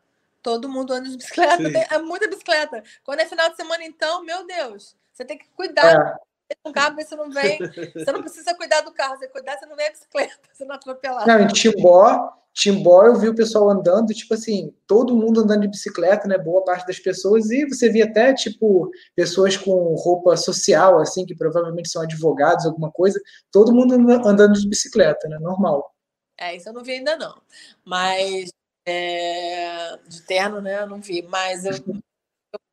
Todo 0.41 0.69
mundo 0.69 0.93
anda 0.93 1.09
de 1.09 1.17
bicicleta. 1.17 1.71
Tem, 1.71 1.85
é 1.89 1.97
muita 1.99 2.27
bicicleta. 2.27 2.83
Quando 3.03 3.19
é 3.19 3.25
final 3.25 3.49
de 3.49 3.55
semana, 3.55 3.83
então, 3.83 4.23
meu 4.23 4.45
Deus, 4.45 4.95
você 5.13 5.25
tem 5.25 5.37
que 5.37 5.47
cuidar. 5.55 6.15
É. 6.15 6.28
Um 6.65 6.71
carro, 6.71 6.95
você 6.95 7.15
não 7.15 7.29
vem. 7.29 7.59
Você 7.93 8.11
não 8.11 8.21
precisa 8.21 8.53
cuidar 8.55 8.81
do 8.81 8.91
carro, 8.91 9.17
você 9.17 9.27
cuidar, 9.27 9.57
você 9.57 9.65
não 9.65 9.75
vem 9.75 9.87
a 9.87 9.91
bicicleta, 9.91 10.39
você 10.51 10.65
não 10.65 10.75
atropelar. 10.75 11.27
Não, 11.27 11.39
em 11.39 11.47
Timbó, 11.47 12.31
Timbó 12.53 13.05
eu 13.05 13.15
vi 13.15 13.29
o 13.29 13.35
pessoal 13.35 13.69
andando, 13.69 14.13
tipo 14.13 14.33
assim, 14.33 14.73
todo 14.87 15.15
mundo 15.15 15.41
andando 15.41 15.61
de 15.61 15.67
bicicleta, 15.67 16.27
né? 16.27 16.37
Boa 16.37 16.63
parte 16.63 16.87
das 16.87 16.99
pessoas, 16.99 17.49
e 17.51 17.65
você 17.65 17.89
via 17.89 18.05
até, 18.05 18.33
tipo, 18.33 18.89
pessoas 19.15 19.55
com 19.55 19.95
roupa 19.95 20.35
social, 20.35 20.99
assim, 20.99 21.25
que 21.25 21.35
provavelmente 21.35 21.89
são 21.89 22.01
advogados, 22.01 22.65
alguma 22.65 22.91
coisa, 22.91 23.19
todo 23.51 23.73
mundo 23.73 23.93
andando 24.27 24.53
de 24.53 24.67
bicicleta, 24.67 25.27
né? 25.27 25.37
Normal. 25.39 25.93
É, 26.37 26.55
isso 26.55 26.69
eu 26.69 26.73
não 26.73 26.83
vi 26.83 26.93
ainda 26.93 27.15
não. 27.17 27.41
Mas 27.85 28.49
é, 28.87 29.97
de 30.07 30.21
terno, 30.23 30.61
né? 30.61 30.81
Eu 30.81 30.87
não 30.87 30.99
vi, 30.99 31.21
mas 31.21 31.65
eu 31.65 31.73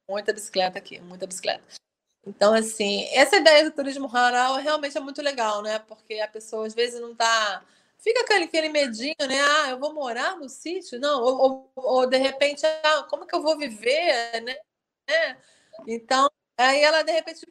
muita 0.08 0.32
bicicleta 0.32 0.78
aqui, 0.78 1.00
muita 1.00 1.26
bicicleta. 1.26 1.62
Então, 2.26 2.52
assim, 2.52 3.06
essa 3.12 3.36
ideia 3.36 3.64
do 3.64 3.70
turismo 3.70 4.08
rural 4.08 4.56
realmente 4.56 4.96
é 4.98 5.00
muito 5.00 5.22
legal, 5.22 5.62
né? 5.62 5.78
Porque 5.78 6.14
a 6.14 6.28
pessoa 6.28 6.66
às 6.66 6.74
vezes 6.74 7.00
não 7.00 7.12
está 7.12 7.62
fica 7.98 8.20
aquele, 8.20 8.44
aquele 8.44 8.68
medinho, 8.68 9.14
né? 9.28 9.40
Ah, 9.40 9.70
eu 9.70 9.78
vou 9.78 9.92
morar 9.94 10.36
no 10.36 10.48
sítio? 10.48 11.00
Não, 11.00 11.22
ou, 11.22 11.38
ou, 11.38 11.72
ou, 11.76 12.06
de 12.06 12.16
repente, 12.16 12.64
ah, 12.66 13.04
como 13.08 13.26
que 13.26 13.34
eu 13.34 13.42
vou 13.42 13.56
viver, 13.58 14.40
né? 14.42 14.56
É. 15.08 15.36
Então, 15.86 16.30
aí 16.58 16.82
ela 16.82 17.02
de 17.02 17.12
repente 17.12 17.46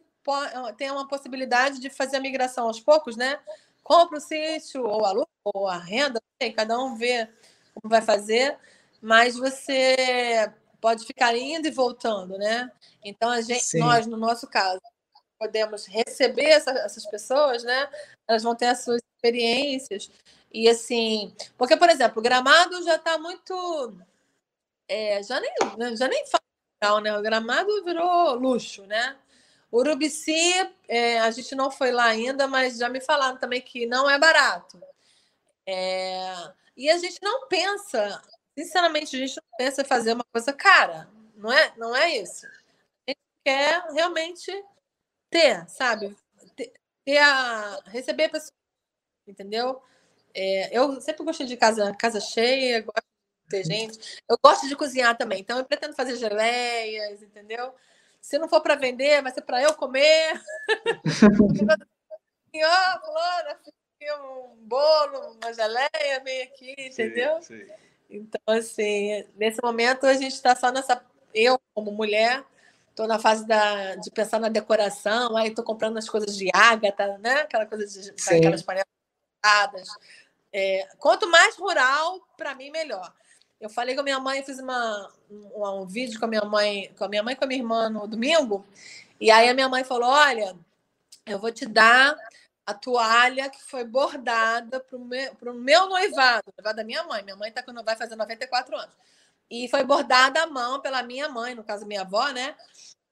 tem 0.77 0.91
uma 0.91 1.07
possibilidade 1.07 1.79
de 1.79 1.89
fazer 1.89 2.17
a 2.17 2.21
migração 2.21 2.67
aos 2.67 2.79
poucos, 2.79 3.15
né? 3.15 3.39
Compra 3.83 4.17
o 4.17 4.21
sítio, 4.21 4.83
ou 4.85 5.05
aluga, 5.05 5.27
ou 5.43 5.67
a 5.67 5.77
renda, 5.77 6.21
sei, 6.41 6.51
cada 6.51 6.79
um 6.79 6.95
vê 6.95 7.27
como 7.75 7.89
vai 7.89 8.01
fazer, 8.01 8.57
mas 9.01 9.35
você 9.35 10.51
pode 10.85 11.03
ficar 11.03 11.35
indo 11.35 11.67
e 11.67 11.71
voltando, 11.71 12.37
né? 12.37 12.71
Então, 13.03 13.31
a 13.31 13.41
gente, 13.41 13.75
nós, 13.79 14.05
no 14.05 14.17
nosso 14.17 14.45
caso, 14.45 14.79
podemos 15.39 15.87
receber 15.87 16.45
essa, 16.45 16.69
essas 16.73 17.07
pessoas, 17.07 17.63
né? 17.63 17.89
Elas 18.27 18.43
vão 18.43 18.55
ter 18.55 18.67
as 18.67 18.83
suas 18.83 19.01
experiências 19.15 20.11
e 20.53 20.69
assim, 20.69 21.35
porque, 21.57 21.75
por 21.75 21.89
exemplo, 21.89 22.19
o 22.19 22.21
gramado 22.21 22.83
já 22.83 22.97
está 22.97 23.17
muito. 23.17 23.97
É, 24.87 25.23
já 25.23 25.39
nem, 25.39 25.97
já 25.97 26.07
nem 26.07 26.23
fala, 26.79 27.01
né? 27.01 27.17
O 27.17 27.21
gramado 27.23 27.83
virou 27.83 28.35
luxo, 28.35 28.85
né? 28.85 29.17
Urubici, 29.71 30.53
é, 30.87 31.19
a 31.19 31.31
gente 31.31 31.55
não 31.55 31.71
foi 31.71 31.91
lá 31.91 32.05
ainda, 32.05 32.47
mas 32.47 32.77
já 32.77 32.89
me 32.89 33.01
falaram 33.01 33.39
também 33.39 33.59
que 33.59 33.87
não 33.87 34.07
é 34.07 34.19
barato. 34.19 34.79
É, 35.65 36.31
e 36.77 36.91
a 36.91 36.97
gente 36.99 37.17
não 37.23 37.47
pensa, 37.47 38.21
sinceramente, 38.57 39.15
a 39.15 39.19
gente 39.19 39.35
não 39.35 39.57
pensa 39.57 39.81
em 39.81 39.85
fazer 39.85 40.13
uma 40.13 40.25
coisa 40.31 40.53
cara. 40.53 41.09
Não 41.35 41.51
é, 41.51 41.73
não 41.77 41.95
é 41.95 42.17
isso. 42.17 42.45
A 42.45 43.11
gente 43.11 43.19
quer 43.43 43.83
realmente 43.91 44.51
ter, 45.29 45.67
sabe? 45.69 46.15
Ter, 46.55 46.73
ter 47.03 47.17
a, 47.17 47.81
receber 47.85 48.29
pessoas, 48.29 48.53
entendeu? 49.27 49.81
É, 50.33 50.77
eu 50.77 50.99
sempre 51.01 51.23
gostei 51.23 51.45
de 51.45 51.57
casa, 51.57 51.93
casa 51.95 52.19
cheia, 52.19 52.81
gosto 52.81 53.05
de 53.43 53.49
ter 53.49 53.65
gente. 53.65 54.21
Eu 54.29 54.37
gosto 54.43 54.67
de 54.67 54.75
cozinhar 54.75 55.17
também, 55.17 55.39
então 55.39 55.57
eu 55.57 55.65
pretendo 55.65 55.95
fazer 55.95 56.15
geleias, 56.17 57.21
entendeu? 57.21 57.73
Se 58.21 58.39
não 58.39 58.49
for 58.49 58.61
para 58.61 58.75
vender, 58.75 59.21
vai 59.21 59.31
ser 59.31 59.41
para 59.41 59.61
eu 59.61 59.73
comer. 59.75 60.41
Ó, 62.57 62.67
oh, 62.67 63.05
Flora, 63.05 63.59
um 64.13 64.55
bolo, 64.67 65.37
uma 65.41 65.53
geleia, 65.53 66.23
vem 66.23 66.41
aqui, 66.43 66.75
entendeu? 66.77 67.41
Sim, 67.41 67.65
sim. 67.65 67.73
Então, 68.17 68.55
assim, 68.55 69.23
nesse 69.35 69.61
momento 69.61 70.05
a 70.05 70.13
gente 70.13 70.33
está 70.33 70.55
só 70.55 70.71
nessa. 70.71 71.03
Eu, 71.33 71.59
como 71.73 71.91
mulher, 71.91 72.43
estou 72.89 73.07
na 73.07 73.19
fase 73.19 73.45
da, 73.45 73.95
de 73.95 74.09
pensar 74.11 74.39
na 74.39 74.49
decoração, 74.49 75.35
aí 75.35 75.49
estou 75.49 75.65
comprando 75.65 75.97
as 75.97 76.07
coisas 76.07 76.37
de 76.37 76.49
ágata, 76.53 77.17
né? 77.17 77.41
Aquela 77.41 77.65
coisa 77.65 77.85
de 77.85 78.11
aquelas 78.27 78.63
panelas 78.63 78.85
é, 80.53 80.87
quanto 80.97 81.29
mais 81.29 81.57
rural, 81.57 82.25
para 82.37 82.55
mim, 82.55 82.71
melhor. 82.71 83.13
Eu 83.59 83.69
falei 83.69 83.93
com 83.93 84.01
a 84.01 84.03
minha 84.03 84.19
mãe, 84.19 84.41
fiz 84.41 84.57
uma, 84.59 85.11
um, 85.29 85.81
um, 85.81 85.85
vídeo 85.85 86.17
com 86.17 86.25
a 86.25 86.29
minha 86.29 86.45
mãe, 86.45 86.93
com 86.97 87.03
a 87.03 87.09
minha 87.09 87.21
mãe 87.21 87.33
e 87.33 87.35
com 87.37 87.43
a 87.43 87.47
minha 87.47 87.59
irmã 87.59 87.89
no 87.89 88.07
domingo, 88.07 88.65
e 89.19 89.29
aí 89.29 89.49
a 89.49 89.53
minha 89.53 89.67
mãe 89.67 89.83
falou: 89.83 90.09
olha, 90.09 90.55
eu 91.25 91.39
vou 91.39 91.51
te 91.51 91.65
dar 91.65 92.15
a 92.65 92.73
toalha 92.73 93.49
que 93.49 93.61
foi 93.63 93.83
bordada 93.83 94.79
para 94.79 94.97
o 94.97 95.05
meu, 95.05 95.35
pro 95.35 95.53
meu 95.53 95.87
noivado, 95.87 96.51
noivado 96.57 96.77
da 96.77 96.83
minha 96.83 97.03
mãe. 97.03 97.23
Minha 97.23 97.35
mãe 97.35 97.51
tá, 97.51 97.63
vai 97.83 97.95
fazer 97.95 98.15
94 98.15 98.75
anos. 98.75 98.95
E 99.49 99.67
foi 99.69 99.83
bordada 99.83 100.41
à 100.41 100.47
mão 100.47 100.81
pela 100.81 101.03
minha 101.03 101.29
mãe, 101.29 101.53
no 101.53 101.63
caso 101.63 101.85
minha 101.85 102.01
avó, 102.01 102.29
né? 102.29 102.55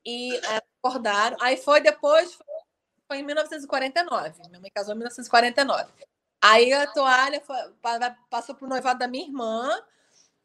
E 0.05 0.35
é, 0.37 0.61
bordaram. 0.81 1.37
Aí 1.39 1.57
foi 1.57 1.81
depois, 1.81 2.37
foi 3.07 3.19
em 3.19 3.23
1949. 3.23 4.33
Minha 4.49 4.59
mãe 4.59 4.71
casou 4.71 4.95
em 4.95 4.97
1949. 4.97 5.91
Aí 6.41 6.73
a 6.73 6.87
toalha 6.87 7.41
passou 8.29 8.55
para 8.55 8.65
o 8.65 8.69
noivado 8.69 8.99
da 8.99 9.07
minha 9.07 9.25
irmã, 9.25 9.69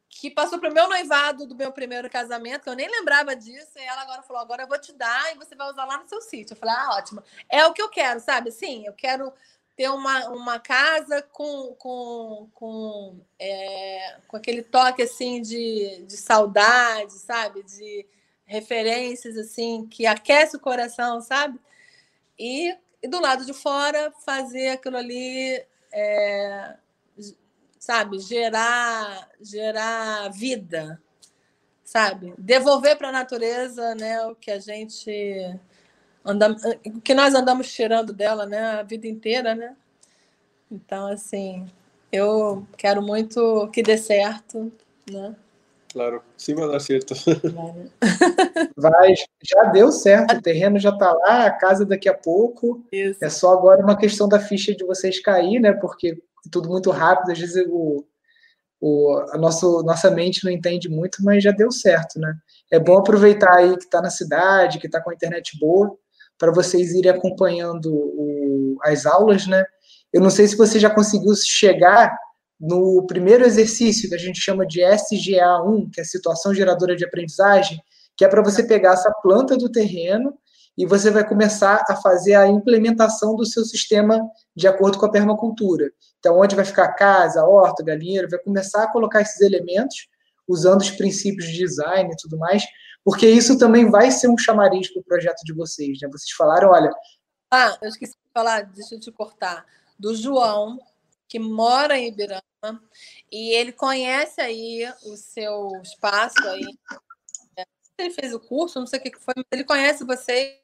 que 0.09 0.31
passou 0.31 0.59
para 0.59 0.69
o 0.69 0.73
meu 0.73 0.89
noivado 0.89 1.45
do 1.45 1.55
meu 1.55 1.71
primeiro 1.71 2.09
casamento, 2.09 2.63
que 2.63 2.69
eu 2.69 2.75
nem 2.75 2.89
lembrava 2.89 3.35
disso, 3.35 3.77
e 3.77 3.81
ela 3.81 4.01
agora 4.01 4.23
falou: 4.23 4.41
agora 4.41 4.63
eu 4.63 4.67
vou 4.67 4.79
te 4.79 4.91
dar 4.91 5.31
e 5.33 5.37
você 5.37 5.55
vai 5.55 5.69
usar 5.69 5.85
lá 5.85 5.97
no 5.97 6.09
seu 6.09 6.19
sítio. 6.21 6.53
Eu 6.53 6.57
falei: 6.57 6.75
ah, 6.75 6.97
ótimo. 6.97 7.23
É 7.47 7.65
o 7.65 7.73
que 7.73 7.81
eu 7.81 7.89
quero, 7.89 8.19
sabe? 8.19 8.51
Sim, 8.51 8.85
eu 8.85 8.93
quero 8.93 9.31
ter 9.77 9.89
uma, 9.89 10.27
uma 10.29 10.59
casa 10.59 11.21
com, 11.21 11.73
com, 11.75 12.49
com, 12.53 13.21
é, 13.39 14.17
com 14.27 14.35
aquele 14.35 14.63
toque 14.63 15.03
assim 15.03 15.41
de, 15.41 16.03
de 16.05 16.17
saudade, 16.17 17.13
sabe? 17.13 17.63
De 17.63 18.05
referências 18.45 19.37
assim 19.37 19.85
que 19.85 20.07
aquece 20.07 20.57
o 20.57 20.59
coração, 20.59 21.21
sabe? 21.21 21.59
E, 22.37 22.75
e 23.01 23.07
do 23.07 23.21
lado 23.21 23.45
de 23.45 23.53
fora 23.53 24.11
fazer 24.25 24.69
aquilo 24.69 24.97
ali 24.97 25.63
é, 25.93 26.75
sabe, 27.79 28.19
gerar, 28.19 29.29
gerar 29.41 30.29
vida, 30.29 31.01
sabe? 31.83 32.33
Devolver 32.37 32.97
para 32.97 33.09
a 33.09 33.13
natureza, 33.13 33.95
né, 33.95 34.21
o 34.25 34.35
que 34.35 34.51
a 34.51 34.59
gente 34.59 35.57
anda, 36.23 36.55
o 36.85 37.01
que 37.01 37.13
nós 37.13 37.33
andamos 37.33 37.71
tirando 37.71 38.11
dela, 38.11 38.45
né, 38.45 38.59
a 38.59 38.83
vida 38.83 39.07
inteira, 39.07 39.55
né? 39.55 39.75
Então, 40.69 41.07
assim, 41.07 41.65
eu 42.11 42.67
quero 42.77 43.01
muito 43.01 43.67
que 43.69 43.81
dê 43.81 43.97
certo, 43.97 44.71
né? 45.09 45.35
Claro, 45.91 46.21
sim 46.37 46.53
vai 46.53 46.69
dar 46.69 46.79
certo. 46.79 47.15
Vai, 48.77 49.15
já 49.41 49.63
deu 49.71 49.91
certo, 49.91 50.35
o 50.35 50.41
terreno 50.41 50.77
já 50.77 50.91
está 50.91 51.11
lá, 51.11 51.47
a 51.47 51.51
casa 51.51 51.83
daqui 51.83 52.07
a 52.07 52.13
pouco. 52.13 52.83
Isso. 52.91 53.23
É 53.25 53.29
só 53.29 53.53
agora 53.53 53.81
uma 53.81 53.97
questão 53.97 54.29
da 54.29 54.39
ficha 54.39 54.75
de 54.75 54.85
vocês 54.85 55.19
cair, 55.19 55.59
né? 55.59 55.73
Porque 55.73 56.21
tudo 56.51 56.69
muito 56.69 56.91
rápido, 56.91 57.31
às 57.31 57.39
vezes 57.39 57.63
o, 57.69 58.05
o, 58.81 59.25
a 59.31 59.37
nosso, 59.37 59.83
nossa 59.83 60.09
mente 60.09 60.43
não 60.43 60.51
entende 60.51 60.89
muito, 60.89 61.23
mas 61.23 61.43
já 61.43 61.51
deu 61.51 61.71
certo, 61.71 62.19
né? 62.19 62.33
É 62.71 62.79
bom 62.79 62.97
aproveitar 62.97 63.55
aí 63.55 63.75
que 63.77 63.83
está 63.83 64.01
na 64.01 64.09
cidade, 64.09 64.79
que 64.79 64.87
está 64.87 65.01
com 65.01 65.09
a 65.09 65.13
internet 65.13 65.57
boa, 65.59 65.97
para 66.37 66.51
vocês 66.51 66.93
irem 66.93 67.11
acompanhando 67.11 67.91
o, 67.93 68.77
as 68.83 69.05
aulas, 69.05 69.47
né? 69.47 69.65
Eu 70.13 70.21
não 70.21 70.29
sei 70.29 70.47
se 70.47 70.55
você 70.55 70.79
já 70.79 70.89
conseguiu 70.89 71.33
chegar 71.35 72.15
no 72.59 73.05
primeiro 73.05 73.45
exercício 73.45 74.09
que 74.09 74.15
a 74.15 74.19
gente 74.19 74.39
chama 74.39 74.65
de 74.65 74.81
SGA1, 74.81 75.89
que 75.93 76.01
é 76.01 76.03
situação 76.03 76.53
geradora 76.53 76.95
de 76.95 77.05
aprendizagem, 77.05 77.79
que 78.17 78.25
é 78.25 78.27
para 78.27 78.41
você 78.41 78.63
pegar 78.63 78.93
essa 78.93 79.11
planta 79.21 79.55
do 79.55 79.71
terreno 79.71 80.33
e 80.77 80.85
você 80.85 81.11
vai 81.11 81.27
começar 81.27 81.83
a 81.89 81.95
fazer 81.95 82.35
a 82.35 82.47
implementação 82.47 83.35
do 83.35 83.45
seu 83.45 83.63
sistema 83.63 84.19
de 84.55 84.67
acordo 84.67 84.97
com 84.97 85.05
a 85.05 85.11
permacultura. 85.11 85.89
Então, 86.19 86.37
onde 86.37 86.55
vai 86.55 86.65
ficar 86.65 86.85
a 86.85 86.93
casa, 86.93 87.41
a 87.41 87.47
horta, 87.47 87.83
galinheiro, 87.83 88.29
vai 88.29 88.39
começar 88.39 88.83
a 88.83 88.91
colocar 88.91 89.21
esses 89.21 89.39
elementos 89.41 90.07
usando 90.47 90.81
os 90.81 90.91
princípios 90.91 91.47
de 91.47 91.57
design 91.57 92.11
e 92.11 92.17
tudo 92.17 92.37
mais, 92.37 92.63
porque 93.03 93.29
isso 93.29 93.57
também 93.57 93.89
vai 93.89 94.11
ser 94.11 94.27
um 94.27 94.37
chamariz 94.37 94.91
para 94.91 94.99
o 94.99 95.03
projeto 95.03 95.41
de 95.43 95.53
vocês. 95.53 95.99
Né? 96.01 96.09
Vocês 96.11 96.31
falaram, 96.31 96.69
olha. 96.69 96.91
Ah, 97.51 97.77
eu 97.81 97.89
esqueci 97.89 98.13
de 98.13 98.31
falar, 98.33 98.63
deixa 98.63 98.95
eu 98.95 98.99
te 98.99 99.11
cortar. 99.11 99.65
Do 99.97 100.15
João, 100.15 100.79
que 101.27 101.39
mora 101.39 101.97
em 101.97 102.07
Ibirama, 102.07 102.41
e 103.31 103.53
ele 103.53 103.71
conhece 103.71 104.41
aí 104.41 104.91
o 105.05 105.15
seu 105.15 105.69
espaço 105.81 106.45
aí. 106.47 106.65
Ele 107.97 108.11
fez 108.11 108.33
o 108.33 108.39
curso, 108.39 108.79
não 108.79 108.87
sei 108.87 108.99
o 108.99 109.01
que 109.01 109.17
foi, 109.17 109.33
mas 109.35 109.45
ele 109.51 109.63
conhece 109.63 110.05
vocês, 110.05 110.57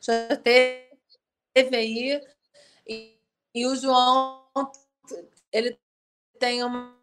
já 0.00 0.36
teve 0.36 1.76
aí. 1.76 2.20
E 3.56 3.66
o 3.66 3.74
João, 3.74 4.44
ele 5.50 5.78
tem 6.38 6.62
uma. 6.62 6.94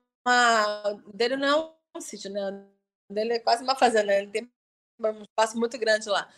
Dele 1.12 1.36
não 1.36 1.74
é 1.96 1.98
um 1.98 2.00
sítio, 2.00 2.30
né? 2.30 2.64
Dele 3.10 3.34
é 3.34 3.40
quase 3.40 3.64
uma 3.64 3.76
fazenda, 3.76 4.14
ele 4.14 4.28
tem 4.28 4.52
um 5.00 5.24
espaço 5.24 5.58
muito 5.58 5.80
grande 5.80 6.08
lá. 6.08 6.30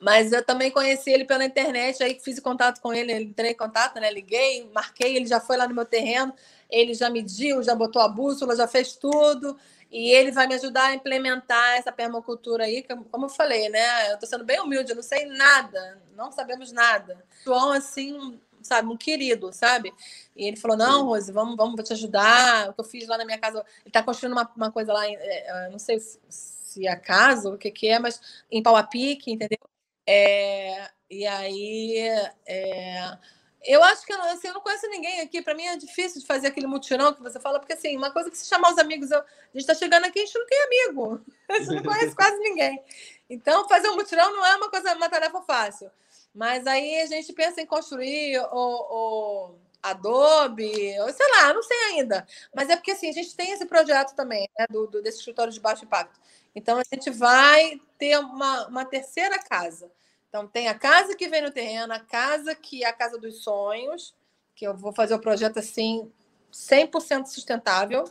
Mas 0.00 0.32
eu 0.32 0.44
também 0.44 0.72
conheci 0.72 1.10
ele 1.10 1.24
pela 1.24 1.44
internet, 1.44 2.02
aí 2.02 2.18
fiz 2.18 2.40
contato 2.40 2.80
com 2.80 2.92
ele, 2.92 3.12
entrei 3.12 3.52
em 3.52 3.56
contato, 3.56 4.00
né? 4.00 4.10
Liguei, 4.10 4.68
marquei, 4.74 5.16
ele 5.16 5.26
já 5.26 5.38
foi 5.38 5.56
lá 5.56 5.68
no 5.68 5.74
meu 5.74 5.84
terreno, 5.84 6.34
ele 6.68 6.92
já 6.92 7.08
mediu, 7.08 7.62
já 7.62 7.76
botou 7.76 8.02
a 8.02 8.08
bússola, 8.08 8.56
já 8.56 8.66
fez 8.66 8.96
tudo, 8.96 9.56
e 9.88 10.10
ele 10.10 10.32
vai 10.32 10.48
me 10.48 10.54
ajudar 10.54 10.86
a 10.86 10.94
implementar 10.94 11.76
essa 11.76 11.92
permacultura 11.92 12.64
aí, 12.64 12.82
como 12.82 13.26
eu 13.26 13.30
falei, 13.30 13.68
né? 13.68 14.10
Eu 14.10 14.14
estou 14.14 14.28
sendo 14.28 14.44
bem 14.44 14.58
humilde, 14.58 14.90
eu 14.90 14.96
não 14.96 15.02
sei 15.02 15.26
nada, 15.26 16.02
não 16.16 16.32
sabemos 16.32 16.72
nada. 16.72 17.24
João, 17.44 17.70
assim, 17.70 18.40
sabe, 18.62 18.88
um 18.88 18.96
querido, 18.96 19.52
sabe? 19.52 19.92
E 20.36 20.46
ele 20.46 20.56
falou: 20.56 20.76
Não, 20.76 21.06
Rose, 21.06 21.32
vamos, 21.32 21.56
vamos 21.56 21.82
te 21.82 21.92
ajudar. 21.92 22.70
O 22.70 22.74
que 22.74 22.80
eu 22.80 22.84
fiz 22.84 23.06
lá 23.06 23.18
na 23.18 23.24
minha 23.24 23.38
casa, 23.38 23.58
ele 23.58 23.88
está 23.88 24.02
construindo 24.02 24.32
uma, 24.32 24.50
uma 24.56 24.72
coisa 24.72 24.92
lá, 24.92 25.06
é, 25.06 25.68
não 25.70 25.78
sei 25.78 25.98
se 26.00 26.86
é 26.86 26.96
casa 26.96 27.50
o 27.50 27.58
que, 27.58 27.70
que 27.70 27.88
é, 27.88 27.98
mas 27.98 28.20
em 28.50 28.62
Pique, 28.90 29.32
entendeu? 29.32 29.58
É, 30.06 30.90
e 31.10 31.26
aí, 31.26 31.98
é, 32.46 33.18
eu 33.64 33.82
acho 33.84 34.06
que 34.06 34.12
assim, 34.12 34.48
eu 34.48 34.54
não 34.54 34.60
conheço 34.60 34.88
ninguém 34.88 35.20
aqui. 35.20 35.42
Para 35.42 35.54
mim 35.54 35.64
é 35.66 35.76
difícil 35.76 36.20
de 36.20 36.26
fazer 36.26 36.46
aquele 36.46 36.66
mutirão 36.66 37.12
que 37.12 37.22
você 37.22 37.38
fala, 37.38 37.58
porque 37.58 37.74
assim, 37.74 37.96
uma 37.96 38.10
coisa 38.10 38.30
que 38.30 38.38
se 38.38 38.46
chamar 38.46 38.72
os 38.72 38.78
amigos, 38.78 39.10
eu, 39.10 39.18
a 39.18 39.24
gente 39.52 39.60
está 39.60 39.74
chegando 39.74 40.06
aqui, 40.06 40.20
a 40.20 40.24
gente 40.24 40.38
não 40.38 40.46
tem 40.46 40.62
amigo, 40.62 41.20
a 41.48 41.58
gente 41.58 41.74
não 41.74 41.82
conhece 41.82 42.14
quase 42.14 42.38
ninguém. 42.38 42.82
Então, 43.28 43.68
fazer 43.68 43.88
um 43.88 43.96
mutirão 43.96 44.32
não 44.32 44.46
é 44.46 44.56
uma 44.56 44.70
coisa, 44.70 44.94
uma 44.94 45.08
tarefa 45.08 45.42
fácil. 45.42 45.90
Mas 46.34 46.66
aí 46.66 47.00
a 47.00 47.06
gente 47.06 47.32
pensa 47.32 47.60
em 47.60 47.66
construir 47.66 48.38
o, 48.38 48.46
o 48.52 49.54
Adobe, 49.82 50.98
ou 51.00 51.12
sei 51.12 51.28
lá, 51.32 51.52
não 51.52 51.62
sei 51.62 51.76
ainda. 51.88 52.26
Mas 52.54 52.68
é 52.68 52.76
porque 52.76 52.92
assim, 52.92 53.08
a 53.08 53.12
gente 53.12 53.34
tem 53.34 53.52
esse 53.52 53.66
projeto 53.66 54.14
também, 54.14 54.48
né, 54.58 54.66
do, 54.70 54.86
do, 54.86 55.02
desse 55.02 55.18
escritório 55.18 55.52
de 55.52 55.60
baixo 55.60 55.84
impacto. 55.84 56.20
Então 56.54 56.78
a 56.78 56.82
gente 56.92 57.10
vai 57.10 57.80
ter 57.98 58.18
uma, 58.18 58.68
uma 58.68 58.84
terceira 58.84 59.38
casa. 59.38 59.90
Então, 60.30 60.46
tem 60.46 60.68
a 60.68 60.78
casa 60.78 61.16
que 61.16 61.28
vem 61.28 61.42
no 61.42 61.50
terreno, 61.50 61.92
a 61.92 61.98
casa 61.98 62.54
que 62.54 62.84
é 62.84 62.86
a 62.86 62.92
casa 62.92 63.18
dos 63.18 63.42
sonhos, 63.42 64.14
que 64.54 64.64
eu 64.64 64.76
vou 64.76 64.92
fazer 64.92 65.12
o 65.12 65.18
projeto 65.18 65.58
assim, 65.58 66.10
100% 66.52 67.26
sustentável, 67.26 68.08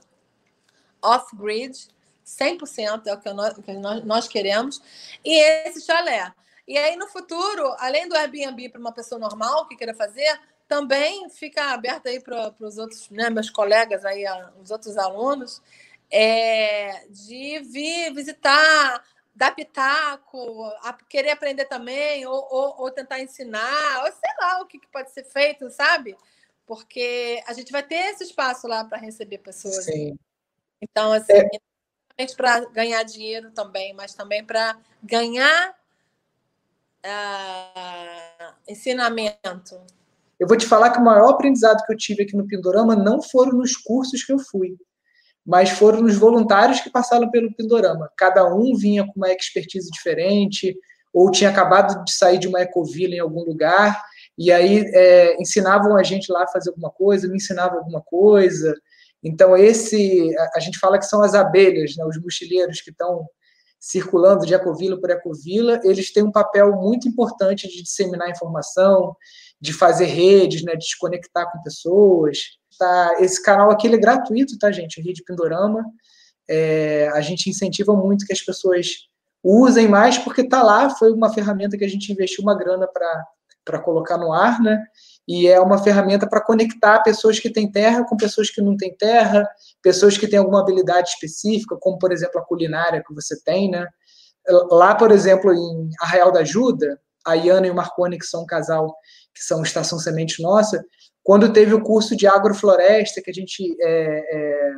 off-grid, 1.02 1.88
100% 2.26 3.08
é 3.08 3.14
o 3.14 3.22
que, 3.22 3.32
nós, 3.32 3.58
que 3.58 3.74
nós 4.06 4.28
queremos, 4.28 4.82
e 5.24 5.40
esse 5.66 5.82
chalé. 5.82 6.34
E 6.70 6.78
aí, 6.78 6.96
no 6.96 7.08
futuro, 7.08 7.76
além 7.80 8.08
do 8.08 8.16
Airbnb 8.16 8.70
para 8.70 8.80
uma 8.80 8.92
pessoa 8.92 9.18
normal 9.18 9.68
que 9.68 9.76
queira 9.76 9.96
fazer, 9.96 10.40
também 10.68 11.28
fica 11.32 11.74
aberto 11.74 12.06
aí 12.06 12.22
para 12.22 12.54
os 12.60 12.78
outros, 12.78 13.10
né, 13.10 13.28
meus 13.32 13.50
colegas 13.50 14.06
aí, 14.06 14.24
os 14.62 14.70
outros 14.70 14.96
alunos, 14.96 15.64
é, 16.12 17.08
de 17.10 17.60
vir 17.62 18.14
visitar 18.14 19.04
dar 19.34 19.56
pitaco, 19.56 20.72
querer 21.10 21.32
aprender 21.32 21.66
também, 21.66 22.28
ou, 22.28 22.48
ou, 22.52 22.82
ou, 22.82 22.92
tentar 22.92 23.20
ensinar, 23.20 24.04
ou 24.04 24.12
sei 24.12 24.32
lá 24.40 24.62
o 24.62 24.68
que, 24.68 24.78
que 24.78 24.88
pode 24.90 25.10
ser 25.12 25.24
feito, 25.24 25.72
sabe? 25.72 26.16
Porque 26.68 27.42
a 27.48 27.54
gente 27.54 27.72
vai 27.72 27.82
ter 27.82 28.12
esse 28.12 28.26
espaço 28.26 28.68
lá 28.68 28.86
para 28.86 29.00
receber 29.00 29.40
pessoas. 29.40 29.86
Sim. 29.86 30.20
Então, 30.80 31.12
assim, 31.14 31.34
é. 32.18 32.26
para 32.36 32.60
ganhar 32.66 33.02
dinheiro 33.02 33.50
também, 33.52 33.92
mas 33.94 34.14
também 34.14 34.46
para 34.46 34.78
ganhar 35.02 35.74
uh, 37.06 38.54
ensinamento. 38.68 39.80
Eu 40.40 40.48
vou 40.48 40.58
te 40.58 40.66
falar 40.66 40.92
que 40.92 41.00
o 41.00 41.04
maior 41.04 41.32
aprendizado 41.32 41.86
que 41.86 41.94
eu 41.94 41.98
tive 41.98 42.24
aqui 42.24 42.36
no 42.36 42.48
Pindorama 42.48 42.96
não 42.96 43.22
foram 43.22 43.54
nos 43.54 43.76
cursos 43.76 44.24
que 44.24 44.32
eu 44.32 44.40
fui 44.40 44.78
mas 45.50 45.72
foram 45.72 46.04
os 46.04 46.16
voluntários 46.16 46.80
que 46.80 46.92
passaram 46.92 47.32
pelo 47.32 47.52
Pindorama. 47.52 48.12
Cada 48.16 48.46
um 48.54 48.76
vinha 48.76 49.04
com 49.04 49.14
uma 49.16 49.32
expertise 49.32 49.90
diferente, 49.90 50.78
ou 51.12 51.32
tinha 51.32 51.50
acabado 51.50 52.04
de 52.04 52.14
sair 52.14 52.38
de 52.38 52.48
uma 52.48 52.62
ecovila 52.62 53.16
em 53.16 53.20
algum 53.20 53.44
lugar, 53.44 54.00
e 54.38 54.52
aí 54.52 54.84
é, 54.94 55.42
ensinavam 55.42 55.98
a 55.98 56.04
gente 56.04 56.32
lá 56.32 56.44
a 56.44 56.48
fazer 56.48 56.70
alguma 56.70 56.92
coisa, 56.92 57.28
me 57.28 57.38
ensinavam 57.38 57.80
alguma 57.80 58.00
coisa. 58.00 58.76
Então, 59.24 59.58
esse, 59.58 60.38
a, 60.38 60.52
a 60.58 60.60
gente 60.60 60.78
fala 60.78 61.00
que 61.00 61.06
são 61.06 61.24
as 61.24 61.34
abelhas, 61.34 61.96
né, 61.98 62.06
os 62.06 62.22
mochileiros 62.22 62.80
que 62.82 62.92
estão 62.92 63.26
circulando 63.80 64.46
de 64.46 64.54
ecovila 64.54 65.00
por 65.00 65.10
ecovila, 65.10 65.80
eles 65.84 66.12
têm 66.12 66.24
um 66.24 66.32
papel 66.32 66.76
muito 66.76 67.08
importante 67.08 67.68
de 67.68 67.82
disseminar 67.82 68.30
informação, 68.30 69.16
de 69.60 69.72
fazer 69.72 70.06
redes, 70.06 70.64
né, 70.64 70.76
de 70.76 70.86
se 70.86 70.98
conectar 70.98 71.46
com 71.46 71.62
pessoas. 71.64 72.40
Tá, 72.78 73.18
esse 73.20 73.42
canal 73.42 73.72
aqui 73.72 73.88
é 73.88 73.98
gratuito, 73.98 74.58
tá, 74.58 74.72
gente? 74.72 75.00
A 75.00 75.04
Rede 75.04 75.24
Pindorama. 75.24 75.84
É, 76.48 77.10
a 77.14 77.22
gente 77.22 77.50
incentiva 77.50 77.94
muito 77.94 78.26
que 78.26 78.34
as 78.34 78.42
pessoas 78.42 78.88
usem 79.44 79.88
mais, 79.88 80.18
porque 80.18 80.48
tá 80.48 80.62
lá, 80.62 80.90
foi 80.90 81.12
uma 81.12 81.34
ferramenta 81.34 81.78
que 81.78 81.86
a 81.86 81.90
gente 81.90 82.12
investiu 82.12 82.42
uma 82.44 82.58
grana 82.58 82.88
para 83.64 83.80
colocar 83.80 84.18
no 84.18 84.34
ar, 84.34 84.62
né? 84.62 84.84
E 85.30 85.48
é 85.48 85.60
uma 85.60 85.78
ferramenta 85.78 86.28
para 86.28 86.44
conectar 86.44 87.04
pessoas 87.04 87.40
que 87.40 87.52
têm 87.52 87.72
terra 87.72 88.04
com 88.04 88.18
pessoas 88.18 88.50
que 88.50 88.64
não 88.64 88.76
têm 88.76 88.98
terra, 88.98 89.48
pessoas 89.80 90.18
que 90.18 90.28
têm 90.28 90.40
alguma 90.40 90.60
habilidade 90.60 91.10
específica, 91.10 91.78
como, 91.80 92.00
por 92.00 92.12
exemplo, 92.12 92.42
a 92.42 92.44
culinária 92.44 93.04
que 93.08 93.14
você 93.14 93.40
tem, 93.44 93.70
né? 93.70 93.86
Lá, 94.72 94.96
por 94.96 95.12
exemplo, 95.12 95.54
em 95.54 95.92
Arraial 96.02 96.32
da 96.32 96.40
Ajuda, 96.40 97.00
a 97.24 97.36
Iana 97.36 97.68
e 97.68 97.70
o 97.70 97.76
Marconi, 97.76 98.18
que 98.18 98.26
são 98.26 98.42
um 98.42 98.48
casal 98.48 98.92
que 99.32 99.44
são 99.44 99.62
Estação 99.62 100.00
Semente 100.00 100.42
Nossa, 100.42 100.84
quando 101.22 101.54
teve 101.54 101.76
o 101.76 101.84
curso 101.84 102.16
de 102.16 102.26
agrofloresta 102.26 103.22
que 103.22 103.30
a 103.30 103.34
gente 103.34 103.78
é, 103.80 104.24
é, 104.36 104.72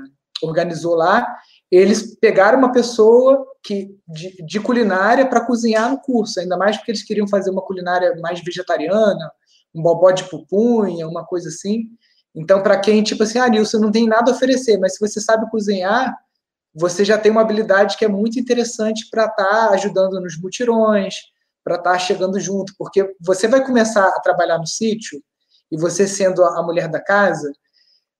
organizou 0.44 0.96
lá, 0.96 1.26
eles 1.72 2.20
pegaram 2.20 2.58
uma 2.58 2.74
pessoa 2.74 3.48
que, 3.64 3.96
de, 4.06 4.46
de 4.46 4.60
culinária 4.60 5.26
para 5.26 5.46
cozinhar 5.46 5.90
no 5.90 6.02
curso, 6.02 6.42
ainda 6.42 6.58
mais 6.58 6.76
porque 6.76 6.92
eles 6.92 7.04
queriam 7.04 7.28
fazer 7.30 7.52
uma 7.52 7.62
culinária 7.62 8.14
mais 8.20 8.44
vegetariana, 8.44 9.32
um 9.74 9.82
bobó 9.82 10.12
de 10.12 10.30
pupunha, 10.30 11.08
uma 11.08 11.26
coisa 11.26 11.50
assim. 11.50 11.88
Então, 12.36 12.62
para 12.64 12.80
quem, 12.80 13.04
tipo 13.04 13.24
assim, 13.24 13.40
ah, 13.40 13.48
Nilson, 13.48 13.80
não 13.80 13.92
tem 13.92 14.08
nada 14.08 14.32
a 14.32 14.36
oferecer, 14.36 14.78
mas 14.78 14.96
se 14.96 15.00
você 15.00 15.20
sabe 15.20 15.50
cozinhar, 15.50 16.16
você 16.74 17.04
já 17.04 17.18
tem 17.18 17.32
uma 17.32 17.42
habilidade 17.42 17.98
que 17.98 18.06
é 18.06 18.08
muito 18.08 18.40
interessante 18.40 19.10
para 19.10 19.26
estar 19.26 19.44
tá 19.44 19.70
ajudando 19.72 20.20
nos 20.22 20.40
mutirões, 20.40 21.16
para 21.64 21.76
estar 21.76 21.92
tá 21.92 22.00
chegando 22.00 22.40
junto, 22.40 22.74
porque 22.78 23.14
você 23.20 23.48
vai 23.48 23.64
começar 23.66 24.08
a 24.08 24.20
trabalhar 24.22 24.58
no 24.58 24.68
sítio 24.68 25.22
e 25.70 25.78
você 25.78 26.08
sendo 26.08 26.44
a 26.44 26.64
mulher 26.64 26.88
da 26.88 27.02
casa, 27.02 27.52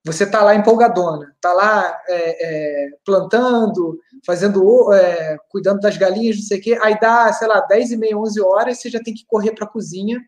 você 0.04 0.26
tá 0.26 0.42
lá 0.42 0.54
empolgadona, 0.54 1.34
tá 1.40 1.52
lá 1.52 2.00
é, 2.08 2.86
é, 2.86 2.88
plantando, 3.04 3.98
fazendo, 4.26 4.92
é, 4.92 5.36
cuidando 5.48 5.80
das 5.80 5.96
galinhas, 5.96 6.36
não 6.36 6.42
sei 6.42 6.58
o 6.58 6.62
quê, 6.62 6.78
aí 6.82 6.98
dá, 6.98 7.32
sei 7.32 7.46
lá, 7.46 7.60
10 7.60 7.92
e 7.92 7.96
meia, 7.96 8.18
11 8.18 8.40
horas, 8.42 8.78
você 8.78 8.90
já 8.90 9.00
tem 9.00 9.14
que 9.14 9.24
correr 9.26 9.52
para 9.52 9.64
a 9.64 9.70
cozinha 9.70 10.20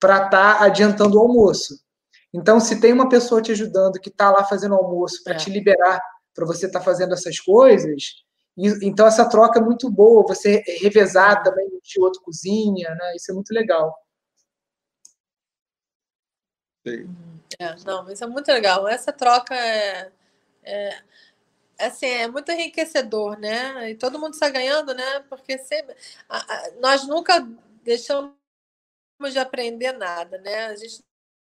para 0.00 0.24
estar 0.26 0.58
tá 0.58 0.64
adiantando 0.64 1.16
o 1.16 1.20
almoço. 1.20 1.78
Então, 2.32 2.60
se 2.60 2.80
tem 2.80 2.92
uma 2.92 3.08
pessoa 3.08 3.40
te 3.40 3.52
ajudando 3.52 4.00
que 4.00 4.10
está 4.10 4.30
lá 4.30 4.44
fazendo 4.44 4.74
almoço 4.74 5.22
para 5.24 5.34
é. 5.34 5.36
te 5.36 5.50
liberar 5.50 6.00
para 6.34 6.46
você 6.46 6.66
estar 6.66 6.78
tá 6.78 6.84
fazendo 6.84 7.14
essas 7.14 7.40
coisas, 7.40 8.22
e, 8.56 8.86
então 8.86 9.06
essa 9.06 9.28
troca 9.28 9.58
é 9.58 9.62
muito 9.62 9.90
boa, 9.90 10.26
você 10.26 10.62
revezar 10.80 11.42
também 11.42 11.68
de 11.82 12.00
outro 12.00 12.20
cozinha, 12.22 12.94
né? 12.94 13.16
Isso 13.16 13.30
é 13.30 13.34
muito 13.34 13.52
legal. 13.52 13.96
Sim. 16.86 17.08
É, 17.58 17.74
não, 17.84 18.10
isso 18.10 18.24
é 18.24 18.26
muito 18.26 18.48
legal. 18.48 18.86
Essa 18.86 19.12
troca 19.12 19.54
é, 19.54 20.10
é, 20.62 21.02
assim, 21.78 22.06
é 22.06 22.28
muito 22.28 22.50
enriquecedor, 22.52 23.38
né? 23.38 23.90
E 23.90 23.94
todo 23.94 24.18
mundo 24.18 24.34
está 24.34 24.50
ganhando, 24.50 24.94
né? 24.94 25.20
Porque 25.28 25.58
sempre, 25.58 25.94
a, 26.28 26.38
a, 26.38 26.70
nós 26.80 27.06
nunca 27.06 27.46
deixamos 27.82 28.37
de 29.26 29.38
aprender 29.38 29.92
nada, 29.92 30.38
né? 30.38 30.66
A 30.66 30.76
gente 30.76 31.04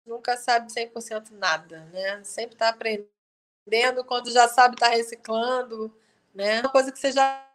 nunca 0.05 0.38
sabe 0.38 0.72
100% 0.72 1.32
nada, 1.32 1.86
né? 1.91 2.24
Sempre 2.24 2.55
está 2.55 2.70
aprendendo, 2.70 4.03
quando 4.05 4.32
já 4.32 4.47
sabe, 4.47 4.76
está 4.76 4.89
reciclando, 4.89 5.93
né? 6.34 6.62
Uma 6.62 6.70
coisa 6.72 6.91
que 6.91 6.99
você 6.99 7.12
já 7.12 7.45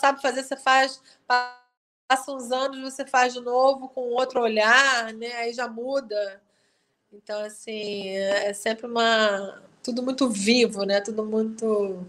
sabe 0.00 0.20
fazer, 0.20 0.42
você 0.42 0.56
faz, 0.56 1.02
passa 1.26 2.32
uns 2.32 2.52
anos, 2.52 2.80
você 2.80 3.06
faz 3.06 3.32
de 3.32 3.40
novo 3.40 3.88
com 3.88 4.02
outro 4.10 4.40
olhar, 4.40 5.12
né? 5.14 5.32
Aí 5.34 5.52
já 5.52 5.66
muda. 5.68 6.42
Então, 7.12 7.40
assim, 7.44 8.08
é 8.10 8.52
sempre 8.54 8.86
uma. 8.86 9.62
Tudo 9.82 10.02
muito 10.02 10.28
vivo, 10.30 10.84
né? 10.84 11.00
Tudo 11.00 11.24
muito 11.24 12.06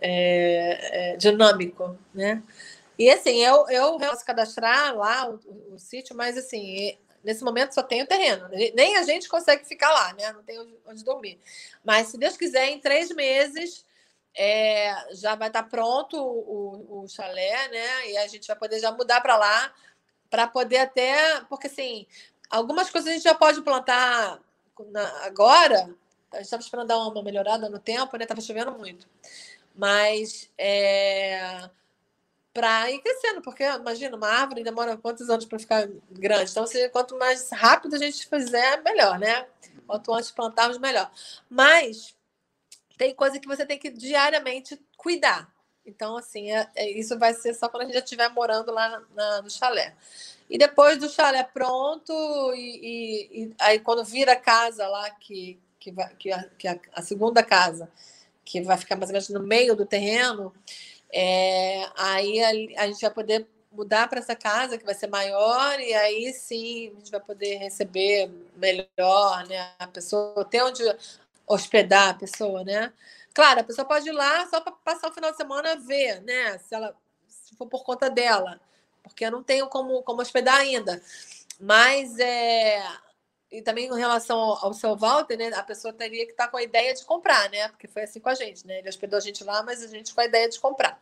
é, 0.00 1.12
é, 1.12 1.16
dinâmico, 1.16 1.96
né? 2.14 2.42
E 3.00 3.10
assim, 3.10 3.38
eu, 3.44 3.68
eu 3.68 3.98
posso 3.98 4.24
cadastrar 4.24 4.94
lá 4.96 5.28
o, 5.28 5.40
o, 5.46 5.74
o, 5.74 5.78
sítio, 5.78 6.16
mas 6.16 6.36
assim, 6.36 6.98
nesse 7.24 7.42
momento 7.42 7.72
só 7.72 7.82
tem 7.82 8.02
o 8.02 8.06
terreno. 8.06 8.48
Nem 8.74 8.96
a 8.96 9.02
gente 9.02 9.28
consegue 9.28 9.64
ficar 9.66 9.90
lá, 9.90 10.12
né? 10.12 10.32
Não 10.32 10.42
tem 10.42 10.58
onde 10.86 11.04
dormir. 11.04 11.38
Mas 11.84 12.08
se 12.08 12.18
Deus 12.18 12.36
quiser, 12.36 12.68
em 12.68 12.80
três 12.80 13.10
meses 13.10 13.86
é, 14.36 15.14
já 15.14 15.34
vai 15.34 15.48
estar 15.48 15.62
pronto 15.64 16.16
o, 16.16 17.02
o 17.02 17.08
chalé, 17.08 17.68
né? 17.68 18.10
E 18.10 18.16
a 18.18 18.26
gente 18.26 18.46
vai 18.46 18.56
poder 18.56 18.78
já 18.78 18.92
mudar 18.92 19.20
para 19.20 19.36
lá 19.36 19.72
para 20.28 20.46
poder 20.46 20.78
até. 20.78 21.40
Porque 21.48 21.66
assim, 21.66 22.06
Algumas 22.50 22.90
coisas 22.90 23.08
a 23.08 23.12
gente 23.12 23.22
já 23.22 23.34
pode 23.34 23.62
plantar 23.62 24.40
na, 24.90 25.24
agora. 25.24 25.88
A 26.32 26.36
gente 26.36 26.44
estava 26.44 26.62
esperando 26.62 26.88
dar 26.88 26.98
uma 26.98 27.22
melhorada 27.22 27.68
no 27.68 27.78
tempo, 27.78 28.16
né? 28.16 28.24
Estava 28.24 28.40
chovendo 28.40 28.72
muito. 28.72 29.08
Mas 29.72 30.50
é, 30.58 31.70
para 32.52 32.90
ir 32.90 33.00
crescendo, 33.00 33.40
porque 33.42 33.62
imagina, 33.64 34.16
uma 34.16 34.28
árvore 34.28 34.64
demora 34.64 34.96
quantos 34.96 35.30
anos 35.30 35.44
para 35.44 35.58
ficar 35.58 35.88
grande? 36.10 36.50
Então, 36.50 36.66
se, 36.66 36.88
quanto 36.88 37.16
mais 37.16 37.50
rápido 37.50 37.94
a 37.94 37.98
gente 37.98 38.26
fizer, 38.26 38.82
melhor, 38.82 39.18
né? 39.18 39.46
Quanto 39.86 40.12
antes 40.12 40.30
plantarmos, 40.30 40.78
melhor. 40.78 41.10
Mas 41.48 42.14
tem 42.98 43.14
coisa 43.14 43.38
que 43.38 43.48
você 43.48 43.64
tem 43.64 43.78
que 43.78 43.90
diariamente 43.90 44.80
cuidar. 44.96 45.52
Então, 45.86 46.16
assim, 46.16 46.52
é, 46.52 46.68
é, 46.74 46.90
isso 46.90 47.18
vai 47.18 47.32
ser 47.34 47.54
só 47.54 47.68
quando 47.68 47.82
a 47.82 47.86
gente 47.86 47.94
já 47.94 48.04
estiver 48.04 48.28
morando 48.30 48.70
lá 48.72 48.88
na, 48.88 49.02
na, 49.14 49.42
no 49.42 49.50
chalé. 49.50 49.94
E 50.48 50.58
depois 50.58 50.98
do 50.98 51.08
chalé 51.08 51.42
pronto, 51.42 52.12
e, 52.54 52.58
e, 52.58 53.42
e 53.42 53.54
aí 53.58 53.78
quando 53.78 54.04
vira 54.04 54.32
a 54.32 54.36
casa 54.36 54.86
lá, 54.88 55.08
que, 55.10 55.58
que, 55.78 55.90
vai, 55.92 56.14
que, 56.16 56.32
a, 56.32 56.44
que 56.58 56.68
a, 56.68 56.78
a, 56.92 57.02
segunda 57.02 57.42
casa, 57.42 57.90
que 58.44 58.60
vai 58.60 58.76
ficar 58.76 58.96
mais 58.96 59.10
ou 59.10 59.12
menos 59.12 59.28
no 59.30 59.40
meio 59.40 59.74
do 59.74 59.86
terreno, 59.86 60.52
é, 61.12 61.88
aí 61.96 62.40
a, 62.76 62.82
a 62.82 62.86
gente 62.86 63.00
vai 63.00 63.10
poder 63.10 63.46
mudar 63.72 64.08
para 64.08 64.18
essa 64.18 64.34
casa 64.34 64.76
que 64.76 64.84
vai 64.84 64.94
ser 64.94 65.06
maior 65.06 65.78
e 65.80 65.94
aí 65.94 66.32
sim 66.32 66.88
a 66.88 66.94
gente 66.98 67.10
vai 67.10 67.20
poder 67.20 67.56
receber 67.56 68.30
melhor, 68.56 69.46
né? 69.46 69.72
A 69.78 69.86
pessoa 69.86 70.44
ter 70.44 70.62
onde 70.62 70.82
hospedar 71.46 72.10
a 72.10 72.14
pessoa, 72.14 72.64
né? 72.64 72.92
Claro, 73.32 73.60
a 73.60 73.64
pessoa 73.64 73.86
pode 73.86 74.08
ir 74.08 74.12
lá 74.12 74.46
só 74.48 74.60
para 74.60 74.72
passar 74.72 75.08
o 75.08 75.14
final 75.14 75.30
de 75.30 75.36
semana 75.36 75.76
ver, 75.76 76.20
né? 76.22 76.58
Se 76.58 76.74
ela 76.74 76.94
se 77.28 77.54
for 77.56 77.66
por 77.66 77.84
conta 77.84 78.10
dela 78.10 78.60
porque 79.02 79.24
eu 79.24 79.30
não 79.30 79.42
tenho 79.42 79.66
como, 79.68 80.02
como 80.02 80.22
hospedar 80.22 80.56
ainda. 80.56 81.00
Mas 81.58 82.18
é. 82.18 82.82
E 83.50 83.62
também 83.62 83.86
em 83.86 83.98
relação 83.98 84.38
ao, 84.38 84.66
ao 84.66 84.72
seu 84.72 84.96
Walter, 84.96 85.36
né? 85.36 85.48
A 85.54 85.62
pessoa 85.62 85.92
teria 85.92 86.24
que 86.24 86.32
estar 86.32 86.46
tá 86.46 86.50
com 86.50 86.56
a 86.56 86.62
ideia 86.62 86.94
de 86.94 87.04
comprar, 87.04 87.50
né? 87.50 87.68
Porque 87.68 87.88
foi 87.88 88.02
assim 88.02 88.20
com 88.20 88.28
a 88.28 88.34
gente, 88.34 88.66
né? 88.66 88.78
Ele 88.78 88.88
hospedou 88.88 89.16
a 89.16 89.20
gente 89.20 89.42
lá, 89.42 89.62
mas 89.62 89.82
a 89.82 89.88
gente 89.88 90.14
com 90.14 90.20
a 90.20 90.24
ideia 90.24 90.48
de 90.48 90.60
comprar. 90.60 91.00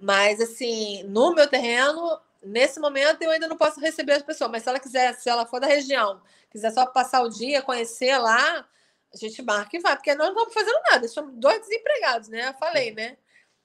Mas 0.00 0.40
assim, 0.40 1.02
no 1.04 1.34
meu 1.34 1.48
terreno, 1.48 2.20
nesse 2.42 2.80
momento 2.80 3.22
eu 3.22 3.30
ainda 3.30 3.48
não 3.48 3.56
posso 3.56 3.80
receber 3.80 4.12
as 4.12 4.22
pessoas, 4.22 4.50
mas 4.50 4.62
se 4.62 4.68
ela 4.68 4.80
quiser, 4.80 5.14
se 5.14 5.28
ela 5.28 5.46
for 5.46 5.60
da 5.60 5.66
região, 5.66 6.20
quiser 6.50 6.70
só 6.72 6.86
passar 6.86 7.22
o 7.22 7.28
dia, 7.28 7.62
conhecer 7.62 8.16
lá, 8.18 8.66
a 9.12 9.16
gente 9.16 9.42
marca 9.42 9.76
e 9.76 9.80
vai, 9.80 9.96
porque 9.96 10.14
nós 10.14 10.28
não 10.28 10.44
estamos 10.44 10.54
fazendo 10.54 10.80
nada, 10.90 11.08
somos 11.08 11.34
dois 11.34 11.60
desempregados, 11.60 12.28
né? 12.28 12.48
Eu 12.48 12.54
falei, 12.54 12.92
né? 12.92 13.16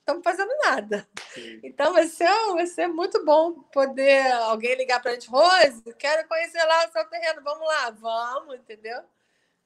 Estamos 0.04 0.24
fazendo 0.24 0.52
nada. 0.66 1.08
Sim. 1.34 1.60
Então 1.64 1.94
vai 1.94 2.06
ser, 2.08 2.30
vai 2.54 2.68
ser 2.68 2.88
muito 2.88 3.26
bom 3.26 3.54
poder 3.72 4.32
alguém 4.34 4.76
ligar 4.76 5.02
para 5.02 5.12
a 5.12 5.14
gente, 5.14 5.30
Rose, 5.30 5.82
quero 5.98 6.28
conhecer 6.28 6.64
lá 6.64 6.86
o 6.88 6.92
seu 6.92 7.06
terreno, 7.06 7.42
vamos 7.42 7.66
lá, 7.66 7.90
vamos, 7.90 8.56
entendeu? 8.56 9.02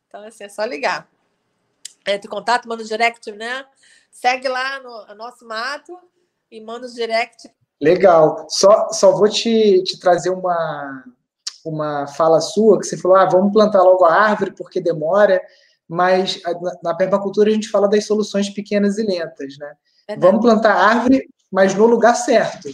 Então, 0.08 0.24
assim, 0.24 0.46
é 0.46 0.50
só 0.50 0.64
ligar. 0.64 1.10
Entre 2.08 2.28
em 2.28 2.30
contato, 2.30 2.70
manda 2.70 2.84
um 2.84 2.86
direct, 2.86 3.30
né? 3.32 3.66
Segue 4.10 4.48
lá 4.48 4.80
no 4.80 5.16
nosso 5.16 5.46
mato 5.46 6.00
e 6.50 6.62
manda 6.62 6.88
um 6.88 6.94
direct. 6.94 7.52
Legal. 7.82 8.48
Só, 8.50 8.90
só 8.92 9.12
vou 9.12 9.30
te, 9.30 9.84
te 9.84 10.00
trazer 10.00 10.30
uma, 10.30 11.04
uma 11.66 12.08
fala 12.08 12.40
sua, 12.40 12.80
que 12.80 12.86
você 12.86 12.96
falou, 12.96 13.18
ah, 13.18 13.26
vamos 13.26 13.52
plantar 13.52 13.82
logo 13.82 14.06
a 14.06 14.14
árvore 14.14 14.52
porque 14.52 14.80
demora, 14.80 15.42
mas 15.88 16.42
na, 16.44 16.78
na 16.84 16.96
permacultura 16.96 17.50
a 17.50 17.54
gente 17.54 17.70
fala 17.70 17.90
das 17.90 18.06
soluções 18.06 18.50
pequenas 18.50 18.98
e 18.98 19.04
lentas, 19.04 19.58
né? 19.58 19.76
Vamos 20.18 20.42
plantar 20.42 20.74
árvore, 20.74 21.28
mas 21.52 21.74
no 21.76 21.86
lugar 21.86 22.16
certo. 22.16 22.70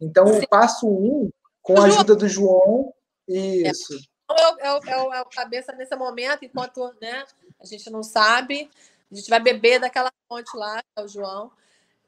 Então, 0.00 0.26
Sim. 0.26 0.38
o 0.38 0.48
passo 0.48 0.86
um, 0.86 1.30
com 1.62 1.80
a 1.80 1.86
ajuda 1.86 2.14
do 2.14 2.28
João, 2.28 2.94
isso. 3.26 3.94
É, 4.30 4.68
é, 4.68 4.68
é, 4.68 5.18
é, 5.18 5.20
o 5.20 5.26
cabeça 5.26 5.72
nesse 5.72 5.94
momento, 5.96 6.44
enquanto 6.44 6.94
né, 7.00 7.24
a 7.60 7.66
gente 7.66 7.90
não 7.90 8.02
sabe, 8.02 8.70
a 9.10 9.14
gente 9.14 9.28
vai 9.28 9.40
beber 9.40 9.80
daquela 9.80 10.12
fonte 10.28 10.56
lá, 10.56 10.80
que 10.82 11.00
é 11.00 11.02
o 11.02 11.08
João. 11.08 11.50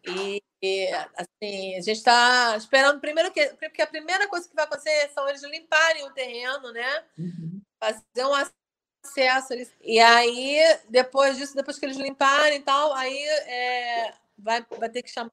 E, 0.06 0.42
e 0.62 0.88
assim, 1.14 1.76
a 1.76 1.80
gente 1.80 1.98
está 1.98 2.56
esperando 2.56 3.00
primeiro 3.00 3.30
que. 3.32 3.46
Porque 3.48 3.82
a 3.82 3.86
primeira 3.86 4.26
coisa 4.28 4.48
que 4.48 4.54
vai 4.54 4.64
acontecer 4.64 5.10
são 5.14 5.28
eles 5.28 5.42
limparem 5.42 6.06
o 6.06 6.12
terreno, 6.12 6.72
né? 6.72 7.04
Uhum. 7.18 7.60
Fazer 7.78 8.24
um 8.24 8.34
acesso. 8.34 9.54
E 9.82 9.98
aí, 9.98 10.58
depois 10.88 11.36
disso, 11.36 11.54
depois 11.54 11.78
que 11.78 11.84
eles 11.84 11.96
limparem 11.96 12.58
e 12.58 12.62
tal, 12.62 12.94
aí 12.94 13.22
é, 13.24 14.14
vai, 14.42 14.64
vai 14.78 14.88
ter 14.88 15.02
que 15.02 15.10
chamar. 15.10 15.30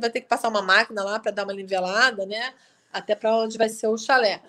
Vai 0.00 0.10
ter 0.10 0.20
que 0.20 0.28
passar 0.28 0.48
uma 0.48 0.62
máquina 0.62 1.02
lá 1.02 1.18
para 1.18 1.30
dar 1.30 1.44
uma 1.44 1.52
nivelada, 1.52 2.26
né? 2.26 2.54
Até 2.92 3.14
para 3.14 3.36
onde 3.36 3.56
vai 3.56 3.68
ser 3.68 3.86
o 3.88 3.96
chalé. 3.96 4.42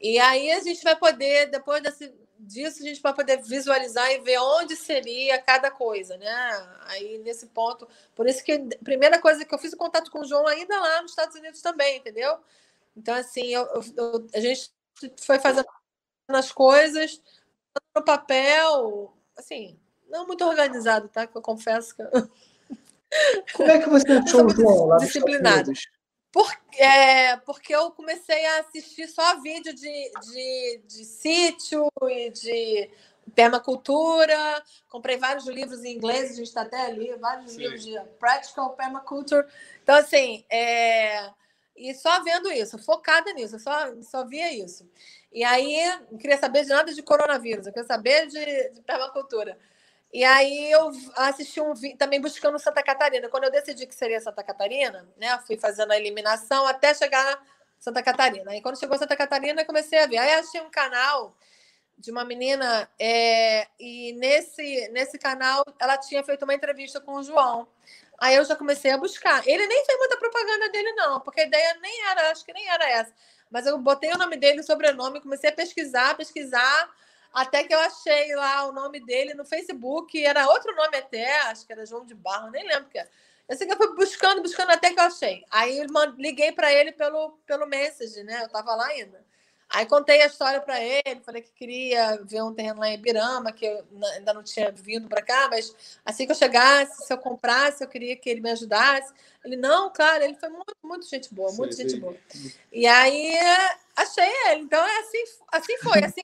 E 0.00 0.18
aí 0.18 0.50
a 0.50 0.60
gente 0.60 0.82
vai 0.82 0.96
poder, 0.96 1.46
depois 1.46 1.82
desse, 1.82 2.12
disso, 2.38 2.82
a 2.82 2.86
gente 2.86 3.00
vai 3.00 3.14
poder 3.14 3.42
visualizar 3.42 4.10
e 4.10 4.18
ver 4.20 4.38
onde 4.38 4.76
seria 4.76 5.40
cada 5.40 5.70
coisa, 5.70 6.16
né? 6.16 6.78
Aí 6.86 7.18
nesse 7.18 7.46
ponto. 7.46 7.88
Por 8.14 8.28
isso 8.28 8.44
que 8.44 8.52
a 8.52 8.84
primeira 8.84 9.20
coisa 9.20 9.44
que 9.44 9.54
eu 9.54 9.58
fiz 9.58 9.72
o 9.72 9.76
contato 9.76 10.10
com 10.10 10.20
o 10.20 10.24
João 10.24 10.46
ainda 10.46 10.78
lá 10.78 11.02
nos 11.02 11.12
Estados 11.12 11.36
Unidos 11.36 11.60
também, 11.60 11.98
entendeu? 11.98 12.38
Então, 12.96 13.14
assim, 13.14 13.46
eu, 13.46 13.66
eu, 13.96 14.26
a 14.34 14.40
gente 14.40 14.72
foi 15.18 15.38
fazendo 15.38 15.66
as 16.28 16.50
coisas 16.52 17.22
no 17.94 18.02
papel, 18.02 19.14
assim, 19.36 19.78
não 20.08 20.26
muito 20.26 20.44
organizado, 20.44 21.08
tá? 21.08 21.26
Que 21.26 21.36
eu 21.36 21.42
confesso 21.42 21.94
que. 21.94 22.02
Eu... 22.02 22.30
Como 23.54 23.70
é 23.70 23.78
que 23.78 23.88
você 23.88 24.12
achou 24.12 24.46
o 24.46 24.50
João 24.50 24.86
lá 24.86 24.96
disciplinado? 24.98 25.72
Por, 26.32 26.50
é, 26.76 27.36
porque 27.38 27.74
eu 27.74 27.90
comecei 27.92 28.44
a 28.44 28.60
assistir 28.60 29.08
só 29.08 29.40
vídeo 29.40 29.74
de, 29.74 30.10
de, 30.32 30.82
de 30.86 31.04
sítio 31.04 31.88
e 32.02 32.30
de 32.30 32.90
permacultura. 33.34 34.62
Comprei 34.88 35.16
vários 35.16 35.46
livros 35.46 35.82
em 35.84 35.96
inglês, 35.96 36.32
a 36.32 36.34
gente 36.34 36.46
está 36.46 36.62
até 36.62 36.86
ali, 36.86 37.14
vários 37.16 37.52
Sim. 37.52 37.58
livros 37.58 37.84
de 37.84 37.98
Practical 38.18 38.70
Permaculture. 38.70 39.46
Então, 39.82 39.94
assim, 39.94 40.44
é, 40.50 41.30
e 41.76 41.94
só 41.94 42.22
vendo 42.22 42.50
isso, 42.50 42.78
focada 42.78 43.32
nisso, 43.32 43.58
só, 43.58 44.02
só 44.02 44.24
via 44.24 44.52
isso. 44.52 44.88
E 45.32 45.44
aí, 45.44 45.76
não 46.10 46.18
queria 46.18 46.38
saber 46.38 46.62
de 46.62 46.70
nada 46.70 46.92
de 46.92 47.02
coronavírus, 47.02 47.66
eu 47.66 47.72
queria 47.72 47.86
saber 47.86 48.26
de, 48.26 48.70
de 48.70 48.82
permacultura. 48.82 49.58
E 50.16 50.24
aí 50.24 50.72
eu 50.72 50.90
assisti 51.14 51.60
um 51.60 51.74
vídeo 51.74 51.98
também 51.98 52.18
buscando 52.18 52.58
Santa 52.58 52.82
Catarina. 52.82 53.28
Quando 53.28 53.44
eu 53.44 53.50
decidi 53.50 53.86
que 53.86 53.94
seria 53.94 54.18
Santa 54.18 54.42
Catarina, 54.42 55.06
né? 55.14 55.38
Fui 55.46 55.58
fazendo 55.58 55.92
a 55.92 55.96
eliminação 55.98 56.66
até 56.66 56.94
chegar 56.94 57.38
Santa 57.78 58.02
Catarina. 58.02 58.50
Aí 58.50 58.62
quando 58.62 58.80
chegou 58.80 58.96
Santa 58.96 59.14
Catarina, 59.14 59.62
comecei 59.66 59.98
a 59.98 60.06
ver. 60.06 60.16
Aí 60.16 60.32
achei 60.32 60.58
um 60.62 60.70
canal 60.70 61.36
de 61.98 62.10
uma 62.10 62.24
menina, 62.24 62.90
é, 62.98 63.66
e 63.78 64.14
nesse, 64.14 64.88
nesse 64.88 65.18
canal 65.18 65.62
ela 65.78 65.98
tinha 65.98 66.24
feito 66.24 66.44
uma 66.44 66.54
entrevista 66.54 66.98
com 66.98 67.16
o 67.16 67.22
João. 67.22 67.68
Aí 68.18 68.36
eu 68.36 68.44
já 68.46 68.56
comecei 68.56 68.92
a 68.92 68.96
buscar. 68.96 69.46
Ele 69.46 69.66
nem 69.66 69.84
fez 69.84 69.98
muita 69.98 70.16
propaganda 70.16 70.70
dele, 70.70 70.92
não, 70.92 71.20
porque 71.20 71.42
a 71.42 71.46
ideia 71.46 71.78
nem 71.82 72.06
era, 72.06 72.30
acho 72.30 72.42
que 72.42 72.54
nem 72.54 72.66
era 72.70 72.88
essa. 72.88 73.12
Mas 73.50 73.66
eu 73.66 73.76
botei 73.76 74.10
o 74.14 74.18
nome 74.18 74.38
dele, 74.38 74.60
o 74.60 74.64
sobrenome, 74.64 75.20
comecei 75.20 75.50
a 75.50 75.52
pesquisar, 75.52 76.16
pesquisar, 76.16 76.90
até 77.36 77.64
que 77.64 77.74
eu 77.74 77.78
achei 77.80 78.34
lá 78.34 78.66
o 78.66 78.72
nome 78.72 78.98
dele 79.04 79.34
no 79.34 79.44
Facebook, 79.44 80.24
era 80.24 80.48
outro 80.48 80.74
nome 80.74 80.96
até, 80.96 81.38
acho 81.42 81.66
que 81.66 81.72
era 81.74 81.84
João 81.84 82.06
de 82.06 82.14
Barro, 82.14 82.50
nem 82.50 82.66
lembro 82.66 82.88
que 82.88 82.98
era. 82.98 83.10
Eu 83.46 83.54
sei 83.54 83.66
que 83.66 83.74
eu 83.74 83.76
fui 83.76 83.94
buscando, 83.94 84.40
buscando 84.40 84.70
até 84.70 84.90
que 84.90 84.98
eu 84.98 85.04
achei. 85.04 85.44
Aí 85.50 85.78
eu 85.78 85.86
liguei 86.16 86.50
para 86.52 86.72
ele 86.72 86.92
pelo, 86.92 87.38
pelo 87.46 87.66
message, 87.66 88.22
né? 88.22 88.40
Eu 88.40 88.46
estava 88.46 88.74
lá 88.74 88.86
ainda. 88.86 89.22
Aí 89.68 89.84
contei 89.84 90.22
a 90.22 90.26
história 90.26 90.62
para 90.62 90.80
ele, 90.82 91.20
falei 91.24 91.42
que 91.42 91.52
queria 91.52 92.18
ver 92.24 92.42
um 92.42 92.54
terreno 92.54 92.80
lá 92.80 92.88
em 92.88 92.94
Ibirama, 92.94 93.52
que 93.52 93.66
eu 93.66 93.84
ainda 94.14 94.32
não 94.32 94.42
tinha 94.42 94.72
vindo 94.72 95.06
para 95.06 95.20
cá, 95.20 95.48
mas 95.50 95.98
assim 96.06 96.24
que 96.24 96.32
eu 96.32 96.36
chegasse, 96.36 97.04
se 97.04 97.12
eu 97.12 97.18
comprasse, 97.18 97.84
eu 97.84 97.88
queria 97.88 98.16
que 98.16 98.30
ele 98.30 98.40
me 98.40 98.50
ajudasse. 98.50 99.12
Ele, 99.44 99.56
não, 99.56 99.92
claro, 99.92 100.24
ele 100.24 100.36
foi 100.36 100.48
muito, 100.48 100.74
muito 100.82 101.06
gente 101.06 101.34
boa, 101.34 101.52
muito 101.52 101.74
sim, 101.74 101.82
gente 101.82 101.96
sim. 101.96 102.00
boa. 102.00 102.16
E 102.72 102.86
aí 102.86 103.34
achei 103.94 104.32
ele. 104.46 104.62
Então 104.62 104.82
é 104.82 104.98
assim, 105.00 105.24
assim 105.52 105.78
foi. 105.78 106.02
Assim, 106.02 106.22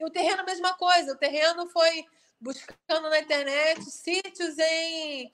e 0.00 0.04
o 0.04 0.10
terreno, 0.10 0.40
a 0.40 0.44
mesma 0.44 0.74
coisa. 0.74 1.12
O 1.12 1.16
terreno 1.16 1.68
foi 1.68 2.06
buscando 2.40 3.10
na 3.10 3.20
internet 3.20 3.84
sítios 3.90 4.58
em. 4.58 5.30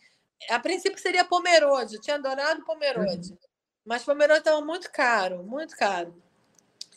A 0.51 0.59
princípio 0.59 0.99
seria 0.99 1.25
Pomerode, 1.25 2.01
tinha 2.01 2.17
adorado 2.17 2.65
Pomerode. 2.65 3.31
Uhum. 3.31 3.39
Mas 3.85 4.05
Pomerode 4.05 4.41
estava 4.41 4.61
muito 4.61 4.91
caro, 4.91 5.43
muito 5.45 5.77
caro. 5.77 6.15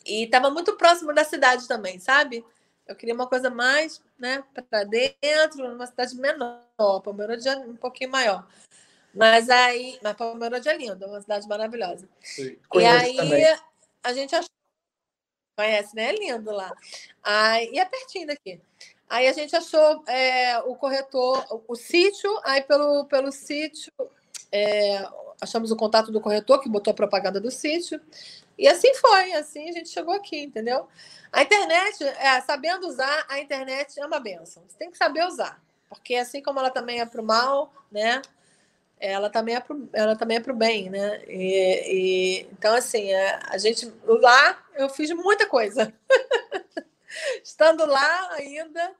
E 0.04 0.24
estava 0.24 0.50
muito 0.50 0.76
próximo 0.76 1.14
da 1.14 1.24
cidade 1.24 1.68
também, 1.68 1.98
sabe? 2.00 2.44
Eu 2.86 2.96
queria 2.96 3.14
uma 3.14 3.28
coisa 3.28 3.48
mais, 3.48 4.02
né, 4.18 4.42
para 4.68 4.82
dentro, 4.82 5.68
numa 5.68 5.86
cidade 5.86 6.16
menor. 6.16 6.60
Pomerode 7.04 7.48
é 7.48 7.56
um 7.56 7.76
pouquinho 7.76 8.10
maior. 8.10 8.46
Mas 9.14 9.48
aí, 9.48 9.98
mas 10.02 10.16
Pomerode 10.16 10.68
é 10.68 10.76
lindo, 10.76 11.04
é 11.04 11.06
uma 11.06 11.20
cidade 11.20 11.46
maravilhosa. 11.46 12.08
Sim, 12.20 12.58
e 12.74 12.84
aí 12.84 13.16
também. 13.16 13.58
a 14.02 14.12
gente 14.12 14.34
achou, 14.34 14.50
conhece, 15.56 15.94
né? 15.94 16.10
É 16.10 16.12
lindo 16.12 16.50
lá. 16.50 16.72
Aí, 17.22 17.70
e 17.72 17.78
é 17.78 17.84
pertinho 17.84 18.26
daqui. 18.26 18.60
Aí 19.08 19.26
a 19.26 19.32
gente 19.32 19.54
achou 19.56 20.04
é, 20.06 20.58
o 20.60 20.76
corretor, 20.76 21.44
o, 21.50 21.72
o, 21.72 21.76
sítio, 21.76 22.30
aí 22.44 22.62
pelo, 22.62 23.04
pelo 23.06 23.32
sítio, 23.32 23.92
é, 24.52 25.04
achamos 25.40 25.72
o 25.72 25.76
contato 25.76 26.12
do 26.12 26.20
corretor 26.20 26.60
que 26.60 26.68
botou 26.68 26.92
a 26.92 26.94
propaganda 26.94 27.40
do 27.40 27.50
sítio. 27.50 28.00
E 28.56 28.68
assim 28.68 28.94
foi, 28.94 29.32
assim 29.32 29.68
a 29.68 29.72
gente 29.72 29.88
chegou 29.88 30.14
aqui, 30.14 30.40
entendeu? 30.40 30.86
A 31.32 31.42
internet, 31.42 32.04
é, 32.04 32.40
sabendo 32.42 32.86
usar, 32.86 33.26
a 33.28 33.40
internet 33.40 33.98
é 33.98 34.06
uma 34.06 34.20
benção. 34.20 34.62
Você 34.68 34.78
tem 34.78 34.90
que 34.90 34.98
saber 34.98 35.26
usar, 35.26 35.60
porque 35.88 36.14
assim 36.14 36.40
como 36.40 36.60
ela 36.60 36.70
também 36.70 37.00
é 37.00 37.06
para 37.06 37.20
o 37.20 37.24
mal, 37.24 37.72
né? 37.90 38.22
Ela 39.00 39.30
também 39.30 39.54
é 39.54 39.60
pro, 39.60 39.88
ela 39.92 40.14
também 40.14 40.36
é 40.36 40.40
para 40.40 40.52
o 40.52 40.56
bem, 40.56 40.90
né? 40.90 41.24
E, 41.26 41.40
e, 41.86 42.40
então 42.52 42.74
assim, 42.74 43.12
a, 43.12 43.18
é, 43.18 43.40
a 43.44 43.58
gente 43.58 43.90
lá 44.04 44.62
eu 44.76 44.88
fiz 44.90 45.10
muita 45.12 45.46
coisa, 45.46 45.92
estando 47.42 47.86
lá 47.86 48.32
ainda, 48.34 48.94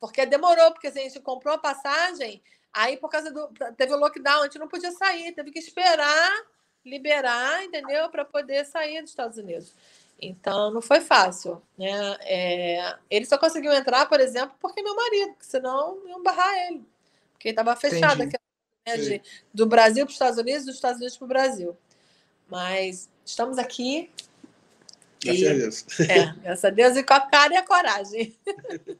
porque 0.00 0.26
demorou, 0.26 0.72
porque 0.72 0.88
assim, 0.88 1.00
a 1.00 1.04
gente 1.04 1.20
comprou 1.20 1.54
a 1.54 1.58
passagem, 1.58 2.42
aí 2.72 2.96
por 2.96 3.08
causa 3.08 3.30
do 3.30 3.48
teve 3.76 3.94
o 3.94 3.98
lockdown, 3.98 4.40
a 4.40 4.44
gente 4.44 4.58
não 4.58 4.68
podia 4.68 4.90
sair, 4.90 5.32
teve 5.32 5.52
que 5.52 5.60
esperar 5.60 6.32
liberar, 6.84 7.64
entendeu? 7.64 8.08
Para 8.08 8.24
poder 8.24 8.64
sair 8.64 9.00
dos 9.00 9.10
Estados 9.10 9.38
Unidos. 9.38 9.74
Então, 10.20 10.70
não 10.70 10.82
foi 10.82 11.00
fácil. 11.00 11.62
Né? 11.78 12.16
É, 12.20 12.98
ele 13.10 13.24
só 13.24 13.38
conseguiu 13.38 13.72
entrar, 13.72 14.06
por 14.06 14.20
exemplo, 14.20 14.54
porque 14.60 14.82
meu 14.82 14.94
marido, 14.94 15.34
senão 15.40 16.06
iam 16.06 16.22
barrar 16.22 16.54
ele. 16.66 16.84
Porque 17.32 17.50
estava 17.50 17.74
fechado 17.76 18.22
aquela, 18.22 18.42
né, 18.86 18.96
de, 18.96 19.22
do 19.52 19.66
Brasil 19.66 20.04
para 20.04 20.10
os 20.10 20.14
Estados 20.14 20.38
Unidos, 20.38 20.66
dos 20.66 20.74
Estados 20.74 20.98
Unidos 20.98 21.16
para 21.16 21.24
o 21.24 21.28
Brasil. 21.28 21.76
Mas 22.48 23.08
estamos 23.24 23.58
aqui. 23.58 24.10
Graças 25.22 25.42
e, 25.42 25.48
a 25.48 25.52
Deus. 25.52 25.86
É, 26.00 26.32
graças 26.42 26.64
a 26.64 26.70
Deus 26.70 26.96
e 26.96 27.02
com 27.02 27.14
a 27.14 27.20
cara 27.20 27.54
e 27.54 27.56
a 27.56 27.66
coragem. 27.66 28.36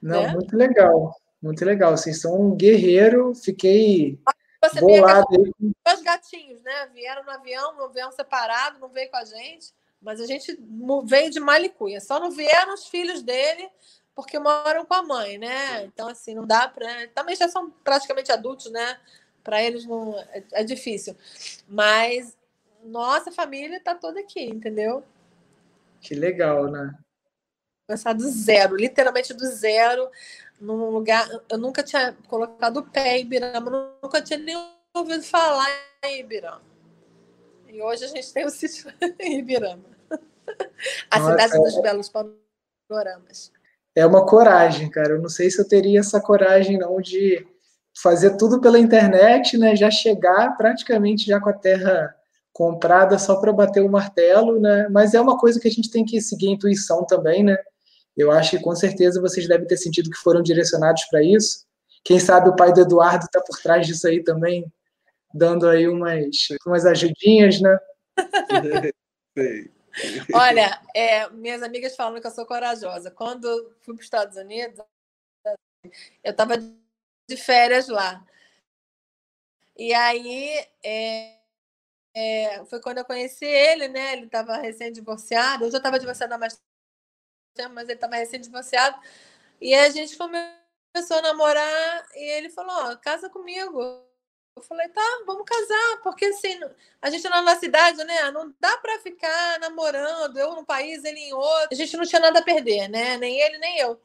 Não, 0.00 0.22
né? 0.22 0.32
muito 0.32 0.56
legal. 0.56 1.20
Muito 1.40 1.64
legal. 1.64 1.96
Vocês 1.96 2.20
são 2.20 2.40
um 2.40 2.56
guerreiro. 2.56 3.34
Fiquei 3.34 4.18
você 4.62 4.80
Bolado. 4.80 5.26
dois 5.84 6.02
gatinhos, 6.02 6.62
né? 6.62 6.88
Vieram 6.94 7.24
no 7.24 7.30
avião, 7.30 7.74
no 7.74 7.84
avião 7.84 8.12
separado, 8.12 8.78
não 8.78 8.88
veio 8.88 9.10
com 9.10 9.16
a 9.16 9.24
gente, 9.24 9.72
mas 10.00 10.20
a 10.20 10.26
gente 10.26 10.56
veio 11.04 11.30
de 11.30 11.40
Malicuia. 11.40 12.00
Só 12.00 12.20
não 12.20 12.30
vieram 12.30 12.72
os 12.72 12.86
filhos 12.86 13.22
dele 13.22 13.68
porque 14.14 14.38
moram 14.38 14.84
com 14.84 14.94
a 14.94 15.02
mãe, 15.02 15.38
né? 15.38 15.84
Então, 15.84 16.08
assim, 16.08 16.34
não 16.34 16.46
dá 16.46 16.68
para. 16.68 17.08
Também 17.08 17.34
já 17.34 17.48
são 17.48 17.70
praticamente 17.70 18.30
adultos, 18.30 18.70
né? 18.70 18.98
Para 19.42 19.62
eles 19.62 19.86
não 19.86 20.18
é, 20.30 20.44
é, 20.52 20.64
difícil. 20.64 21.16
Mas 21.66 22.36
nossa 22.84 23.32
família 23.32 23.76
está 23.76 23.94
toda 23.94 24.20
aqui, 24.20 24.44
entendeu? 24.44 25.02
Que 26.00 26.14
legal, 26.14 26.70
né? 26.70 26.94
Começar 27.86 28.12
do 28.12 28.28
zero, 28.28 28.76
literalmente 28.76 29.34
do 29.34 29.46
zero 29.46 30.10
num 30.60 30.90
lugar. 30.90 31.28
Eu 31.48 31.58
nunca 31.58 31.82
tinha 31.82 32.16
colocado 32.28 32.78
o 32.78 32.90
pé 32.90 33.18
em 33.18 33.22
Ibirama, 33.22 33.98
nunca 34.02 34.22
tinha 34.22 34.38
nem 34.38 34.56
ouvido 34.94 35.22
falar 35.22 35.68
em 36.04 36.20
Ibirama. 36.20 36.62
E 37.68 37.80
hoje 37.80 38.04
a 38.04 38.08
gente 38.08 38.32
tem 38.32 38.44
o 38.44 38.50
sítio 38.50 38.92
em 39.18 39.38
Ibirama. 39.38 39.84
A 41.10 41.18
Nossa, 41.18 41.30
cidade 41.30 41.58
dos 41.58 41.76
é... 41.76 41.82
belos 41.82 42.08
panoramas. 42.08 43.52
É 43.94 44.06
uma 44.06 44.24
coragem, 44.24 44.88
cara. 44.90 45.14
Eu 45.14 45.22
não 45.22 45.28
sei 45.28 45.50
se 45.50 45.60
eu 45.60 45.68
teria 45.68 46.00
essa 46.00 46.20
coragem 46.20 46.78
não 46.78 47.00
de 47.00 47.46
fazer 48.00 48.36
tudo 48.36 48.60
pela 48.60 48.78
internet, 48.78 49.58
né? 49.58 49.76
Já 49.76 49.90
chegar 49.90 50.56
praticamente 50.56 51.26
já 51.26 51.40
com 51.40 51.50
a 51.50 51.52
terra 51.52 52.14
comprada 52.52 53.18
só 53.18 53.36
para 53.36 53.52
bater 53.52 53.82
o 53.82 53.90
martelo, 53.90 54.60
né? 54.60 54.88
Mas 54.90 55.14
é 55.14 55.20
uma 55.20 55.38
coisa 55.38 55.60
que 55.60 55.68
a 55.68 55.70
gente 55.70 55.90
tem 55.90 56.04
que 56.04 56.20
seguir 56.20 56.48
a 56.48 56.52
intuição 56.52 57.04
também, 57.04 57.42
né? 57.44 57.56
Eu 58.16 58.30
acho 58.30 58.50
que 58.52 58.62
com 58.62 58.74
certeza 58.74 59.20
vocês 59.20 59.48
devem 59.48 59.66
ter 59.66 59.76
sentido 59.76 60.10
que 60.10 60.18
foram 60.18 60.42
direcionados 60.42 61.04
para 61.10 61.22
isso. 61.22 61.64
Quem 62.04 62.18
sabe 62.18 62.48
o 62.48 62.56
pai 62.56 62.72
do 62.72 62.80
Eduardo 62.82 63.24
está 63.24 63.40
por 63.40 63.58
trás 63.60 63.86
disso 63.86 64.06
aí 64.06 64.22
também, 64.22 64.66
dando 65.34 65.68
aí 65.68 65.88
umas, 65.88 66.26
umas 66.66 66.84
ajudinhas, 66.84 67.60
né? 67.60 67.78
Olha, 70.34 70.80
é, 70.94 71.28
minhas 71.30 71.62
amigas 71.62 71.94
falam 71.96 72.20
que 72.20 72.26
eu 72.26 72.30
sou 72.30 72.46
corajosa. 72.46 73.10
Quando 73.10 73.48
fui 73.80 73.94
para 73.94 74.00
os 74.00 74.06
Estados 74.06 74.36
Unidos, 74.36 74.80
eu 76.24 76.30
estava 76.30 76.56
de 76.56 77.36
férias 77.36 77.88
lá. 77.88 78.24
E 79.76 79.92
aí 79.94 80.66
é, 80.84 81.38
é, 82.14 82.64
foi 82.66 82.80
quando 82.80 82.98
eu 82.98 83.04
conheci 83.04 83.44
ele, 83.44 83.88
né? 83.88 84.12
Ele 84.14 84.26
estava 84.26 84.56
recém-divorciado. 84.58 85.64
Eu 85.64 85.70
já 85.70 85.78
estava 85.78 85.98
divorciada 85.98 86.34
há 86.34 86.38
mais 86.38 86.60
mas 87.70 87.84
ele 87.84 87.94
estava 87.94 88.16
recém-divorciado. 88.16 88.98
E 89.60 89.74
a 89.74 89.90
gente 89.90 90.16
começou 90.16 91.18
a 91.18 91.22
namorar 91.22 92.06
e 92.14 92.38
ele 92.38 92.50
falou: 92.50 92.96
casa 92.98 93.28
comigo. 93.30 94.11
Eu 94.54 94.62
falei: 94.62 94.88
tá, 94.88 95.22
vamos 95.26 95.44
casar, 95.46 96.02
porque 96.02 96.26
assim, 96.26 96.60
a 97.00 97.10
gente 97.10 97.28
na 97.28 97.42
nossa 97.42 97.60
cidade, 97.60 98.02
né? 98.04 98.30
Não 98.30 98.54
dá 98.60 98.76
para 98.78 98.98
ficar 99.00 99.58
namorando, 99.60 100.38
eu 100.38 100.54
num 100.54 100.64
país, 100.64 101.04
ele 101.04 101.20
em 101.20 101.32
outro. 101.32 101.68
A 101.72 101.74
gente 101.74 101.96
não 101.96 102.04
tinha 102.04 102.20
nada 102.20 102.40
a 102.40 102.42
perder, 102.42 102.88
né? 102.88 103.16
Nem 103.16 103.40
ele, 103.40 103.58
nem 103.58 103.78
eu. 103.78 103.98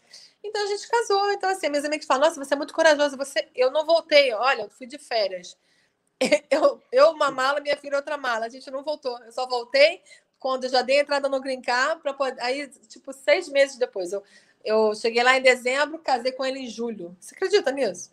Então 0.44 0.64
a 0.64 0.68
gente 0.68 0.88
casou. 0.88 1.32
Então, 1.32 1.50
assim, 1.50 1.70
meus 1.70 1.86
amigos 1.86 2.06
falam: 2.06 2.28
nossa, 2.28 2.44
você 2.44 2.54
é 2.54 2.58
muito 2.58 2.74
corajosa. 2.74 3.18
Você... 3.18 3.48
Eu 3.56 3.72
não 3.72 3.86
voltei, 3.86 4.34
olha, 4.34 4.64
eu 4.64 4.70
fui 4.70 4.88
de 4.88 4.98
férias. 4.98 5.58
Eu, 6.50 6.82
eu 6.92 7.12
uma 7.12 7.30
mala, 7.30 7.60
minha 7.60 7.78
filha 7.78 7.98
outra 7.98 8.18
mala. 8.18 8.48
A 8.48 8.50
gente 8.50 8.72
não 8.72 8.84
voltou. 8.84 9.20
Eu 9.24 9.32
só 9.32 9.48
voltei 9.48 10.02
quando 10.40 10.68
já 10.68 10.82
dei 10.82 11.00
entrada 11.02 11.30
no 11.30 11.40
Green 11.40 11.62
para 11.62 12.12
poder. 12.14 12.42
Aí, 12.42 12.68
tipo, 12.88 13.14
seis 13.14 13.48
meses 13.50 13.78
depois. 13.78 14.12
Eu, 14.12 14.24
eu 14.66 14.96
cheguei 14.96 15.22
lá 15.22 15.38
em 15.38 15.42
dezembro, 15.44 16.00
casei 16.00 16.32
com 16.32 16.44
ele 16.44 16.60
em 16.62 16.68
julho. 16.68 17.16
Você 17.20 17.36
acredita 17.36 17.72
nisso? 17.72 18.12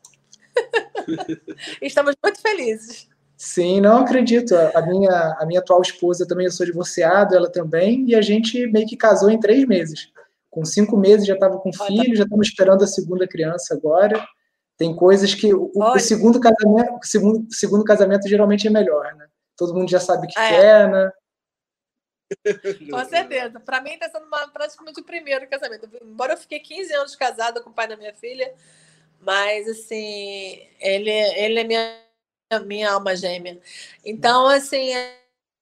Estamos 1.80 2.14
muito 2.22 2.40
felizes. 2.40 3.09
Sim, 3.36 3.80
não 3.80 3.98
acredito. 3.98 4.55
A 4.74 4.82
minha, 4.82 5.36
a 5.38 5.46
minha 5.46 5.61
atual 5.61 5.82
esposa 5.82 6.26
também, 6.26 6.46
eu 6.46 6.52
sou 6.52 6.64
divorciado, 6.64 7.34
ela 7.34 7.50
também, 7.50 8.09
e 8.09 8.14
a 8.14 8.22
gente 8.22 8.66
meio 8.68 8.86
que 8.86 8.96
casou 8.96 9.30
em 9.30 9.40
três 9.40 9.66
meses. 9.66 10.12
Com 10.48 10.64
cinco 10.64 10.96
meses 10.96 11.26
já 11.26 11.34
estava 11.34 11.59
com 11.59 11.72
filho, 11.72 12.12
tá. 12.12 12.16
já 12.16 12.24
estamos 12.24 12.48
esperando 12.48 12.84
a 12.84 12.86
segunda 12.86 13.26
criança 13.26 13.74
agora. 13.74 14.24
Tem 14.76 14.94
coisas 14.94 15.34
que 15.34 15.52
o, 15.52 15.70
o 15.74 15.98
segundo 15.98 16.40
casamento, 16.40 16.94
o 16.94 17.07
segundo, 17.07 17.46
segundo 17.50 17.84
casamento 17.84 18.28
geralmente 18.28 18.66
é 18.66 18.70
melhor, 18.70 19.14
né? 19.14 19.26
Todo 19.57 19.74
mundo 19.74 19.90
já 19.90 20.00
sabe 20.00 20.26
o 20.26 20.28
que 20.28 20.38
é. 20.38 20.48
quer, 20.48 20.90
né? 20.90 21.11
Com 22.90 23.05
certeza. 23.05 23.61
Para 23.61 23.80
mim 23.80 23.90
está 23.90 24.09
sendo 24.09 24.26
uma, 24.26 24.48
praticamente 24.48 25.00
o 25.00 25.05
primeiro 25.05 25.48
casamento. 25.48 25.88
Embora 26.02 26.32
eu 26.32 26.38
fiquei 26.38 26.61
15 26.61 26.94
anos 26.94 27.16
casada 27.16 27.61
com 27.61 27.70
o 27.70 27.74
pai 27.74 27.86
da 27.86 27.96
minha 27.96 28.14
filha, 28.14 28.52
mas 29.24 29.68
assim, 29.68 30.66
ele, 30.80 31.10
ele 31.10 31.60
é 31.60 31.64
minha, 31.64 32.00
minha 32.66 32.92
alma 32.92 33.16
gêmea. 33.16 33.60
Então, 34.04 34.46
assim, 34.46 34.92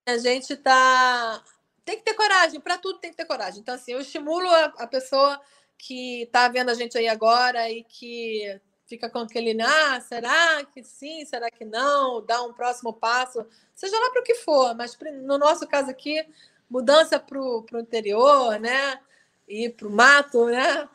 a 0.07 0.19
gente 0.19 0.53
está 0.53 1.43
tem 1.85 1.97
que 1.97 2.05
ter 2.05 2.15
coragem, 2.15 2.61
para 2.61 2.79
tudo 2.79 2.99
tem 3.01 3.11
que 3.11 3.17
ter 3.17 3.25
coragem. 3.25 3.61
Então, 3.61 3.75
assim, 3.75 3.93
eu 3.93 4.01
estimulo 4.01 4.49
a, 4.49 4.65
a 4.79 4.87
pessoa 4.87 5.41
que 5.77 6.23
está 6.23 6.49
vendo 6.49 6.71
a 6.71 6.75
gente 6.75 6.97
aí 6.97 7.09
agora 7.09 7.69
e 7.71 7.83
que 7.83 8.61
fica 8.87 9.09
com 9.09 9.21
aquele, 9.21 9.61
ah, 9.63 10.01
será 10.01 10.65
que 10.67 10.83
sim, 10.85 11.25
será 11.25 11.51
que 11.51 11.65
não, 11.65 12.25
dá 12.25 12.43
um 12.43 12.53
próximo 12.53 12.93
passo, 12.93 13.45
seja 13.75 13.99
lá 13.99 14.11
para 14.11 14.21
o 14.21 14.25
que 14.25 14.35
for, 14.35 14.75
mas 14.77 14.97
no 15.23 15.39
nosso 15.39 15.67
caso 15.67 15.91
aqui, 15.91 16.25
mudança 16.69 17.19
para 17.19 17.41
o 17.41 17.67
interior, 17.75 18.61
né? 18.61 19.01
Ir 19.49 19.71
para 19.71 19.89
o 19.89 19.91
mato, 19.91 20.47
né? 20.47 20.89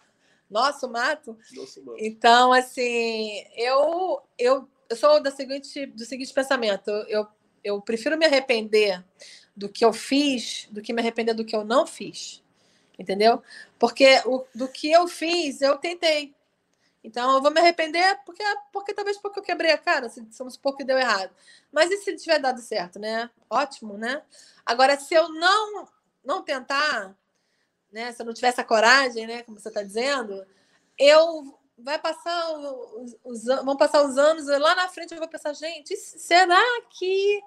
Nosso 0.50 0.90
mato. 0.90 1.38
Nosso 1.54 1.84
mato. 1.84 1.98
Então, 2.00 2.54
assim, 2.54 3.44
eu, 3.56 4.22
eu, 4.38 4.68
eu 4.90 4.96
sou 4.96 5.22
da 5.22 5.32
seguinte, 5.32 5.86
do 5.88 6.06
seguinte 6.06 6.34
pensamento: 6.34 6.90
eu, 7.08 7.28
eu 7.64 7.82
prefiro 7.82 8.18
me 8.18 8.26
arrepender 8.26 9.04
do 9.56 9.68
que 9.68 9.84
eu 9.84 9.92
fiz 9.92 10.68
do 10.72 10.82
que 10.82 10.94
me 10.94 11.02
arrepender 11.02 11.34
do 11.34 11.44
que 11.44 11.56
eu 11.56 11.66
não 11.66 11.86
fiz. 11.88 12.44
Entendeu? 12.98 13.44
Porque 13.78 14.22
o, 14.26 14.46
do 14.56 14.68
que 14.68 14.92
eu 14.92 15.08
fiz, 15.08 15.62
eu 15.62 15.78
tentei. 15.78 16.36
Então, 17.04 17.36
eu 17.36 17.42
vou 17.42 17.52
me 17.52 17.60
arrepender 17.60 18.20
porque, 18.26 18.44
porque 18.74 18.94
talvez 18.94 19.18
porque 19.18 19.40
eu 19.40 19.44
quebrei 19.44 19.72
a 19.72 19.78
cara, 19.78 20.10
se 20.10 20.26
vamos 20.38 20.56
supor 20.56 20.76
que 20.76 20.84
deu 20.84 20.98
errado. 20.98 21.32
Mas 21.72 21.92
e 21.92 21.98
se 21.98 22.16
tiver 22.16 22.40
dado 22.40 22.60
certo, 22.60 23.00
né? 23.00 23.30
Ótimo, 23.50 23.98
né? 23.98 24.24
Agora, 24.66 25.00
se 25.00 25.14
eu 25.14 25.30
não 25.30 25.88
não 26.24 26.44
tentar, 26.44 27.16
né? 27.92 28.12
Se 28.12 28.22
eu 28.22 28.26
não 28.26 28.34
tiver 28.34 28.48
essa 28.50 28.64
coragem, 28.64 29.28
né? 29.28 29.44
Como 29.44 29.60
você 29.60 29.70
está 29.70 29.84
dizendo, 29.84 30.46
eu 30.98 31.58
vai 31.78 32.00
passar 32.00 32.54
os, 32.54 33.16
os, 33.24 33.46
vão 33.46 33.78
passar 33.78 34.04
os 34.04 34.18
anos 34.18 34.48
lá 34.48 34.74
na 34.76 34.90
frente 34.90 35.12
eu 35.14 35.20
vou 35.20 35.28
pensar, 35.28 35.54
gente, 35.54 35.96
será 35.96 36.60
que 36.90 37.44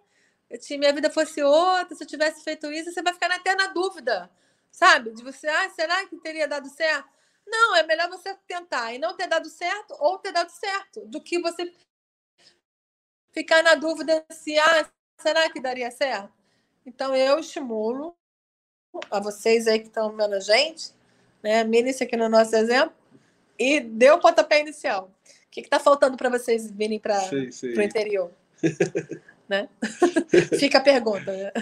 minha 0.79 0.93
vida 0.93 1.11
fosse 1.11 1.43
outra, 1.43 1.95
se 1.97 2.05
eu 2.05 2.09
tivesse 2.09 2.43
feito 2.45 2.71
isso, 2.71 2.93
você 2.93 3.03
vai 3.03 3.13
ficar 3.13 3.31
até 3.31 3.55
na 3.55 3.69
dúvida, 3.69 4.31
sabe? 4.71 5.13
De 5.13 5.23
você, 5.23 5.49
ah, 5.49 5.71
será 5.71 6.07
que 6.07 6.17
teria 6.19 6.47
dado 6.47 6.69
certo? 6.69 7.09
Não, 7.47 7.75
é 7.77 7.83
melhor 7.83 8.09
você 8.09 8.35
tentar 8.47 8.93
e 8.93 8.99
não 8.99 9.17
ter 9.17 9.27
dado 9.27 9.49
certo 9.49 9.97
ou 9.99 10.19
ter 10.19 10.33
dado 10.33 10.51
certo, 10.51 11.05
do 11.07 11.21
que 11.21 11.41
você 11.41 11.73
ficar 13.33 13.63
na 13.63 13.75
dúvida 13.75 14.25
se, 14.31 14.59
ah, 14.59 14.89
será 15.19 15.51
que 15.51 15.61
daria 15.61 15.91
certo? 15.91 16.33
Então, 16.87 17.15
eu 17.15 17.39
estimulo 17.39 18.17
a 19.11 19.21
vocês 19.21 19.67
aí 19.67 19.79
que 19.79 19.89
estão 19.89 20.15
vendo 20.17 20.35
a 20.35 20.41
gente, 20.41 20.93
né? 21.43 21.65
Mire-se 21.65 22.03
aqui 22.03 22.17
no 22.17 22.29
nosso 22.29 22.55
exemplo 22.55 22.95
e 23.59 23.81
dê 23.81 24.11
o 24.11 24.19
pontapé 24.19 24.61
inicial. 24.61 25.11
O 25.25 25.51
que 25.51 25.61
está 25.61 25.79
faltando 25.79 26.17
para 26.17 26.31
vocês 26.31 26.71
virem 26.71 26.99
para 26.99 27.19
o 27.31 27.83
interior? 27.83 28.31
né? 29.49 29.69
Fica 30.59 30.79
a 30.79 30.83
pergunta. 30.83 31.33
Né? 31.33 31.53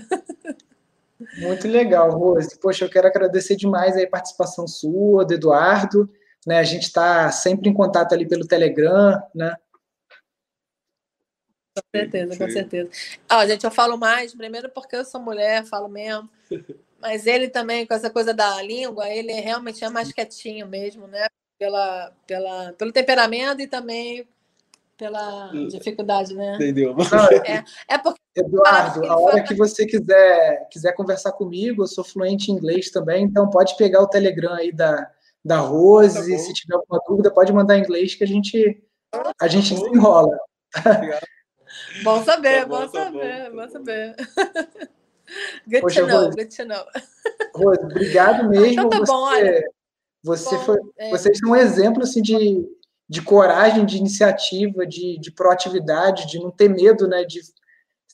Muito 1.39 1.66
legal, 1.66 2.11
Rose. 2.11 2.59
Poxa, 2.59 2.85
eu 2.85 2.91
quero 2.91 3.07
agradecer 3.07 3.57
demais 3.57 3.97
a 3.97 4.07
participação 4.07 4.66
sua, 4.68 5.24
do 5.24 5.35
Eduardo. 5.35 6.09
Né? 6.47 6.59
A 6.59 6.64
gente 6.64 6.85
está 6.85 7.31
sempre 7.31 7.68
em 7.68 7.74
contato 7.74 8.12
ali 8.12 8.29
pelo 8.29 8.47
Telegram, 8.47 9.20
né? 9.35 9.57
Com 11.74 11.83
certeza, 11.95 12.37
com 12.37 12.51
certeza. 12.51 12.91
Ah, 13.29 13.47
gente, 13.47 13.64
eu 13.64 13.70
falo 13.70 13.97
mais, 13.97 14.35
primeiro 14.35 14.68
porque 14.70 14.97
eu 14.97 15.05
sou 15.05 15.20
mulher, 15.20 15.64
falo 15.64 15.89
mesmo. 15.89 16.29
Mas 17.01 17.26
ele 17.26 17.49
também, 17.49 17.86
com 17.86 17.94
essa 17.94 18.11
coisa 18.11 18.34
da 18.34 18.61
língua, 18.61 19.09
ele 19.09 19.32
realmente 19.32 19.84
é 19.84 19.88
mais 19.88 20.12
quietinho 20.12 20.66
mesmo, 20.66 21.07
né? 21.07 21.26
Pela, 21.59 22.12
pela, 22.26 22.72
pelo 22.74 22.92
temperamento 22.92 23.61
e 23.61 23.66
também 23.66 24.26
pela 24.99 25.51
hum. 25.53 25.68
dificuldade, 25.68 26.34
né? 26.34 26.57
Entendeu? 26.57 26.96
É, 27.46 27.94
é 27.94 27.99
porque. 27.99 28.18
Eduardo, 28.36 29.05
a 29.07 29.18
hora 29.18 29.42
que 29.42 29.55
você 29.55 29.84
quiser, 29.84 30.68
quiser 30.70 30.92
conversar 30.92 31.32
comigo, 31.32 31.82
eu 31.82 31.88
sou 31.88 32.05
fluente 32.05 32.53
em 32.53 32.55
inglês 32.55 32.90
também, 32.90 33.24
então 33.24 33.51
pode 33.51 33.76
pegar 33.76 34.01
o 34.01 34.07
Telegram 34.07 34.55
aí 34.55 34.70
da, 34.70 35.11
da 35.44 35.59
Rose, 35.59 36.14
tá 36.14 36.38
se 36.38 36.53
tiver 36.53 36.76
alguma 36.76 37.01
dúvida, 37.09 37.32
pode 37.32 37.53
mandar 37.53 37.76
em 37.76 37.80
inglês 37.80 38.14
que 38.14 38.22
a 38.22 38.26
gente, 38.26 38.80
a 39.40 39.49
gente 39.49 39.74
tá 39.74 39.80
desenrola. 39.80 40.38
Bom 42.05 42.22
saber, 42.22 42.61
tá 42.61 42.66
bom, 42.66 42.80
bom, 42.80 42.88
saber, 42.88 43.51
bom, 43.51 43.57
bom 43.57 43.68
saber. 43.68 44.14
Good 45.66 45.80
Poxa, 45.80 46.01
to 46.01 46.07
know, 46.07 46.24
Rose, 46.24 46.36
good 46.36 46.57
to 46.57 46.64
know. 46.64 46.84
Rose, 47.55 47.84
obrigado 47.84 48.49
mesmo. 48.49 48.66
Então 48.66 48.89
tá 48.89 48.99
você, 48.99 49.12
bom, 49.12 49.20
olha. 49.20 49.70
Você 50.22 50.57
bom, 50.57 50.62
foi, 50.62 50.78
é... 50.99 51.11
Vocês 51.11 51.39
são 51.39 51.51
um 51.51 51.57
exemplo 51.57 52.03
assim, 52.03 52.22
de, 52.22 52.66
de 53.09 53.22
coragem, 53.22 53.86
de 53.86 53.97
iniciativa, 53.97 54.86
de, 54.86 55.18
de 55.18 55.32
proatividade, 55.32 56.26
de 56.26 56.39
não 56.39 56.51
ter 56.51 56.68
medo, 56.68 57.07
né? 57.07 57.24
De 57.24 57.41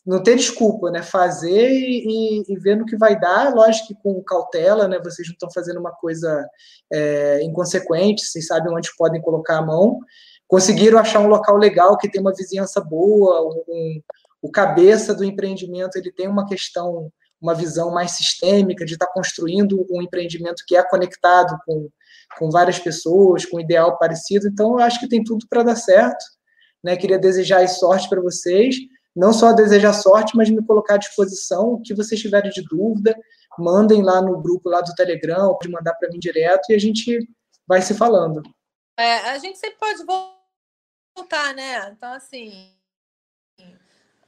não 0.05 0.23
ter 0.23 0.37
desculpa, 0.37 0.91
né? 0.91 1.03
Fazer 1.03 1.71
e, 1.71 2.45
e, 2.47 2.57
ver 2.57 2.77
no 2.77 2.85
que 2.85 2.97
vai 2.97 3.19
dar, 3.19 3.55
lógico 3.55 3.89
que 3.89 3.95
com 3.95 4.23
cautela, 4.23 4.87
né? 4.87 4.99
Vocês 5.03 5.27
não 5.29 5.33
estão 5.33 5.51
fazendo 5.51 5.81
uma 5.81 5.93
coisa 5.93 6.47
é, 6.93 7.43
inconsequente, 7.43 8.25
vocês 8.25 8.47
sabem 8.47 8.73
onde 8.73 8.95
podem 8.97 9.21
colocar 9.21 9.59
a 9.59 9.63
mão. 9.63 9.99
Conseguiram 10.47 10.99
achar 10.99 11.21
um 11.21 11.29
local 11.29 11.57
legal 11.57 11.97
que 11.97 12.11
tem 12.11 12.21
uma 12.21 12.35
vizinhança 12.35 12.81
boa, 12.81 13.41
um, 13.67 14.01
o 14.45 14.51
cabeça 14.51 15.15
do 15.15 15.25
empreendimento 15.25 15.97
ele 15.97 16.13
tem 16.13 16.29
uma 16.29 16.47
questão, 16.47 17.11
uma 17.41 17.55
visão 17.55 17.91
mais 17.91 18.11
sistêmica 18.11 18.85
de 18.85 18.93
estar 18.93 19.07
tá 19.07 19.13
construindo 19.15 19.87
um 19.91 20.03
empreendimento 20.03 20.65
que 20.67 20.77
é 20.77 20.87
conectado 20.87 21.57
com, 21.65 21.89
com 22.39 22.51
várias 22.51 22.79
pessoas, 22.79 23.47
com 23.47 23.57
um 23.57 23.61
ideal 23.61 23.97
parecido. 23.99 24.47
Então, 24.47 24.73
eu 24.73 24.81
acho 24.81 25.01
que 25.01 25.09
tem 25.09 25.25
tudo 25.25 25.47
para 25.49 25.63
dar 25.63 25.77
certo. 25.77 26.23
Né? 26.85 26.95
Queria 26.95 27.19
desejar 27.19 27.67
sorte 27.69 28.07
para 28.07 28.21
vocês. 28.21 28.77
Não 29.17 29.33
só 29.33 29.55
desejar 29.55 29.95
sorte, 29.95 30.37
mas 30.37 30.51
me 30.51 30.63
colocar 30.63 30.97
à 30.97 30.99
disposição. 30.99 31.71
O 31.71 31.81
que 31.81 31.95
vocês 31.95 32.21
tiverem 32.21 32.51
de 32.51 32.63
dúvida, 32.69 33.17
mandem 33.59 34.03
lá 34.03 34.21
no 34.21 34.43
grupo 34.43 34.69
lá 34.69 34.83
do 34.83 34.95
Telegram, 34.95 35.55
pode 35.55 35.71
mandar 35.71 35.95
para 35.95 36.11
mim 36.11 36.19
direto 36.19 36.69
e 36.69 36.75
a 36.75 36.79
gente 36.79 37.19
vai 37.67 37.81
se 37.81 37.95
falando. 37.95 38.43
É, 38.99 39.31
a 39.31 39.39
gente 39.39 39.59
sempre 39.59 39.79
pode 39.79 40.05
voltar, 41.17 41.55
né? 41.55 41.89
Então, 41.97 42.13
assim, 42.13 42.75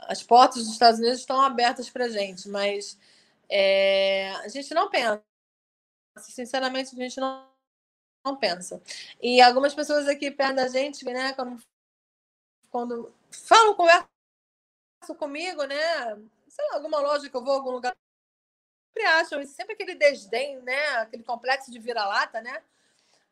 as 0.09 0.23
portas 0.23 0.65
dos 0.65 0.73
Estados 0.73 1.01
Unidos 1.01 1.21
estão 1.21 1.41
abertas 1.41 1.91
para 1.91 2.07
a 2.07 2.09
gente, 2.09 2.49
mas 2.49 2.99
é, 3.49 4.31
a 4.37 4.49
gente 4.49 4.73
não 4.75 4.89
pensa. 4.89 5.23
Sinceramente, 6.19 6.95
a 6.95 6.99
gente 6.99 7.21
não, 7.21 7.49
não 8.25 8.37
pensa. 8.37 8.81
E 9.21 9.41
algumas 9.41 9.75
pessoas 9.75 10.09
aqui 10.09 10.31
perto 10.31 10.57
da 10.57 10.69
gente, 10.69 11.05
né, 11.05 11.33
quando, 11.35 11.63
quando 12.71 13.15
falam, 13.31 13.75
conversam 13.75 14.09
comigo, 15.19 15.65
né? 15.65 16.17
Sei 16.49 16.65
lá, 16.71 16.77
alguma 16.77 17.01
loja 17.01 17.29
que 17.29 17.37
eu 17.37 17.45
vou, 17.45 17.55
algum 17.55 17.71
lugar, 17.71 17.95
sempre 18.89 19.09
acham, 19.09 19.47
sempre 19.47 19.75
aquele 19.75 19.95
desdém, 19.95 20.61
né? 20.63 20.89
Aquele 20.99 21.23
complexo 21.23 21.71
de 21.71 21.79
vira-lata, 21.79 22.41
né? 22.41 22.63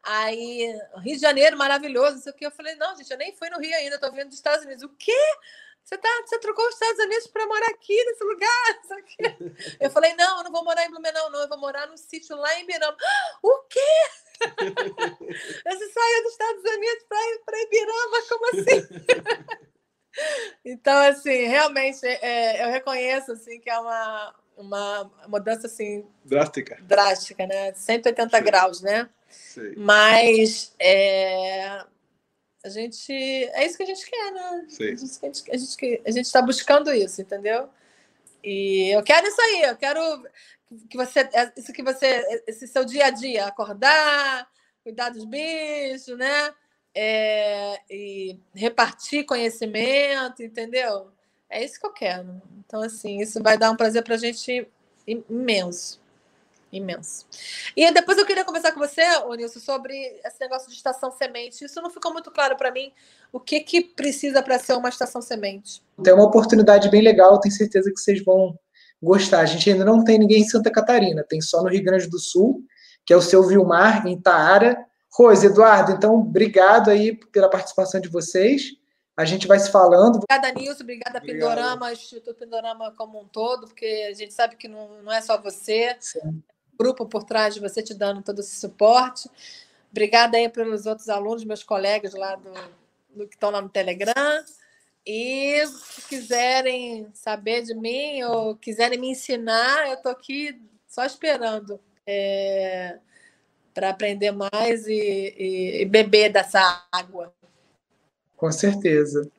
Aí, 0.03 0.79
Rio 0.99 1.14
de 1.14 1.20
Janeiro, 1.20 1.57
maravilhoso, 1.57 2.18
isso 2.18 2.29
aqui. 2.29 2.45
Eu 2.45 2.51
falei, 2.51 2.75
não, 2.75 2.95
gente, 2.97 3.11
eu 3.11 3.16
nem 3.16 3.35
fui 3.35 3.49
no 3.49 3.59
Rio 3.59 3.75
ainda, 3.77 3.95
estou 3.95 4.12
vindo 4.12 4.29
dos 4.29 4.37
Estados 4.37 4.64
Unidos. 4.64 4.85
O 4.85 4.91
quê? 4.91 5.12
Você, 5.95 5.99
tá, 5.99 6.23
você 6.27 6.39
trocou 6.41 6.67
os 6.67 6.75
Estados 6.75 7.05
Unidos 7.05 7.27
para 7.29 7.47
morar 7.47 7.69
aqui 7.69 8.05
nesse 8.05 8.25
lugar? 8.25 8.81
Eu 9.79 9.91
falei, 9.91 10.13
não, 10.15 10.39
eu 10.39 10.45
não 10.45 10.51
vou 10.51 10.65
morar 10.65 10.85
em 10.85 10.91
Blumenau, 10.91 11.31
não, 11.31 11.41
eu 11.41 11.49
vou 11.49 11.59
morar 11.59 11.87
num 11.87 11.97
sítio 11.97 12.37
lá 12.37 12.53
em 12.59 12.65
Ibirama. 12.65 12.97
O 13.41 13.59
quê? 13.69 13.81
Você 14.41 15.89
saiu 15.91 16.23
dos 16.25 16.33
Estados 16.33 16.65
Unidos 16.65 17.05
para 17.09 17.19
ir 17.19 17.43
para 17.47 17.63
Ibirama? 17.63 18.23
Como 18.29 18.47
assim? 18.47 19.65
Então, 20.65 20.97
assim, 21.09 21.49
realmente, 21.49 22.07
é, 22.07 22.65
eu 22.65 22.71
reconheço 22.71 23.33
assim, 23.33 23.59
que 23.59 23.69
é 23.69 23.77
uma, 23.77 24.33
uma 24.57 25.11
mudança 25.27 25.67
assim, 25.67 26.07
drástica. 26.25 26.79
Drástica, 26.83 27.45
né? 27.49 27.75
180 27.75 28.39
Sim. 28.39 28.45
graus, 28.45 28.81
né? 28.81 29.11
Sim. 29.29 29.75
Mas 29.77 30.73
é, 30.79 31.85
a 32.65 32.69
gente. 32.71 33.12
É 33.12 33.67
isso 33.67 33.77
que 33.77 33.83
a 33.83 33.87
gente 33.87 34.11
quer, 34.11 34.33
né? 34.33 34.65
Sim. 34.69 34.93
A 34.93 34.97
gente, 34.97 35.51
a 35.51 35.57
gente, 35.57 36.03
a 36.07 36.11
gente 36.11 36.25
está 36.27 36.41
buscando 36.41 36.93
isso, 36.93 37.21
entendeu? 37.21 37.69
E 38.43 38.89
eu 38.95 39.03
quero 39.03 39.27
isso 39.27 39.41
aí, 39.41 39.62
eu 39.62 39.77
quero 39.77 40.01
que 40.89 40.97
você. 40.97 41.29
Isso 41.57 41.73
que 41.73 41.83
você. 41.83 42.43
Esse 42.47 42.67
seu 42.67 42.85
dia 42.85 43.07
a 43.07 43.11
dia, 43.11 43.47
acordar, 43.47 44.49
cuidar 44.83 45.11
dos 45.11 45.25
bichos, 45.25 46.17
né? 46.17 46.55
É, 46.95 47.81
e 47.91 48.39
repartir 48.55 49.27
conhecimento, 49.27 50.43
entendeu? 50.43 51.11
É 51.51 51.62
isso 51.62 51.79
que 51.79 51.87
eu 51.87 51.93
quero. 51.93 52.41
Então, 52.65 52.81
assim, 52.83 53.21
isso 53.21 53.43
vai 53.43 53.59
dar 53.59 53.71
um 53.71 53.77
prazer 53.77 54.03
para 54.03 54.15
a 54.15 54.19
gente 54.19 54.67
imenso 55.07 56.04
imenso. 56.77 57.27
E 57.77 57.91
depois 57.93 58.18
eu 58.18 58.27
queria 58.27 58.45
conversar 58.45 58.72
com 58.72 58.81
você, 58.81 59.03
Nilson, 59.37 59.61
sobre 59.61 59.95
esse 60.25 60.41
negócio 60.41 60.68
de 60.68 60.75
estação 60.75 61.11
semente. 61.11 61.64
Isso 61.64 61.81
não 61.81 61.91
ficou 61.91 62.12
muito 62.12 62.31
claro 62.31 62.57
para 62.57 62.70
mim. 62.70 62.93
O 63.33 63.41
que, 63.41 63.61
que 63.61 63.81
precisa 63.81 64.43
para 64.43 64.59
ser 64.59 64.75
uma 64.75 64.89
estação 64.89 65.22
semente? 65.22 65.83
Tem 66.03 66.12
uma 66.12 66.25
oportunidade 66.25 66.91
bem 66.91 67.03
legal, 67.03 67.41
tenho 67.41 67.55
certeza 67.55 67.91
que 67.91 68.01
vocês 68.01 68.25
vão 68.25 68.59
gostar. 69.03 69.41
A 69.41 69.47
gente 69.47 69.70
ainda 69.70 69.85
não 69.85 70.03
tem 70.03 70.18
ninguém 70.18 70.43
em 70.43 70.49
Santa 70.49 70.70
Catarina, 70.70 71.25
tem 71.29 71.41
só 71.41 71.62
no 71.62 71.68
Rio 71.68 71.85
Grande 71.85 72.09
do 72.09 72.18
Sul, 72.18 72.62
que 73.07 73.12
é 73.12 73.16
o 73.16 73.22
seu 73.22 73.47
Vilmar, 73.47 74.07
em 74.07 74.20
Taara. 74.20 74.77
Rose, 75.12 75.47
Eduardo, 75.47 75.93
então, 75.93 76.16
obrigado 76.16 76.91
aí 76.91 77.14
pela 77.31 77.49
participação 77.49 78.01
de 78.01 78.09
vocês. 78.09 78.72
A 79.16 79.25
gente 79.25 79.47
vai 79.47 79.61
se 79.61 79.70
falando. 79.70 80.16
Obrigada, 80.16 80.51
Nilson. 80.53 80.83
Obrigada, 80.83 81.20
Pindorama, 81.20 81.93
Instituto 81.93 82.35
Pindorama 82.35 82.93
como 82.97 83.20
um 83.20 83.29
todo, 83.29 83.68
porque 83.68 84.09
a 84.11 84.12
gente 84.12 84.35
sabe 84.35 84.57
que 84.57 84.66
não, 84.66 85.03
não 85.03 85.12
é 85.12 85.20
só 85.20 85.41
você. 85.41 85.97
Sim. 86.01 86.43
Grupo 86.79 87.07
por 87.07 87.25
trás 87.25 87.55
de 87.55 87.61
você 87.61 87.83
te 87.83 87.95
dando 87.95 88.22
todo 88.22 88.41
esse 88.41 88.57
suporte. 88.57 89.31
Obrigada 89.91 90.37
aí 90.37 90.49
pelos 90.49 90.87
outros 90.87 91.09
alunos, 91.09 91.45
meus 91.45 91.62
colegas 91.62 92.14
lá 92.14 92.35
do, 92.35 92.53
do 93.14 93.29
que 93.29 93.35
estão 93.35 93.51
lá 93.51 93.61
no 93.61 93.68
Telegram. 93.68 94.45
E 95.07 95.64
se 95.66 96.03
quiserem 96.09 97.09
saber 97.12 97.62
de 97.62 97.75
mim 97.75 98.22
ou 98.22 98.57
quiserem 98.57 98.99
me 98.99 99.11
ensinar, 99.11 99.89
eu 99.89 99.95
estou 99.95 100.11
aqui 100.11 100.61
só 100.89 101.05
esperando 101.05 101.79
é, 102.07 102.99
para 103.75 103.91
aprender 103.91 104.33
mais 104.33 104.87
e, 104.87 105.35
e, 105.37 105.83
e 105.83 105.85
beber 105.85 106.31
dessa 106.31 106.87
água. 106.91 107.35
Com 108.37 108.51
certeza. 108.51 109.31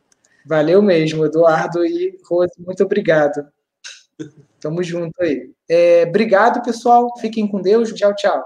Valeu 0.46 0.82
mesmo, 0.82 1.26
Eduardo 1.26 1.84
e 1.86 2.20
Rose, 2.24 2.54
muito 2.60 2.84
obrigado. 2.84 3.52
Tamo 4.66 4.82
junto 4.82 5.14
aí. 5.22 5.52
É, 5.70 6.06
obrigado, 6.08 6.64
pessoal. 6.64 7.16
Fiquem 7.20 7.48
com 7.48 7.62
Deus. 7.62 7.94
Tchau, 7.94 8.16
tchau. 8.16 8.44